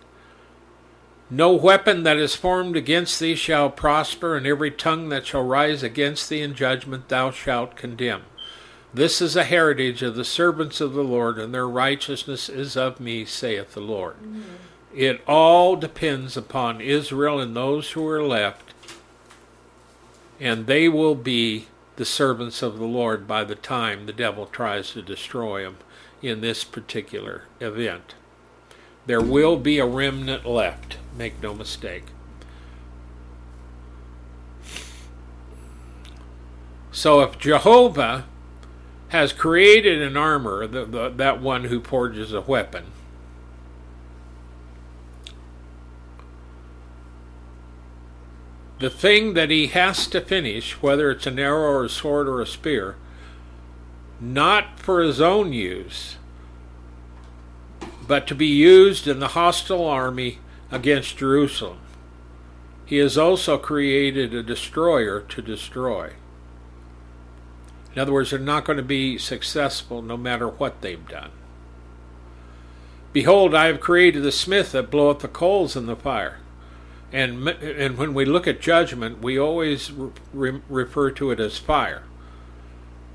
No 1.29 1.53
weapon 1.53 2.03
that 2.05 2.17
is 2.17 2.35
formed 2.35 2.77
against 2.77 3.21
thee 3.21 3.35
shall 3.35 3.69
prosper, 3.69 4.37
and 4.37 4.47
every 4.47 4.71
tongue 4.71 5.11
that 5.11 5.27
shall 5.27 5.43
rise 5.43 5.83
against 5.83 6.31
thee 6.31 6.41
in 6.41 6.55
judgment 6.55 7.11
thou 7.11 7.31
shalt 7.31 7.77
condemn. 7.77 8.23
This 8.95 9.21
is 9.21 9.37
a 9.37 9.45
heritage 9.45 10.03
of 10.03 10.15
the 10.15 10.25
servants 10.25 10.81
of 10.81 10.95
the 10.95 11.05
Lord, 11.05 11.37
and 11.37 11.53
their 11.53 11.69
righteousness 11.69 12.49
is 12.49 12.75
of 12.75 13.01
me, 13.01 13.27
saith 13.27 13.75
the 13.75 13.81
Lord. 13.81 14.17
Mm-hmm. 14.23 14.43
It 14.95 15.23
all 15.27 15.75
depends 15.75 16.37
upon 16.37 16.81
Israel 16.81 17.41
and 17.41 17.57
those 17.57 17.93
who 17.93 18.07
are 18.07 18.23
left, 18.23 18.73
and 20.39 20.67
they 20.67 20.89
will 20.89 21.17
be 21.17 21.67
the 21.97 22.05
servants 22.05 22.63
of 22.63 22.79
the 22.79 22.85
Lord 22.85 23.27
by 23.27 23.45
the 23.45 23.57
time 23.57 24.07
the 24.07 24.13
devil 24.13 24.47
tries 24.47 24.93
to 24.93 25.03
destroy 25.03 25.65
them 25.65 25.79
in 26.23 26.41
this 26.41 26.63
particular 26.63 27.43
event. 27.61 28.15
There 29.07 29.21
will 29.21 29.57
be 29.57 29.79
a 29.79 29.87
remnant 29.87 30.47
left, 30.47 30.99
make 31.17 31.43
no 31.43 31.55
mistake. 31.55 32.05
So 36.93 37.21
if 37.21 37.39
Jehovah 37.39 38.27
has 39.09 39.33
created 39.33 40.01
an 40.01 40.17
armor, 40.17 40.67
the, 40.67 40.85
the, 40.85 41.09
that 41.11 41.43
one 41.43 41.65
who 41.65 41.81
forges 41.81 42.33
a 42.33 42.41
weapon, 42.41 42.87
the 48.85 48.91
thing 48.91 49.33
that 49.33 49.49
he 49.49 49.69
has 49.69 50.07
to 50.07 50.21
finish, 50.21 50.83
whether 50.83 51.11
it's 51.11 51.27
an 51.27 51.39
arrow 51.39 51.73
or 51.73 51.85
a 51.85 51.89
sword 51.89 52.29
or 52.29 52.43
a 52.43 52.47
spear, 52.47 52.97
not 54.21 54.79
for 54.79 55.01
his 55.01 55.23
own 55.23 55.55
use, 55.55 56.19
but 58.07 58.27
to 58.27 58.35
be 58.35 58.47
used 58.47 59.09
in 59.09 59.21
the 59.21 59.29
hostile 59.29 59.87
army 59.87 60.39
against 60.71 61.17
Jerusalem. 61.17 61.79
He 62.85 62.99
has 62.99 63.17
also 63.17 63.57
created 63.57 64.35
a 64.35 64.43
destroyer 64.43 65.23
to 65.23 65.41
destroy. 65.41 66.13
In 67.95 68.03
other 68.03 68.13
words, 68.13 68.33
they're 68.33 68.39
not 68.39 68.67
going 68.67 68.77
to 68.77 68.83
be 68.83 69.17
successful 69.17 70.03
no 70.03 70.19
matter 70.19 70.47
what 70.47 70.83
they've 70.83 71.09
done. 71.09 71.31
Behold, 73.15 73.55
I 73.55 73.69
have 73.69 73.81
created 73.81 74.23
the 74.23 74.31
smith 74.31 74.73
that 74.73 74.91
bloweth 74.91 75.21
the 75.21 75.29
coals 75.29 75.75
in 75.75 75.87
the 75.87 75.97
fire. 75.97 76.41
And, 77.15 77.47
and 77.49 77.97
when 77.97 78.13
we 78.13 78.25
look 78.25 78.49
at 78.49 78.61
judgment, 78.61 79.23
we 79.23 79.39
always 79.39 79.93
re- 80.33 80.61
refer 80.69 81.13
to 81.13 81.31
it 81.31 81.39
as 81.39 81.59
fire 81.59 82.03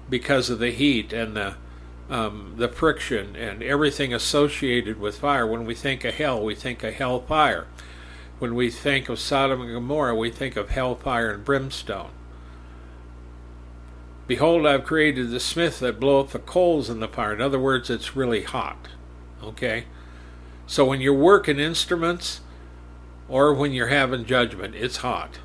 because 0.09 0.49
of 0.49 0.59
the 0.59 0.71
heat 0.71 1.11
and 1.11 1.35
the 1.35 1.55
um, 2.09 2.55
the 2.57 2.69
friction 2.69 3.35
and 3.35 3.61
everything 3.61 4.13
associated 4.13 4.99
with 4.99 5.19
fire. 5.19 5.45
When 5.45 5.65
we 5.65 5.75
think 5.75 6.05
of 6.05 6.15
hell, 6.15 6.41
we 6.41 6.55
think 6.55 6.81
of 6.81 6.93
hell 6.93 7.19
fire. 7.19 7.67
When 8.39 8.55
we 8.55 8.71
think 8.71 9.09
of 9.09 9.19
Sodom 9.19 9.61
and 9.61 9.71
Gomorrah, 9.71 10.15
we 10.15 10.31
think 10.31 10.55
of 10.55 10.69
hellfire 10.69 11.31
and 11.31 11.45
brimstone. 11.45 12.09
Behold, 14.27 14.65
I've 14.65 14.85
created 14.85 15.29
the 15.29 15.41
smith 15.41 15.79
that 15.81 15.99
bloweth 15.99 16.31
the 16.31 16.39
coals 16.39 16.89
in 16.89 17.01
the 17.01 17.07
fire. 17.09 17.33
In 17.33 17.41
other 17.41 17.59
words, 17.59 17.89
it's 17.89 18.15
really 18.15 18.43
hot. 18.43 18.87
Okay? 19.43 19.83
So 20.65 20.85
when 20.85 21.01
you're 21.01 21.13
working 21.13 21.59
instruments 21.59 22.39
or 23.29 23.53
when 23.53 23.71
you're 23.71 23.87
having 23.87 24.25
judgment, 24.25 24.75
it's 24.75 24.97
hot. 24.97 25.39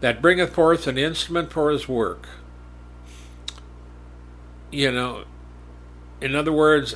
That 0.00 0.22
bringeth 0.22 0.54
forth 0.54 0.86
an 0.86 0.96
instrument 0.96 1.52
for 1.52 1.70
his 1.70 1.88
work. 1.88 2.28
You 4.70 4.92
know, 4.92 5.24
in 6.20 6.34
other 6.34 6.52
words, 6.52 6.94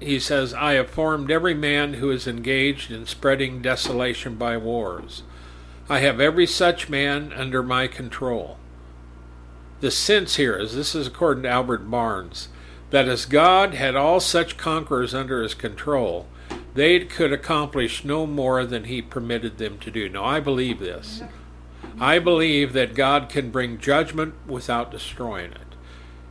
he 0.00 0.20
says, 0.20 0.54
I 0.54 0.74
have 0.74 0.90
formed 0.90 1.30
every 1.30 1.54
man 1.54 1.94
who 1.94 2.10
is 2.10 2.26
engaged 2.26 2.90
in 2.90 3.06
spreading 3.06 3.62
desolation 3.62 4.36
by 4.36 4.56
wars. 4.56 5.22
I 5.88 6.00
have 6.00 6.20
every 6.20 6.46
such 6.46 6.88
man 6.88 7.32
under 7.32 7.62
my 7.62 7.86
control. 7.86 8.58
The 9.80 9.90
sense 9.90 10.36
here 10.36 10.56
is 10.56 10.74
this 10.74 10.94
is 10.94 11.06
according 11.06 11.42
to 11.42 11.50
Albert 11.50 11.90
Barnes 11.90 12.48
that 12.90 13.08
as 13.08 13.26
God 13.26 13.74
had 13.74 13.96
all 13.96 14.20
such 14.20 14.56
conquerors 14.56 15.14
under 15.14 15.42
his 15.42 15.54
control, 15.54 16.26
they 16.74 17.00
could 17.04 17.32
accomplish 17.32 18.04
no 18.04 18.26
more 18.26 18.66
than 18.66 18.84
he 18.84 19.00
permitted 19.00 19.58
them 19.58 19.78
to 19.78 19.90
do. 19.90 20.08
Now, 20.08 20.24
I 20.24 20.40
believe 20.40 20.80
this. 20.80 21.22
I 22.00 22.18
believe 22.18 22.72
that 22.72 22.94
God 22.94 23.28
can 23.28 23.50
bring 23.50 23.78
judgment 23.78 24.34
without 24.46 24.90
destroying 24.90 25.52
it. 25.52 25.60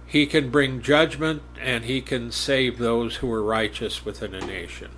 He 0.05 0.25
can 0.25 0.49
bring 0.49 0.81
judgment 0.81 1.41
and 1.59 1.85
he 1.85 2.01
can 2.01 2.31
save 2.31 2.77
those 2.77 3.17
who 3.17 3.31
are 3.31 3.43
righteous 3.43 4.05
within 4.05 4.35
a 4.35 4.45
nation. 4.45 4.91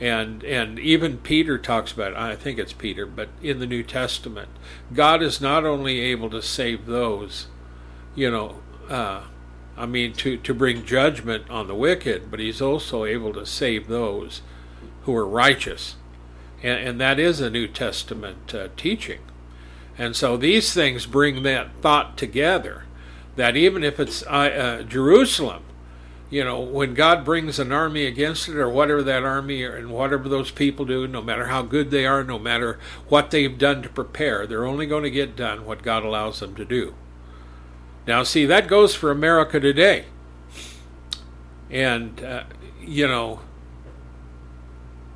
And 0.00 0.42
and 0.42 0.78
even 0.78 1.18
Peter 1.18 1.56
talks 1.56 1.92
about 1.92 2.12
it, 2.12 2.18
I 2.18 2.34
think 2.34 2.58
it's 2.58 2.72
Peter, 2.72 3.06
but 3.06 3.28
in 3.40 3.60
the 3.60 3.66
New 3.66 3.84
Testament, 3.84 4.48
God 4.92 5.22
is 5.22 5.40
not 5.40 5.64
only 5.64 6.00
able 6.00 6.28
to 6.30 6.42
save 6.42 6.86
those, 6.86 7.46
you 8.16 8.30
know, 8.30 8.56
uh, 8.90 9.22
I 9.76 9.86
mean 9.86 10.12
to, 10.14 10.36
to 10.36 10.52
bring 10.52 10.84
judgment 10.84 11.48
on 11.48 11.68
the 11.68 11.74
wicked, 11.74 12.30
but 12.30 12.40
he's 12.40 12.60
also 12.60 13.04
able 13.04 13.32
to 13.34 13.46
save 13.46 13.86
those 13.86 14.42
who 15.04 15.14
are 15.16 15.26
righteous. 15.26 15.96
And, 16.62 16.88
and 16.88 17.00
that 17.00 17.18
is 17.18 17.40
a 17.40 17.50
New 17.50 17.68
Testament 17.68 18.54
uh, 18.54 18.68
teaching. 18.76 19.20
And 19.96 20.16
so 20.16 20.36
these 20.36 20.74
things 20.74 21.06
bring 21.06 21.42
that 21.44 21.70
thought 21.80 22.16
together 22.16 22.84
that 23.36 23.56
even 23.56 23.84
if 23.84 24.00
it's 24.00 24.22
uh, 24.24 24.28
uh, 24.28 24.82
Jerusalem, 24.82 25.62
you 26.30 26.42
know, 26.42 26.60
when 26.60 26.94
God 26.94 27.24
brings 27.24 27.58
an 27.58 27.70
army 27.70 28.06
against 28.06 28.48
it, 28.48 28.56
or 28.56 28.68
whatever 28.68 29.02
that 29.02 29.22
army 29.22 29.62
and 29.62 29.90
whatever 29.90 30.28
those 30.28 30.50
people 30.50 30.84
do, 30.84 31.06
no 31.06 31.22
matter 31.22 31.46
how 31.46 31.62
good 31.62 31.90
they 31.90 32.06
are, 32.06 32.24
no 32.24 32.38
matter 32.38 32.78
what 33.08 33.30
they've 33.30 33.56
done 33.56 33.82
to 33.82 33.88
prepare, 33.88 34.46
they're 34.46 34.64
only 34.64 34.86
going 34.86 35.04
to 35.04 35.10
get 35.10 35.36
done 35.36 35.64
what 35.64 35.82
God 35.82 36.04
allows 36.04 36.40
them 36.40 36.56
to 36.56 36.64
do. 36.64 36.94
Now, 38.06 38.22
see, 38.22 38.46
that 38.46 38.68
goes 38.68 38.94
for 38.94 39.10
America 39.10 39.60
today. 39.60 40.06
And, 41.70 42.22
uh, 42.22 42.44
you 42.80 43.06
know, 43.06 43.40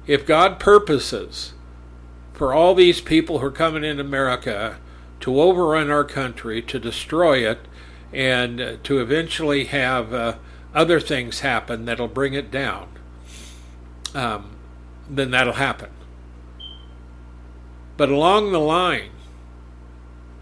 if 0.08 0.26
God 0.26 0.58
purposes 0.58 1.52
for 2.32 2.52
all 2.54 2.74
these 2.74 3.00
people 3.00 3.38
who 3.38 3.46
are 3.46 3.52
coming 3.52 3.84
in 3.84 4.00
America 4.00 4.78
to 5.20 5.40
overrun 5.40 5.90
our 5.90 6.04
country, 6.04 6.62
to 6.62 6.80
destroy 6.80 7.48
it, 7.48 7.60
and 8.12 8.78
to 8.82 9.00
eventually 9.00 9.66
have 9.66 10.14
uh, 10.14 10.36
other 10.74 10.98
things 10.98 11.40
happen 11.40 11.84
that'll 11.84 12.08
bring 12.08 12.32
it 12.32 12.50
down, 12.50 12.88
um, 14.14 14.56
then 15.08 15.30
that'll 15.30 15.54
happen. 15.54 15.90
But 17.98 18.08
along 18.08 18.52
the 18.52 18.60
line, 18.60 19.10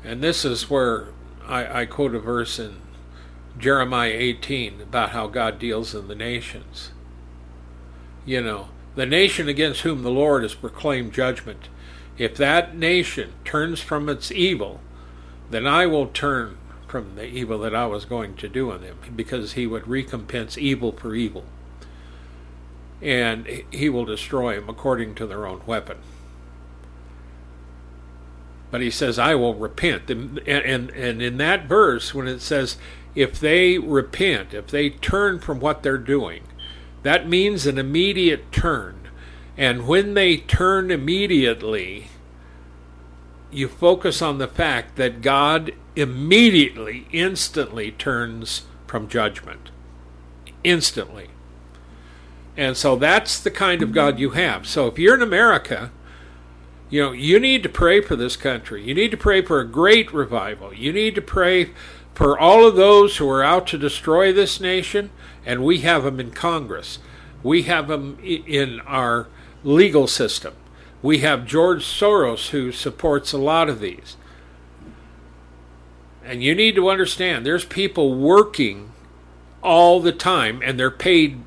and 0.05 0.23
this 0.23 0.45
is 0.45 0.71
where 0.71 1.09
I, 1.45 1.81
I 1.81 1.87
quote 1.87 2.15
a 2.15 2.21
verse 2.21 2.61
in 2.61 2.77
Jeremiah 3.59 4.13
18 4.13 4.81
about 4.83 5.11
how 5.11 5.27
God 5.27 5.59
deals 5.59 5.95
in 5.95 6.07
the 6.07 6.15
nations. 6.15 6.93
You 8.25 8.43
know, 8.43 8.69
the 8.97 9.07
nation 9.07 9.49
against 9.49 9.83
whom 9.83 10.03
the 10.03 10.11
Lord 10.11 10.43
has 10.43 10.55
proclaimed 10.55 11.13
judgment, 11.13 11.69
if 12.19 12.35
that 12.37 12.77
nation 12.77 13.33
turns 13.45 13.81
from 13.81 14.09
its 14.09 14.33
evil, 14.33 14.81
then 15.51 15.67
I 15.67 15.87
will 15.87 16.09
turn 16.09 16.57
from 16.89 17.15
the 17.15 17.27
evil 17.27 17.59
that 17.59 17.75
I 17.75 17.87
was 17.87 18.05
going 18.05 18.37
to 18.37 18.49
do 18.49 18.73
on 18.73 18.81
them, 18.81 18.97
because 19.15 19.53
he 19.53 19.67
would 19.67 19.87
recompense 19.87 20.57
evil 20.57 20.93
for 20.93 21.15
evil. 21.15 21.45
And 23.03 23.47
he 23.71 23.89
will 23.89 24.07
destroy 24.07 24.59
them 24.59 24.69
according 24.69 25.15
to 25.17 25.27
their 25.27 25.47
own 25.47 25.61
weapon. 25.67 25.99
But 28.71 28.81
he 28.81 28.91
says, 28.91 29.19
I 29.19 29.35
will 29.35 29.55
repent. 29.55 30.11
And, 30.11 30.39
and, 30.49 30.91
and 30.91 31.21
in 31.21 31.37
that 31.37 31.67
verse, 31.67 32.15
when 32.15 32.27
it 32.27 32.41
says, 32.41 32.79
if 33.15 33.39
they 33.39 33.79
repent, 33.79 34.55
if 34.55 34.69
they 34.69 34.91
turn 34.91 35.39
from 35.39 35.61
what 35.61 35.83
they're 35.83 35.99
doing, 35.99 36.43
that 37.07 37.29
means 37.29 37.67
an 37.67 37.79
immediate 37.79 38.51
turn. 38.53 39.09
And 39.57 39.87
when 39.87 40.15
they 40.15 40.37
turn 40.37 40.91
immediately, 40.91 42.09
you 43.51 43.69
focus 43.69 44.21
on 44.21 44.39
the 44.39 44.49
fact 44.49 44.97
that 44.97 45.23
God 45.23 45.73
immediately, 45.95 47.07
instantly 47.13 47.91
turns 47.93 48.63
from 48.87 49.09
judgment. 49.09 49.71
Instantly. 50.63 51.29
And 52.57 52.77
so 52.77 52.97
that's 52.97 53.39
the 53.41 53.51
kind 53.51 53.83
of 53.83 53.93
God 53.93 54.19
you 54.19 54.31
have. 54.31 54.67
So 54.67 54.87
if 54.87 54.99
you're 54.99 55.15
in 55.15 55.23
America, 55.23 55.91
you 56.89 57.03
know, 57.03 57.13
you 57.13 57.41
need 57.41 57.63
to 57.63 57.69
pray 57.69 58.01
for 58.01 58.17
this 58.17 58.37
country. 58.37 58.83
You 58.83 58.95
need 58.95 59.11
to 59.11 59.17
pray 59.17 59.43
for 59.43 59.61
a 59.61 59.67
great 59.67 60.13
revival. 60.13 60.73
You 60.73 60.93
need 60.93 61.15
to 61.17 61.23
pray 61.23 61.71
for 62.15 62.39
all 62.39 62.67
of 62.67 62.77
those 62.77 63.17
who 63.17 63.29
are 63.29 63.43
out 63.43 63.67
to 63.69 63.79
destroy 63.79 64.33
this 64.33 64.61
nation, 64.61 65.11
and 65.47 65.65
we 65.65 65.79
have 65.79 66.03
them 66.03 66.21
in 66.21 66.33
Congress. 66.33 66.99
We 67.43 67.63
have 67.63 67.89
them 67.89 68.19
in 68.23 68.81
our 68.81 69.29
legal 69.63 70.09
system. 70.09 70.55
We 71.01 71.19
have 71.19 71.47
George 71.47 71.85
Soros 71.85 72.51
who 72.51 72.73
supports 72.73 73.33
a 73.33 73.39
lot 73.39 73.69
of 73.69 73.81
these. 73.81 74.17
And 76.25 76.43
you 76.43 76.57
need 76.57 76.75
to 76.75 76.91
understand 76.91 77.47
there's 77.47 77.65
people 77.65 78.17
working 78.17 78.93
all 79.63 80.01
the 80.01 80.13
time 80.13 80.61
and 80.63 80.79
they're 80.79 80.91
paid 80.91 81.41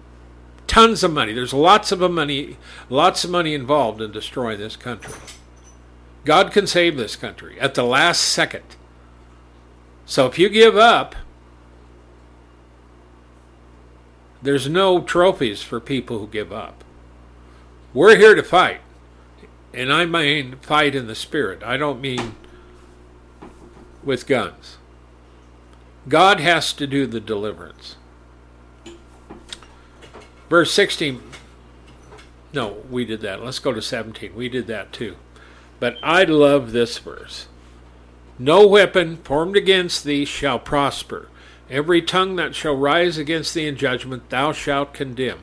tons 0.68 1.04
of 1.04 1.12
money. 1.12 1.34
There's 1.34 1.54
lots 1.54 1.92
of 1.92 2.00
money 2.12 2.58
lots 2.90 3.26
of 3.26 3.30
money 3.30 3.54
involved 3.54 4.02
in 4.02 4.12
destroying 4.12 4.60
this 4.60 4.78
country. 4.78 5.16
God 6.24 6.52
can 6.52 6.68
save 6.68 6.96
this 6.96 7.16
country 7.16 7.60
at 7.60 7.74
the 7.74 7.84
last 7.84 8.22
second. 8.22 8.64
So 10.06 10.26
if 10.26 10.40
you 10.40 10.48
give 10.48 10.78
up, 10.78 11.16
there's 14.42 14.70
no 14.70 15.02
trophies 15.02 15.62
for 15.62 15.80
people 15.80 16.20
who 16.20 16.28
give 16.28 16.52
up. 16.52 16.84
We're 17.94 18.18
here 18.18 18.36
to 18.36 18.44
fight. 18.44 18.82
And 19.74 19.92
I 19.92 20.06
mean 20.06 20.56
fight 20.62 20.96
in 20.96 21.08
the 21.08 21.16
spirit. 21.16 21.62
I 21.64 21.78
don't 21.78 22.02
mean 22.02 22.36
with 24.04 24.28
guns. 24.28 24.78
God 26.08 26.40
has 26.40 26.74
to 26.74 26.88
do 26.88 27.06
the 27.06 27.20
deliverance. 27.20 27.98
Verse 30.50 30.72
16. 30.72 31.22
No, 32.52 32.84
we 32.90 33.06
did 33.06 33.22
that. 33.22 33.44
Let's 33.44 33.60
go 33.60 33.74
to 33.74 33.82
17. 33.82 34.34
We 34.34 34.50
did 34.50 34.66
that 34.68 34.92
too. 34.92 35.16
But 35.80 35.98
I 36.02 36.24
love 36.24 36.72
this 36.72 36.98
verse. 36.98 37.48
No 38.40 38.66
weapon 38.66 39.18
formed 39.18 39.56
against 39.56 40.04
thee 40.04 40.26
shall 40.26 40.60
prosper. 40.60 41.28
Every 41.70 42.02
tongue 42.02 42.36
that 42.38 42.56
shall 42.56 42.76
rise 42.76 43.18
against 43.18 43.54
thee 43.54 43.68
in 43.68 43.76
judgment 43.76 44.30
thou 44.30 44.52
shalt 44.52 44.94
condemn. 44.94 45.40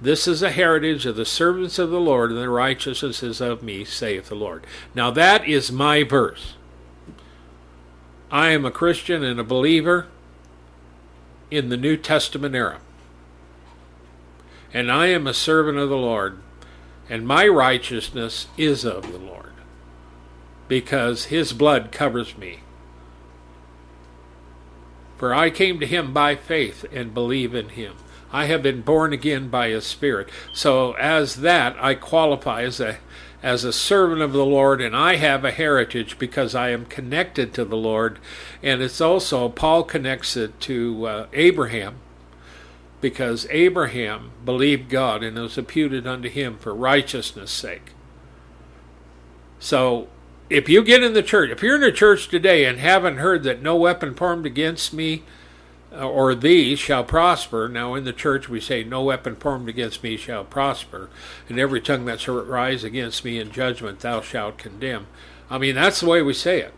This 0.00 0.26
is 0.26 0.42
a 0.42 0.50
heritage 0.50 1.04
of 1.06 1.16
the 1.16 1.24
servants 1.24 1.78
of 1.78 1.90
the 1.90 2.00
Lord, 2.00 2.30
and 2.30 2.40
the 2.40 2.48
righteousness 2.48 3.22
is 3.22 3.40
of 3.40 3.62
me, 3.62 3.84
saith 3.84 4.28
the 4.28 4.34
Lord. 4.34 4.66
Now 4.94 5.10
that 5.10 5.46
is 5.46 5.70
my 5.70 6.02
verse. 6.02 6.54
I 8.30 8.50
am 8.50 8.64
a 8.64 8.70
Christian 8.70 9.24
and 9.24 9.40
a 9.40 9.44
believer 9.44 10.06
in 11.50 11.68
the 11.68 11.76
New 11.76 11.96
Testament 11.96 12.54
era. 12.54 12.80
And 14.72 14.90
I 14.90 15.06
am 15.06 15.26
a 15.26 15.34
servant 15.34 15.78
of 15.78 15.88
the 15.88 15.96
Lord, 15.96 16.38
and 17.08 17.26
my 17.26 17.46
righteousness 17.46 18.46
is 18.56 18.84
of 18.84 19.10
the 19.10 19.18
Lord, 19.18 19.52
because 20.68 21.24
his 21.24 21.52
blood 21.52 21.90
covers 21.90 22.38
me. 22.38 22.60
For 25.20 25.34
I 25.34 25.50
came 25.50 25.78
to 25.80 25.86
him 25.86 26.14
by 26.14 26.34
faith 26.34 26.86
and 26.90 27.12
believe 27.12 27.54
in 27.54 27.68
him. 27.68 27.92
I 28.32 28.46
have 28.46 28.62
been 28.62 28.80
born 28.80 29.12
again 29.12 29.50
by 29.50 29.68
his 29.68 29.84
spirit. 29.84 30.30
So 30.54 30.92
as 30.92 31.36
that 31.42 31.76
I 31.78 31.94
qualify 31.94 32.62
as 32.62 32.80
a 32.80 32.96
as 33.42 33.62
a 33.62 33.70
servant 33.70 34.22
of 34.22 34.32
the 34.32 34.46
Lord 34.46 34.80
and 34.80 34.96
I 34.96 35.16
have 35.16 35.44
a 35.44 35.50
heritage 35.50 36.18
because 36.18 36.54
I 36.54 36.70
am 36.70 36.86
connected 36.86 37.52
to 37.52 37.66
the 37.66 37.76
Lord 37.76 38.18
and 38.62 38.80
it's 38.80 38.98
also 38.98 39.50
Paul 39.50 39.82
connects 39.82 40.38
it 40.38 40.58
to 40.60 41.06
uh, 41.06 41.26
Abraham 41.34 41.96
because 43.02 43.46
Abraham 43.50 44.30
believed 44.46 44.88
God 44.88 45.22
and 45.22 45.36
it 45.36 45.40
was 45.42 45.58
imputed 45.58 46.06
unto 46.06 46.30
him 46.30 46.56
for 46.56 46.74
righteousness 46.74 47.50
sake. 47.50 47.92
So 49.58 50.08
if 50.50 50.68
you 50.68 50.82
get 50.82 51.02
in 51.02 51.14
the 51.14 51.22
church, 51.22 51.50
if 51.50 51.62
you're 51.62 51.76
in 51.76 51.82
a 51.82 51.92
church 51.92 52.28
today 52.28 52.64
and 52.64 52.78
haven't 52.78 53.18
heard 53.18 53.44
that 53.44 53.62
no 53.62 53.76
weapon 53.76 54.14
formed 54.14 54.44
against 54.44 54.92
me 54.92 55.22
uh, 55.92 56.08
or 56.08 56.34
thee 56.34 56.76
shall 56.76 57.04
prosper. 57.04 57.68
Now, 57.68 57.94
in 57.94 58.04
the 58.04 58.12
church, 58.12 58.48
we 58.48 58.60
say, 58.60 58.84
No 58.84 59.02
weapon 59.02 59.36
formed 59.36 59.68
against 59.68 60.02
me 60.02 60.16
shall 60.16 60.44
prosper, 60.44 61.10
and 61.48 61.58
every 61.58 61.80
tongue 61.80 62.04
that 62.04 62.20
shall 62.20 62.42
rise 62.42 62.84
against 62.84 63.24
me 63.24 63.38
in 63.38 63.50
judgment 63.50 64.00
thou 64.00 64.20
shalt 64.20 64.58
condemn. 64.58 65.06
I 65.48 65.58
mean, 65.58 65.74
that's 65.74 66.00
the 66.00 66.06
way 66.06 66.22
we 66.22 66.34
say 66.34 66.60
it. 66.60 66.74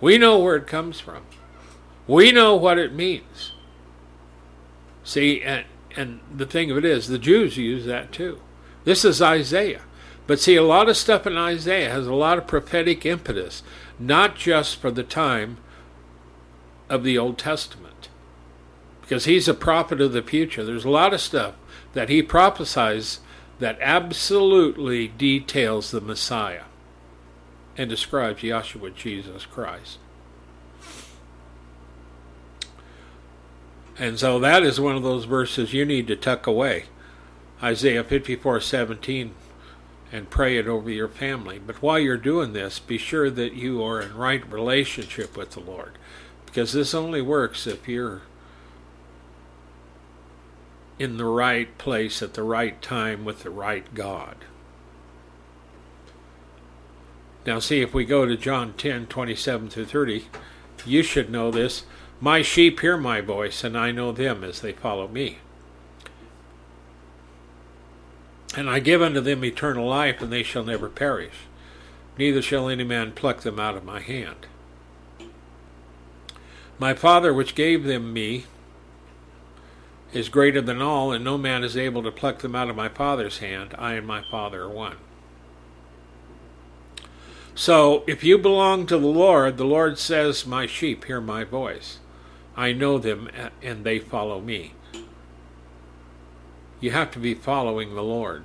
We 0.00 0.16
know 0.16 0.38
where 0.38 0.56
it 0.56 0.66
comes 0.66 1.00
from, 1.00 1.22
we 2.06 2.32
know 2.32 2.56
what 2.56 2.78
it 2.78 2.94
means. 2.94 3.52
See, 5.04 5.42
and, 5.42 5.64
and 5.96 6.20
the 6.34 6.46
thing 6.46 6.70
of 6.70 6.78
it 6.78 6.84
is, 6.84 7.08
the 7.08 7.18
Jews 7.18 7.56
use 7.56 7.84
that 7.86 8.12
too. 8.12 8.40
This 8.84 9.04
is 9.04 9.20
Isaiah. 9.20 9.82
But 10.30 10.38
see, 10.38 10.54
a 10.54 10.62
lot 10.62 10.88
of 10.88 10.96
stuff 10.96 11.26
in 11.26 11.36
Isaiah 11.36 11.90
has 11.90 12.06
a 12.06 12.14
lot 12.14 12.38
of 12.38 12.46
prophetic 12.46 13.04
impetus, 13.04 13.64
not 13.98 14.36
just 14.36 14.76
for 14.76 14.92
the 14.92 15.02
time 15.02 15.56
of 16.88 17.02
the 17.02 17.18
Old 17.18 17.36
Testament 17.36 18.08
because 19.00 19.24
he's 19.24 19.48
a 19.48 19.54
prophet 19.54 20.00
of 20.00 20.12
the 20.12 20.22
future. 20.22 20.64
There's 20.64 20.84
a 20.84 20.88
lot 20.88 21.12
of 21.12 21.20
stuff 21.20 21.56
that 21.94 22.08
he 22.08 22.22
prophesies 22.22 23.18
that 23.58 23.76
absolutely 23.80 25.08
details 25.08 25.90
the 25.90 26.00
Messiah 26.00 26.66
and 27.76 27.90
describes 27.90 28.40
Yahshua 28.42 28.94
Jesus 28.94 29.46
Christ. 29.46 29.98
And 33.98 34.16
so 34.16 34.38
that 34.38 34.62
is 34.62 34.78
one 34.78 34.94
of 34.94 35.02
those 35.02 35.24
verses 35.24 35.74
you 35.74 35.84
need 35.84 36.06
to 36.06 36.14
tuck 36.14 36.46
away. 36.46 36.84
Isaiah 37.60 38.04
54:17 38.04 39.32
and 40.12 40.30
pray 40.30 40.56
it 40.58 40.66
over 40.66 40.90
your 40.90 41.08
family. 41.08 41.58
But 41.58 41.82
while 41.82 41.98
you're 41.98 42.16
doing 42.16 42.52
this, 42.52 42.78
be 42.78 42.98
sure 42.98 43.30
that 43.30 43.54
you 43.54 43.82
are 43.82 44.00
in 44.00 44.16
right 44.16 44.50
relationship 44.50 45.36
with 45.36 45.52
the 45.52 45.60
Lord 45.60 45.98
because 46.46 46.72
this 46.72 46.94
only 46.94 47.22
works 47.22 47.66
if 47.66 47.86
you're 47.86 48.22
in 50.98 51.16
the 51.16 51.24
right 51.24 51.78
place 51.78 52.22
at 52.22 52.34
the 52.34 52.42
right 52.42 52.82
time 52.82 53.24
with 53.24 53.42
the 53.42 53.50
right 53.50 53.94
God. 53.94 54.36
Now, 57.46 57.58
see, 57.58 57.80
if 57.80 57.94
we 57.94 58.04
go 58.04 58.26
to 58.26 58.36
John 58.36 58.74
10 58.74 59.06
27 59.06 59.70
through 59.70 59.86
30, 59.86 60.26
you 60.84 61.02
should 61.02 61.30
know 61.30 61.50
this. 61.50 61.84
My 62.20 62.42
sheep 62.42 62.80
hear 62.80 62.98
my 62.98 63.22
voice, 63.22 63.64
and 63.64 63.78
I 63.78 63.92
know 63.92 64.12
them 64.12 64.44
as 64.44 64.60
they 64.60 64.72
follow 64.72 65.08
me. 65.08 65.38
And 68.56 68.68
I 68.68 68.80
give 68.80 69.00
unto 69.00 69.20
them 69.20 69.44
eternal 69.44 69.86
life, 69.86 70.20
and 70.20 70.32
they 70.32 70.42
shall 70.42 70.64
never 70.64 70.88
perish, 70.88 71.34
neither 72.18 72.42
shall 72.42 72.68
any 72.68 72.84
man 72.84 73.12
pluck 73.12 73.42
them 73.42 73.60
out 73.60 73.76
of 73.76 73.84
my 73.84 74.00
hand. 74.00 74.46
My 76.78 76.94
Father, 76.94 77.32
which 77.32 77.54
gave 77.54 77.84
them 77.84 78.12
me, 78.12 78.46
is 80.12 80.28
greater 80.28 80.60
than 80.60 80.82
all, 80.82 81.12
and 81.12 81.22
no 81.22 81.38
man 81.38 81.62
is 81.62 81.76
able 81.76 82.02
to 82.02 82.10
pluck 82.10 82.40
them 82.40 82.56
out 82.56 82.68
of 82.68 82.76
my 82.76 82.88
Father's 82.88 83.38
hand. 83.38 83.74
I 83.78 83.94
and 83.94 84.06
my 84.06 84.22
Father 84.30 84.62
are 84.62 84.68
one. 84.68 84.96
So, 87.54 88.04
if 88.06 88.24
you 88.24 88.38
belong 88.38 88.86
to 88.86 88.98
the 88.98 89.06
Lord, 89.06 89.56
the 89.56 89.64
Lord 89.64 89.98
says, 89.98 90.46
My 90.46 90.66
sheep 90.66 91.04
hear 91.04 91.20
my 91.20 91.44
voice. 91.44 91.98
I 92.56 92.72
know 92.72 92.98
them, 92.98 93.28
and 93.62 93.84
they 93.84 93.98
follow 93.98 94.40
me. 94.40 94.72
You 96.80 96.90
have 96.92 97.10
to 97.12 97.18
be 97.18 97.34
following 97.34 97.94
the 97.94 98.02
Lord. 98.02 98.44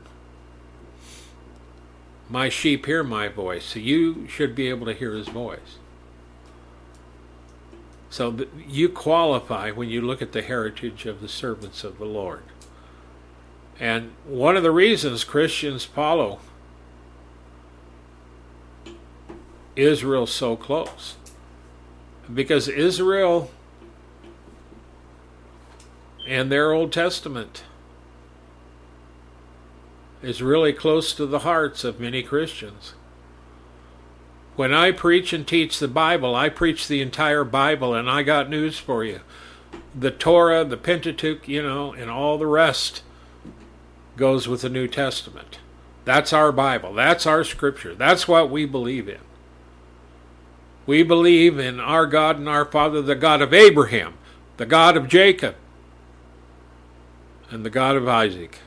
My 2.29 2.49
sheep 2.49 2.85
hear 2.85 3.03
my 3.03 3.27
voice, 3.27 3.65
so 3.65 3.79
you 3.79 4.27
should 4.27 4.55
be 4.55 4.67
able 4.67 4.85
to 4.87 4.93
hear 4.93 5.13
his 5.13 5.27
voice. 5.27 5.77
So 8.09 8.45
you 8.67 8.89
qualify 8.89 9.71
when 9.71 9.89
you 9.89 10.01
look 10.01 10.21
at 10.21 10.31
the 10.31 10.41
heritage 10.41 11.05
of 11.05 11.21
the 11.21 11.29
servants 11.29 11.83
of 11.83 11.97
the 11.97 12.05
Lord. 12.05 12.43
And 13.79 14.13
one 14.25 14.55
of 14.57 14.63
the 14.63 14.71
reasons 14.71 15.23
Christians 15.23 15.83
follow 15.83 16.39
Israel 19.75 20.25
so 20.25 20.55
close, 20.55 21.15
because 22.33 22.67
Israel 22.67 23.51
and 26.25 26.51
their 26.51 26.71
Old 26.71 26.91
Testament 26.93 27.63
is 30.25 30.41
really 30.41 30.73
close 30.73 31.13
to 31.13 31.25
the 31.27 31.39
hearts 31.39 31.83
of 31.83 31.99
many 31.99 32.23
Christians. 32.23 32.95
When 34.55 34.73
I 34.73 34.91
preach 34.91 35.33
and 35.33 35.45
teach 35.45 35.77
the 35.77 35.87
Bible, 35.87 36.33
I 36.33 36.49
preach 36.49 36.87
the 36.87 37.01
entire 37.01 37.43
Bible, 37.43 37.93
and 37.93 38.09
I 38.09 38.23
got 38.23 38.49
news 38.49 38.79
for 38.79 39.03
you. 39.03 39.19
The 39.93 40.11
Torah, 40.11 40.63
the 40.63 40.77
Pentateuch, 40.77 41.47
you 41.47 41.61
know, 41.61 41.93
and 41.93 42.09
all 42.09 42.37
the 42.37 42.47
rest 42.47 43.03
goes 44.17 44.47
with 44.47 44.61
the 44.61 44.69
New 44.69 44.87
Testament. 44.87 45.59
That's 46.05 46.33
our 46.33 46.51
Bible. 46.51 46.93
That's 46.93 47.27
our 47.27 47.43
Scripture. 47.43 47.93
That's 47.93 48.27
what 48.27 48.49
we 48.49 48.65
believe 48.65 49.07
in. 49.07 49.19
We 50.87 51.03
believe 51.03 51.59
in 51.59 51.79
our 51.79 52.07
God 52.07 52.37
and 52.37 52.49
our 52.49 52.65
Father, 52.65 53.01
the 53.01 53.15
God 53.15 53.41
of 53.41 53.53
Abraham, 53.53 54.15
the 54.57 54.65
God 54.65 54.97
of 54.97 55.07
Jacob, 55.07 55.55
and 57.51 57.65
the 57.65 57.69
God 57.69 57.95
of 57.95 58.07
Isaac. 58.07 58.59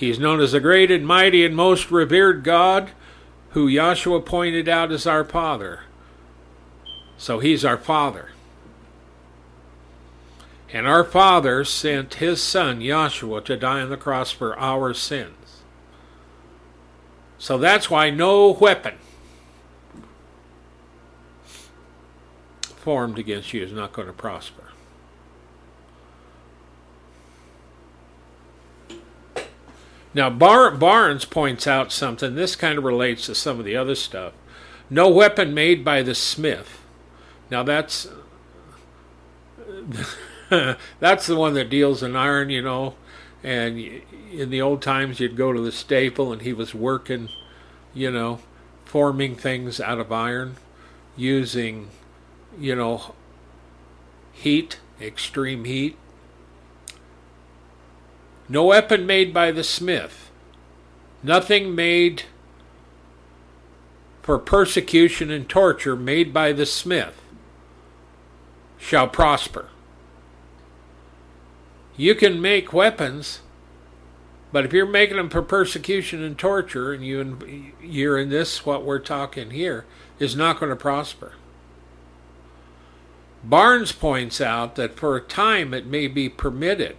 He 0.00 0.08
is 0.08 0.18
known 0.18 0.40
as 0.40 0.52
the 0.52 0.60
great 0.60 0.90
and 0.90 1.06
mighty 1.06 1.44
and 1.44 1.54
most 1.54 1.90
revered 1.90 2.42
God, 2.42 2.92
who 3.50 3.68
Yahshua 3.68 4.24
pointed 4.24 4.66
out 4.66 4.90
as 4.90 5.06
our 5.06 5.24
Father. 5.24 5.80
So 7.18 7.38
he's 7.38 7.66
our 7.66 7.76
Father. 7.76 8.30
And 10.72 10.86
our 10.86 11.04
Father 11.04 11.66
sent 11.66 12.14
his 12.14 12.42
Son, 12.42 12.80
Yahshua, 12.80 13.44
to 13.44 13.58
die 13.58 13.82
on 13.82 13.90
the 13.90 13.98
cross 13.98 14.30
for 14.30 14.58
our 14.58 14.94
sins. 14.94 15.60
So 17.36 17.58
that's 17.58 17.90
why 17.90 18.08
no 18.08 18.52
weapon 18.52 18.94
formed 22.62 23.18
against 23.18 23.52
you 23.52 23.62
is 23.62 23.72
not 23.72 23.92
going 23.92 24.08
to 24.08 24.14
prosper. 24.14 24.59
Now, 30.12 30.28
Bar- 30.28 30.72
Barnes 30.72 31.24
points 31.24 31.66
out 31.66 31.92
something. 31.92 32.34
This 32.34 32.56
kind 32.56 32.78
of 32.78 32.84
relates 32.84 33.26
to 33.26 33.34
some 33.34 33.58
of 33.58 33.64
the 33.64 33.76
other 33.76 33.94
stuff. 33.94 34.32
No 34.88 35.08
weapon 35.08 35.54
made 35.54 35.84
by 35.84 36.02
the 36.02 36.14
smith. 36.14 36.82
Now, 37.50 37.62
that's 37.62 38.08
that's 40.98 41.26
the 41.26 41.36
one 41.36 41.54
that 41.54 41.70
deals 41.70 42.02
in 42.02 42.16
iron, 42.16 42.50
you 42.50 42.62
know. 42.62 42.94
And 43.42 43.78
in 44.32 44.50
the 44.50 44.60
old 44.60 44.82
times, 44.82 45.20
you'd 45.20 45.36
go 45.36 45.52
to 45.52 45.60
the 45.60 45.72
staple, 45.72 46.32
and 46.32 46.42
he 46.42 46.52
was 46.52 46.74
working, 46.74 47.28
you 47.94 48.10
know, 48.10 48.40
forming 48.84 49.36
things 49.36 49.80
out 49.80 49.98
of 49.98 50.12
iron 50.12 50.56
using, 51.16 51.88
you 52.58 52.74
know, 52.74 53.14
heat, 54.32 54.80
extreme 55.00 55.64
heat. 55.64 55.96
No 58.50 58.64
weapon 58.64 59.06
made 59.06 59.32
by 59.32 59.52
the 59.52 59.62
smith, 59.62 60.28
nothing 61.22 61.72
made 61.72 62.24
for 64.22 64.40
persecution 64.40 65.30
and 65.30 65.48
torture 65.48 65.94
made 65.94 66.34
by 66.34 66.52
the 66.52 66.66
smith 66.66 67.14
shall 68.76 69.06
prosper. 69.06 69.68
You 71.96 72.16
can 72.16 72.42
make 72.42 72.72
weapons, 72.72 73.38
but 74.50 74.64
if 74.64 74.72
you're 74.72 74.84
making 74.84 75.18
them 75.18 75.30
for 75.30 75.42
persecution 75.42 76.20
and 76.20 76.36
torture, 76.36 76.92
and 76.92 77.06
you 77.06 77.72
you're 77.80 78.18
in 78.18 78.30
this 78.30 78.66
what 78.66 78.84
we're 78.84 78.98
talking 78.98 79.52
here 79.52 79.84
is 80.18 80.34
not 80.34 80.58
going 80.58 80.70
to 80.70 80.76
prosper. 80.76 81.34
Barnes 83.44 83.92
points 83.92 84.40
out 84.40 84.74
that 84.74 84.96
for 84.96 85.14
a 85.14 85.20
time 85.20 85.72
it 85.72 85.86
may 85.86 86.08
be 86.08 86.28
permitted. 86.28 86.96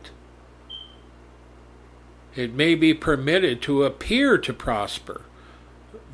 It 2.36 2.54
may 2.54 2.76
be 2.76 2.94
permitted 2.94 3.62
to 3.64 3.84
appear 3.84 4.38
to 4.38 4.54
prosper, 4.54 5.22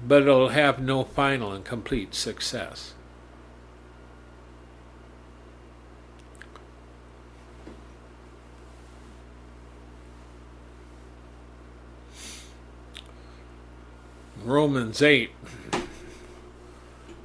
but 0.06 0.24
it'll 0.24 0.50
have 0.50 0.82
no 0.82 1.04
final 1.04 1.52
and 1.52 1.64
complete 1.64 2.16
success. 2.16 2.94
Romans 14.44 15.02
8, 15.02 15.32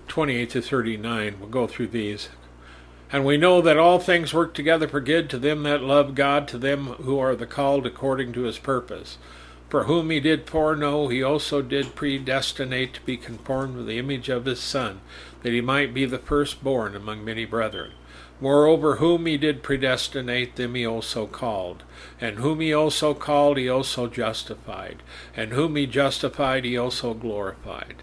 28 0.08 0.50
to 0.50 0.60
39. 0.60 1.36
We'll 1.38 1.48
go 1.48 1.66
through 1.66 1.86
these. 1.86 2.28
And 3.12 3.26
we 3.26 3.36
know 3.36 3.60
that 3.60 3.76
all 3.76 3.98
things 3.98 4.32
work 4.32 4.54
together 4.54 4.88
for 4.88 5.00
good 5.00 5.28
to 5.30 5.38
them 5.38 5.64
that 5.64 5.82
love 5.82 6.14
God, 6.14 6.48
to 6.48 6.56
them 6.56 6.86
who 6.86 7.18
are 7.18 7.36
the 7.36 7.46
called 7.46 7.84
according 7.84 8.32
to 8.32 8.44
his 8.44 8.58
purpose. 8.58 9.18
For 9.68 9.84
whom 9.84 10.08
he 10.08 10.18
did 10.18 10.48
foreknow, 10.48 11.08
he 11.08 11.22
also 11.22 11.60
did 11.60 11.94
predestinate 11.94 12.94
to 12.94 13.00
be 13.02 13.18
conformed 13.18 13.76
to 13.76 13.82
the 13.84 13.98
image 13.98 14.30
of 14.30 14.46
his 14.46 14.60
Son, 14.60 15.00
that 15.42 15.52
he 15.52 15.60
might 15.60 15.92
be 15.92 16.06
the 16.06 16.18
firstborn 16.18 16.96
among 16.96 17.22
many 17.22 17.44
brethren. 17.44 17.92
Moreover, 18.40 18.96
whom 18.96 19.26
he 19.26 19.36
did 19.36 19.62
predestinate, 19.62 20.56
them 20.56 20.74
he 20.74 20.86
also 20.86 21.26
called. 21.26 21.84
And 22.20 22.38
whom 22.38 22.60
he 22.60 22.72
also 22.72 23.12
called, 23.12 23.58
he 23.58 23.68
also 23.68 24.08
justified. 24.08 25.02
And 25.36 25.52
whom 25.52 25.76
he 25.76 25.86
justified, 25.86 26.64
he 26.64 26.78
also 26.78 27.12
glorified. 27.12 28.02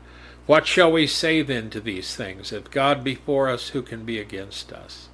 What 0.50 0.66
shall 0.66 0.92
we 0.92 1.06
say 1.06 1.44
then 1.44 1.70
to 1.70 1.80
these 1.80 2.16
things? 2.16 2.52
If 2.52 2.72
God 2.72 3.04
be 3.04 3.14
for 3.14 3.48
us, 3.48 3.70
who 3.70 3.84
can 3.84 4.04
be 4.04 4.18
against 4.18 4.74
us? 4.74 5.08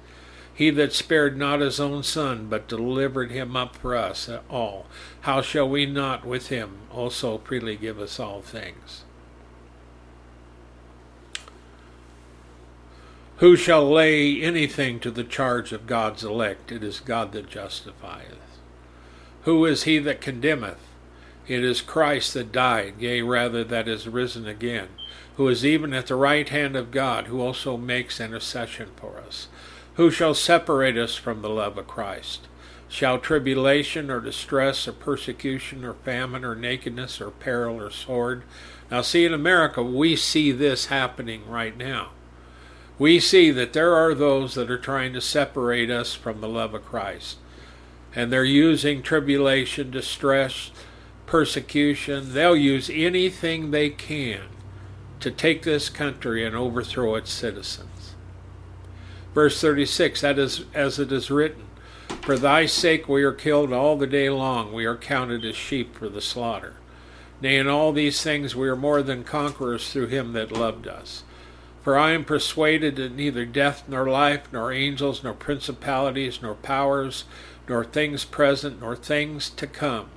He 0.54 0.70
that 0.70 0.94
spared 0.94 1.36
not 1.36 1.60
his 1.60 1.78
own 1.78 2.04
Son, 2.04 2.46
but 2.48 2.66
delivered 2.66 3.30
him 3.30 3.54
up 3.54 3.76
for 3.76 3.94
us 3.94 4.30
all, 4.48 4.86
how 5.20 5.42
shall 5.42 5.68
we 5.68 5.84
not 5.84 6.24
with 6.24 6.48
him 6.48 6.78
also 6.90 7.36
freely 7.36 7.76
give 7.76 8.00
us 8.00 8.18
all 8.18 8.40
things? 8.40 9.04
Who 13.36 13.56
shall 13.56 13.86
lay 13.86 14.40
anything 14.40 15.00
to 15.00 15.10
the 15.10 15.22
charge 15.22 15.70
of 15.70 15.86
God's 15.86 16.24
elect? 16.24 16.72
It 16.72 16.82
is 16.82 16.98
God 16.98 17.32
that 17.32 17.50
justifieth. 17.50 18.38
Who 19.42 19.66
is 19.66 19.82
he 19.82 19.98
that 19.98 20.22
condemneth? 20.22 20.80
It 21.46 21.62
is 21.62 21.82
Christ 21.82 22.32
that 22.32 22.52
died, 22.52 22.94
yea, 22.98 23.20
rather 23.20 23.62
that 23.64 23.86
is 23.86 24.08
risen 24.08 24.46
again, 24.46 24.88
who 25.36 25.48
is 25.48 25.64
even 25.64 25.92
at 25.92 26.06
the 26.06 26.14
right 26.14 26.48
hand 26.48 26.76
of 26.76 26.90
God, 26.90 27.26
who 27.26 27.40
also 27.40 27.76
makes 27.76 28.20
intercession 28.20 28.88
for 28.96 29.18
us. 29.18 29.48
Who 29.94 30.10
shall 30.10 30.34
separate 30.34 30.96
us 30.96 31.14
from 31.14 31.42
the 31.42 31.48
love 31.48 31.78
of 31.78 31.86
Christ? 31.86 32.48
Shall 32.88 33.18
tribulation 33.18 34.10
or 34.10 34.20
distress 34.20 34.86
or 34.86 34.92
persecution 34.92 35.84
or 35.84 35.94
famine 35.94 36.44
or 36.44 36.54
nakedness 36.54 37.20
or 37.20 37.30
peril 37.30 37.80
or 37.80 37.90
sword? 37.90 38.44
Now, 38.90 39.02
see, 39.02 39.24
in 39.24 39.34
America, 39.34 39.82
we 39.82 40.16
see 40.16 40.52
this 40.52 40.86
happening 40.86 41.48
right 41.48 41.76
now 41.76 42.10
we 42.98 43.20
see 43.20 43.50
that 43.50 43.72
there 43.72 43.94
are 43.94 44.14
those 44.14 44.54
that 44.54 44.70
are 44.70 44.78
trying 44.78 45.12
to 45.12 45.20
separate 45.20 45.90
us 45.90 46.14
from 46.14 46.40
the 46.40 46.48
love 46.48 46.74
of 46.74 46.84
Christ. 46.84 47.36
And 48.14 48.32
they're 48.32 48.44
using 48.44 49.02
tribulation, 49.02 49.90
distress, 49.90 50.70
persecution. 51.26 52.32
They'll 52.32 52.56
use 52.56 52.88
anything 52.90 53.70
they 53.70 53.90
can 53.90 54.42
to 55.20 55.30
take 55.30 55.62
this 55.62 55.88
country 55.88 56.44
and 56.44 56.54
overthrow 56.54 57.14
its 57.14 57.32
citizens. 57.32 58.14
Verse 59.34 59.60
36 59.60 60.20
That 60.20 60.38
is 60.38 60.64
as 60.74 60.98
it 60.98 61.12
is 61.12 61.30
written, 61.30 61.64
For 62.22 62.38
thy 62.38 62.66
sake 62.66 63.08
we 63.08 63.22
are 63.22 63.32
killed 63.32 63.72
all 63.72 63.96
the 63.96 64.06
day 64.06 64.30
long, 64.30 64.72
we 64.72 64.84
are 64.84 64.96
counted 64.96 65.44
as 65.44 65.56
sheep 65.56 65.94
for 65.94 66.08
the 66.08 66.20
slaughter. 66.20 66.76
Nay, 67.40 67.56
in 67.56 67.68
all 67.68 67.92
these 67.92 68.22
things 68.22 68.56
we 68.56 68.68
are 68.68 68.76
more 68.76 69.02
than 69.02 69.24
conquerors 69.24 69.92
through 69.92 70.06
him 70.06 70.32
that 70.32 70.52
loved 70.52 70.88
us. 70.88 71.22
For 71.82 71.98
I 71.98 72.12
am 72.12 72.24
persuaded 72.24 72.96
that 72.96 73.14
neither 73.14 73.44
death, 73.44 73.84
nor 73.86 74.08
life, 74.08 74.48
nor 74.52 74.72
angels, 74.72 75.22
nor 75.22 75.34
principalities, 75.34 76.40
nor 76.42 76.54
powers, 76.54 77.24
nor 77.68 77.84
things 77.84 78.24
present, 78.24 78.80
nor 78.80 78.96
things 78.96 79.50
to 79.50 79.66
come, 79.66 80.08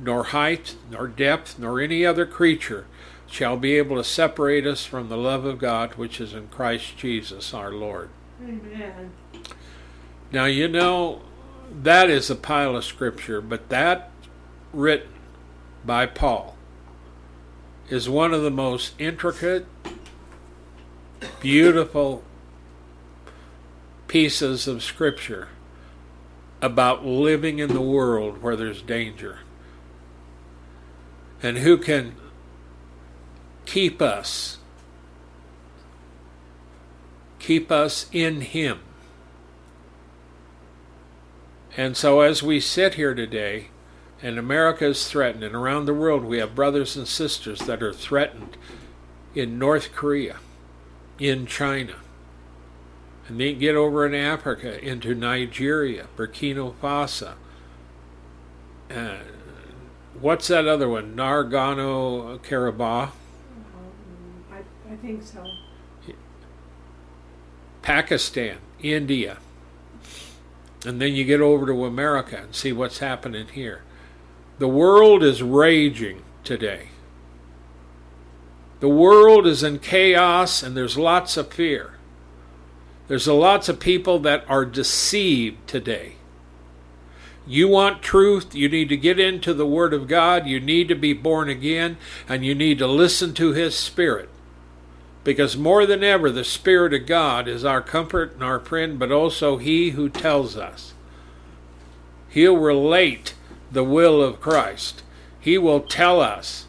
nor 0.00 0.24
height, 0.24 0.74
nor 0.90 1.06
depth, 1.06 1.58
nor 1.58 1.80
any 1.80 2.04
other 2.04 2.26
creature 2.26 2.86
shall 3.28 3.56
be 3.56 3.74
able 3.76 3.96
to 3.96 4.04
separate 4.04 4.66
us 4.66 4.84
from 4.84 5.08
the 5.08 5.16
love 5.16 5.44
of 5.44 5.58
God 5.58 5.94
which 5.94 6.20
is 6.20 6.32
in 6.32 6.48
Christ 6.48 6.96
Jesus 6.96 7.52
our 7.52 7.70
Lord. 7.70 8.08
Amen. 8.42 9.12
Now, 10.32 10.46
you 10.46 10.68
know, 10.68 11.20
that 11.70 12.08
is 12.10 12.30
a 12.30 12.34
pile 12.34 12.76
of 12.76 12.84
scripture, 12.84 13.40
but 13.40 13.68
that 13.68 14.10
written 14.72 15.08
by 15.84 16.06
Paul 16.06 16.56
is 17.88 18.08
one 18.08 18.34
of 18.34 18.42
the 18.42 18.50
most 18.50 18.94
intricate 18.98 19.66
beautiful 21.40 22.22
pieces 24.06 24.66
of 24.66 24.82
scripture 24.82 25.48
about 26.60 27.04
living 27.04 27.58
in 27.58 27.72
the 27.72 27.80
world 27.80 28.42
where 28.42 28.56
there's 28.56 28.82
danger 28.82 29.40
and 31.42 31.58
who 31.58 31.76
can 31.78 32.14
keep 33.68 34.00
us 34.02 34.58
keep 37.38 37.70
us 37.70 38.06
in 38.12 38.40
him 38.40 38.80
and 41.76 41.96
so 41.96 42.20
as 42.20 42.42
we 42.42 42.58
sit 42.58 42.94
here 42.94 43.14
today 43.14 43.68
and 44.20 44.38
America 44.38 44.86
is 44.86 45.08
threatened 45.08 45.44
and 45.44 45.54
around 45.54 45.86
the 45.86 45.94
world 45.94 46.24
we 46.24 46.38
have 46.38 46.54
brothers 46.54 46.96
and 46.96 47.06
sisters 47.06 47.60
that 47.60 47.82
are 47.82 47.92
threatened 47.92 48.56
in 49.34 49.58
North 49.58 49.92
Korea, 49.92 50.36
in 51.18 51.46
China. 51.46 51.94
And 53.28 53.40
then 53.40 53.58
get 53.58 53.76
over 53.76 54.06
in 54.06 54.14
Africa 54.14 54.82
into 54.84 55.14
Nigeria, 55.14 56.06
Burkina 56.16 56.74
Faso. 56.82 57.34
Uh, 58.90 59.18
what's 60.18 60.48
that 60.48 60.66
other 60.66 60.88
one? 60.88 61.14
Nagorno 61.14 62.38
Karabakh, 62.40 63.10
I, 64.90 64.96
think 64.96 65.22
so. 65.22 65.44
Pakistan, 67.82 68.58
India. 68.80 69.38
And 70.84 71.00
then 71.00 71.14
you 71.14 71.24
get 71.24 71.40
over 71.40 71.66
to 71.66 71.84
America 71.84 72.38
and 72.38 72.54
see 72.54 72.72
what's 72.72 72.98
happening 72.98 73.48
here. 73.48 73.82
The 74.58 74.68
world 74.68 75.22
is 75.22 75.42
raging 75.42 76.22
today. 76.44 76.88
The 78.80 78.88
world 78.88 79.46
is 79.46 79.62
in 79.62 79.78
chaos 79.78 80.62
and 80.62 80.76
there's 80.76 80.96
lots 80.96 81.36
of 81.36 81.52
fear. 81.52 81.94
There's 83.08 83.26
lots 83.26 83.68
of 83.68 83.80
people 83.80 84.18
that 84.20 84.44
are 84.48 84.64
deceived 84.64 85.66
today. 85.66 86.16
You 87.46 87.66
want 87.68 88.02
truth, 88.02 88.54
you 88.54 88.68
need 88.68 88.90
to 88.90 88.96
get 88.98 89.18
into 89.18 89.54
the 89.54 89.66
Word 89.66 89.94
of 89.94 90.06
God, 90.06 90.46
you 90.46 90.60
need 90.60 90.88
to 90.88 90.94
be 90.94 91.14
born 91.14 91.48
again, 91.48 91.96
and 92.28 92.44
you 92.44 92.54
need 92.54 92.76
to 92.78 92.86
listen 92.86 93.32
to 93.34 93.52
His 93.54 93.74
Spirit. 93.74 94.28
Because 95.24 95.56
more 95.56 95.84
than 95.84 96.02
ever, 96.02 96.30
the 96.30 96.44
Spirit 96.44 96.94
of 96.94 97.06
God 97.06 97.48
is 97.48 97.64
our 97.64 97.82
comfort 97.82 98.34
and 98.34 98.42
our 98.42 98.60
friend, 98.60 98.98
but 98.98 99.12
also 99.12 99.58
He 99.58 99.90
who 99.90 100.08
tells 100.08 100.56
us. 100.56 100.94
He'll 102.28 102.56
relate 102.56 103.34
the 103.70 103.84
will 103.84 104.22
of 104.22 104.40
Christ, 104.40 105.02
He 105.40 105.58
will 105.58 105.80
tell 105.80 106.20
us. 106.20 106.66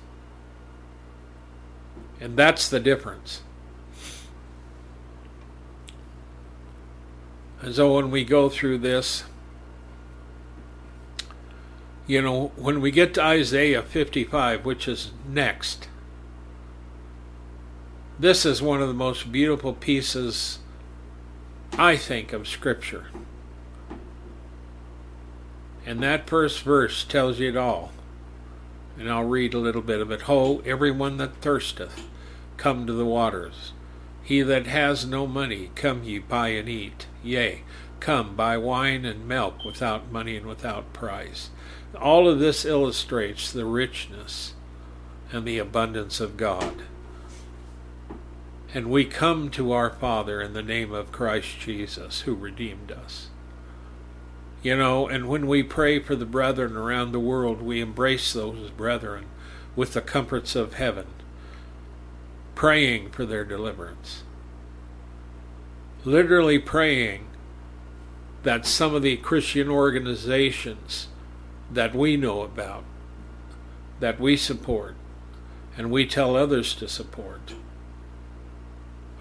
And 2.20 2.36
that's 2.36 2.68
the 2.70 2.80
difference. 2.80 3.41
And 7.62 7.76
so 7.76 7.95
when 7.95 8.10
we 8.10 8.24
go 8.24 8.50
through 8.50 8.80
this, 8.80 9.24
you 12.08 12.22
know, 12.22 12.52
when 12.56 12.82
we 12.82 12.89
get 12.89 13.14
to 13.16 13.24
Isaiah 13.24 13.84
55, 13.84 14.66
which 14.66 14.88
is 14.88 15.12
next, 15.28 15.89
this 18.20 18.45
is 18.45 18.61
one 18.61 18.82
of 18.82 18.89
the 18.89 18.93
most 18.93 19.32
beautiful 19.32 19.74
pieces, 19.74 20.59
I 21.78 21.95
think, 21.95 22.34
of 22.34 22.47
Scripture. 22.47 23.05
And 25.86 26.03
that 26.03 26.30
first 26.30 26.61
verse 26.61 27.05
tells 27.05 27.39
you 27.39 27.49
it 27.49 27.57
all. 27.57 27.91
And 28.97 29.09
I'll 29.09 29.24
read 29.24 29.53
a 29.53 29.59
little 29.59 29.82
bit 29.82 30.01
of 30.01 30.11
it. 30.11 30.24
Ho, 30.24 30.61
everyone 30.65 31.15
that 31.17 31.41
thirsteth, 31.41 32.07
come 32.57 32.86
to 32.86 32.93
the 32.93 33.05
waters. 33.05 33.72
He 34.22 34.41
that 34.41 34.67
has 34.67 35.05
no 35.05 35.26
money, 35.26 35.72
come 35.74 36.03
ye 36.03 36.20
buy 36.20 36.49
and 36.49 36.67
eat. 36.67 37.07
Yea, 37.24 37.63
come 38.01 38.36
buy 38.36 38.57
wine 38.57 39.05
and 39.05 39.28
milk 39.28 39.63
without 39.63 40.11
money 40.11 40.36
and 40.36 40.45
without 40.45 40.91
price. 40.91 41.49
All 41.99 42.28
of 42.28 42.39
this 42.39 42.65
illustrates 42.65 43.51
the 43.51 43.65
richness 43.65 44.53
and 45.32 45.45
the 45.45 45.57
abundance 45.57 46.20
of 46.20 46.38
God. 46.38 46.84
And 48.72 48.91
we 48.91 49.05
come 49.05 49.49
to 49.51 49.72
our 49.72 49.89
Father 49.89 50.41
in 50.41 50.53
the 50.53 50.61
name 50.61 50.93
of 50.93 51.11
Christ 51.11 51.59
Jesus, 51.59 52.22
who 52.22 52.36
redeemed 52.36 52.91
us. 52.91 53.30
You 54.61 54.76
know, 54.76 55.07
and 55.07 55.28
when 55.28 55.47
we 55.47 55.63
pray 55.63 55.99
for 55.99 56.15
the 56.15 56.26
brethren 56.26 56.76
around 56.76 57.11
the 57.11 57.20
world, 57.20 57.61
we 57.61 57.82
embrace 57.82 58.32
those 58.34 58.70
brethren 58.70 59.26
with 59.76 59.93
the 59.93 60.01
comforts 60.01 60.55
of 60.55 60.74
heaven, 60.74 61.07
praying 62.53 63.09
for 63.09 63.26
their 63.26 63.45
deliverance. 63.45 64.24
Literally 66.03 66.59
praying 66.59 67.26
that 68.43 68.65
some 68.65 68.93
of 68.93 69.01
the 69.01 69.17
Christian 69.17 69.70
organizations 69.70 71.07
that 71.72 71.95
we 71.95 72.17
know 72.17 72.41
about, 72.41 72.84
that 73.99 74.20
we 74.20 74.38
support, 74.38 74.95
and 75.78 75.89
we 75.89 76.05
tell 76.05 76.36
others 76.36 76.76
to 76.76 76.88
support, 76.88 77.53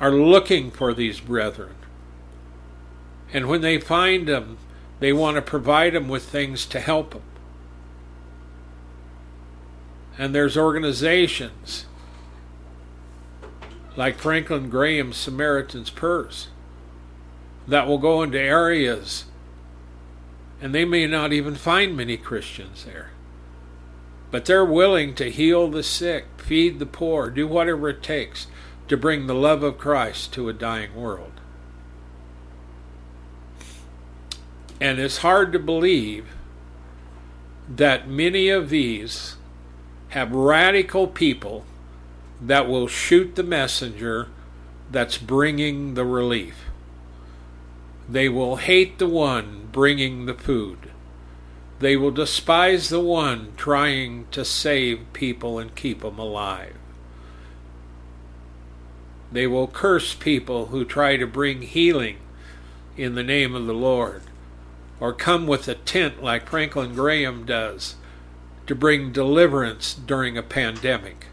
are 0.00 0.12
looking 0.12 0.70
for 0.70 0.94
these 0.94 1.20
brethren. 1.20 1.74
And 3.32 3.48
when 3.48 3.60
they 3.60 3.78
find 3.78 4.26
them, 4.26 4.58
they 5.00 5.12
want 5.12 5.36
to 5.36 5.42
provide 5.42 5.94
them 5.94 6.08
with 6.08 6.24
things 6.24 6.66
to 6.66 6.80
help 6.80 7.12
them. 7.12 7.22
And 10.16 10.34
there's 10.34 10.56
organizations 10.56 11.86
like 13.96 14.18
Franklin 14.18 14.70
Graham's 14.70 15.16
Samaritan's 15.16 15.90
Purse 15.90 16.48
that 17.66 17.86
will 17.86 17.98
go 17.98 18.22
into 18.22 18.40
areas 18.40 19.26
and 20.60 20.74
they 20.74 20.84
may 20.84 21.06
not 21.06 21.32
even 21.32 21.54
find 21.54 21.96
many 21.96 22.16
Christians 22.16 22.84
there. 22.84 23.10
But 24.30 24.44
they're 24.44 24.64
willing 24.64 25.14
to 25.14 25.30
heal 25.30 25.68
the 25.68 25.82
sick, 25.82 26.26
feed 26.36 26.78
the 26.78 26.86
poor, 26.86 27.30
do 27.30 27.46
whatever 27.46 27.88
it 27.88 28.02
takes 28.02 28.48
to 28.88 28.96
bring 28.96 29.26
the 29.26 29.34
love 29.34 29.62
of 29.62 29.78
Christ 29.78 30.32
to 30.34 30.48
a 30.48 30.52
dying 30.52 30.94
world. 30.94 31.32
And 34.80 34.98
it's 34.98 35.18
hard 35.18 35.52
to 35.52 35.58
believe 35.58 36.26
that 37.68 38.08
many 38.08 38.48
of 38.48 38.70
these 38.70 39.36
have 40.10 40.32
radical 40.32 41.06
people 41.06 41.64
that 42.40 42.68
will 42.68 42.86
shoot 42.86 43.34
the 43.34 43.42
messenger 43.42 44.28
that's 44.90 45.18
bringing 45.18 45.94
the 45.94 46.04
relief. 46.04 46.56
They 48.08 48.28
will 48.28 48.56
hate 48.56 48.98
the 48.98 49.08
one 49.08 49.68
bringing 49.70 50.24
the 50.24 50.34
food. 50.34 50.90
They 51.80 51.96
will 51.96 52.10
despise 52.10 52.88
the 52.88 53.00
one 53.00 53.52
trying 53.56 54.26
to 54.30 54.44
save 54.44 55.12
people 55.12 55.58
and 55.58 55.74
keep 55.74 56.00
them 56.00 56.18
alive. 56.18 56.77
They 59.30 59.46
will 59.46 59.66
curse 59.66 60.14
people 60.14 60.66
who 60.66 60.84
try 60.84 61.16
to 61.16 61.26
bring 61.26 61.62
healing 61.62 62.16
in 62.96 63.14
the 63.14 63.22
name 63.22 63.54
of 63.54 63.66
the 63.66 63.74
Lord, 63.74 64.22
or 65.00 65.12
come 65.12 65.46
with 65.46 65.68
a 65.68 65.74
tent 65.74 66.22
like 66.22 66.48
Franklin 66.48 66.94
Graham 66.94 67.44
does 67.44 67.96
to 68.66 68.74
bring 68.74 69.12
deliverance 69.12 69.94
during 69.94 70.36
a 70.36 70.42
pandemic. 70.42 71.26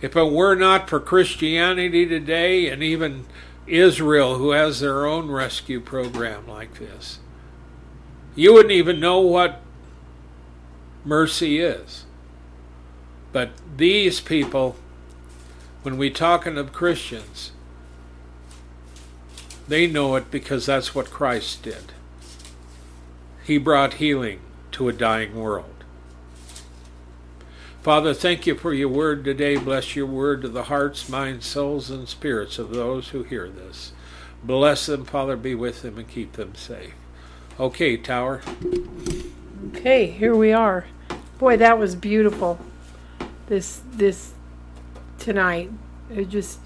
If 0.00 0.16
it 0.16 0.30
were 0.30 0.54
not 0.54 0.90
for 0.90 1.00
Christianity 1.00 2.06
today 2.06 2.68
and 2.68 2.82
even 2.82 3.26
Israel, 3.66 4.36
who 4.36 4.50
has 4.50 4.80
their 4.80 5.06
own 5.06 5.30
rescue 5.30 5.80
program 5.80 6.46
like 6.46 6.78
this, 6.78 7.18
you 8.34 8.52
wouldn't 8.52 8.72
even 8.72 9.00
know 9.00 9.20
what 9.20 9.62
mercy 11.04 11.58
is. 11.58 12.04
But 13.32 13.52
these 13.76 14.20
people, 14.20 14.76
when 15.86 15.96
we 15.96 16.10
talking 16.10 16.58
of 16.58 16.72
Christians, 16.72 17.52
they 19.68 19.86
know 19.86 20.16
it 20.16 20.32
because 20.32 20.66
that's 20.66 20.96
what 20.96 21.12
Christ 21.12 21.62
did. 21.62 21.92
He 23.44 23.56
brought 23.56 23.94
healing 23.94 24.40
to 24.72 24.88
a 24.88 24.92
dying 24.92 25.36
world. 25.36 25.84
Father, 27.82 28.12
thank 28.12 28.48
you 28.48 28.56
for 28.56 28.74
your 28.74 28.88
word 28.88 29.24
today. 29.24 29.58
Bless 29.58 29.94
your 29.94 30.06
word 30.06 30.42
to 30.42 30.48
the 30.48 30.64
hearts, 30.64 31.08
minds, 31.08 31.46
souls, 31.46 31.88
and 31.88 32.08
spirits 32.08 32.58
of 32.58 32.70
those 32.70 33.10
who 33.10 33.22
hear 33.22 33.48
this. 33.48 33.92
Bless 34.42 34.86
them, 34.86 35.04
Father, 35.04 35.36
be 35.36 35.54
with 35.54 35.82
them 35.82 35.98
and 35.98 36.08
keep 36.08 36.32
them 36.32 36.56
safe. 36.56 36.94
Okay, 37.60 37.96
Tower. 37.96 38.42
Okay, 39.68 40.06
here 40.06 40.34
we 40.34 40.52
are. 40.52 40.86
Boy, 41.38 41.56
that 41.58 41.78
was 41.78 41.94
beautiful. 41.94 42.58
This 43.46 43.82
this 43.92 44.32
tonight. 45.26 45.72
It 46.08 46.28
just 46.28 46.60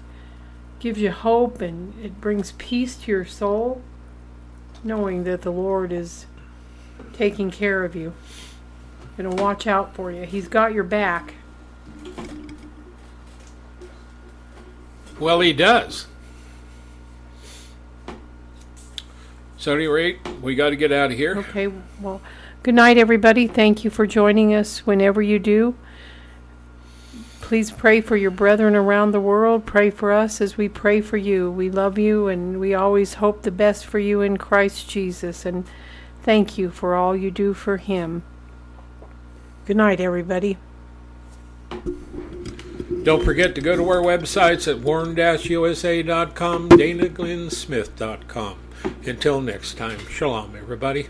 gives 0.79 0.99
you 0.99 1.11
hope 1.11 1.61
and 1.61 1.93
it 2.05 2.21
brings 2.21 2.51
peace 2.53 2.95
to 2.95 3.11
your 3.11 3.25
soul 3.25 3.81
knowing 4.83 5.23
that 5.23 5.41
the 5.41 5.51
Lord 5.51 5.91
is 5.91 6.27
taking 7.11 7.49
care 7.49 7.83
of 7.83 7.95
you. 7.95 8.13
Gonna 9.17 9.31
watch 9.31 9.65
out 9.65 9.95
for 9.95 10.11
you. 10.11 10.25
He's 10.25 10.47
got 10.47 10.73
your 10.73 10.83
back. 10.83 11.33
Well, 15.19 15.39
he 15.39 15.53
does. 15.53 16.05
So, 19.57 19.71
at 19.71 19.77
any 19.77 19.87
rate, 19.87 20.19
we 20.41 20.55
got 20.55 20.69
to 20.69 20.75
get 20.75 20.91
out 20.91 21.11
of 21.11 21.17
here. 21.17 21.37
Okay, 21.37 21.71
well, 21.99 22.21
good 22.63 22.73
night, 22.73 22.97
everybody. 22.97 23.47
Thank 23.47 23.83
you 23.83 23.91
for 23.91 24.07
joining 24.07 24.55
us 24.55 24.87
whenever 24.87 25.21
you 25.21 25.37
do. 25.37 25.75
Please 27.51 27.69
pray 27.69 27.99
for 27.99 28.15
your 28.15 28.31
brethren 28.31 28.77
around 28.77 29.11
the 29.11 29.19
world. 29.19 29.65
Pray 29.65 29.89
for 29.89 30.13
us 30.13 30.39
as 30.39 30.55
we 30.55 30.69
pray 30.69 31.01
for 31.01 31.17
you. 31.17 31.51
We 31.51 31.69
love 31.69 31.97
you 31.97 32.29
and 32.29 32.61
we 32.61 32.73
always 32.73 33.15
hope 33.15 33.41
the 33.41 33.51
best 33.51 33.85
for 33.85 33.99
you 33.99 34.21
in 34.21 34.37
Christ 34.37 34.89
Jesus. 34.89 35.45
And 35.45 35.67
thank 36.23 36.57
you 36.57 36.71
for 36.71 36.95
all 36.95 37.13
you 37.13 37.29
do 37.29 37.53
for 37.53 37.75
Him. 37.75 38.23
Good 39.65 39.75
night, 39.75 39.99
everybody. 39.99 40.55
Don't 43.03 43.25
forget 43.25 43.53
to 43.55 43.59
go 43.59 43.75
to 43.75 43.89
our 43.89 44.01
websites 44.01 44.65
at 44.71 44.79
warn-usa.com, 44.79 46.69
danaglennsmith.com. 46.69 48.57
Until 49.05 49.41
next 49.41 49.73
time, 49.73 49.99
shalom, 50.07 50.55
everybody. 50.55 51.09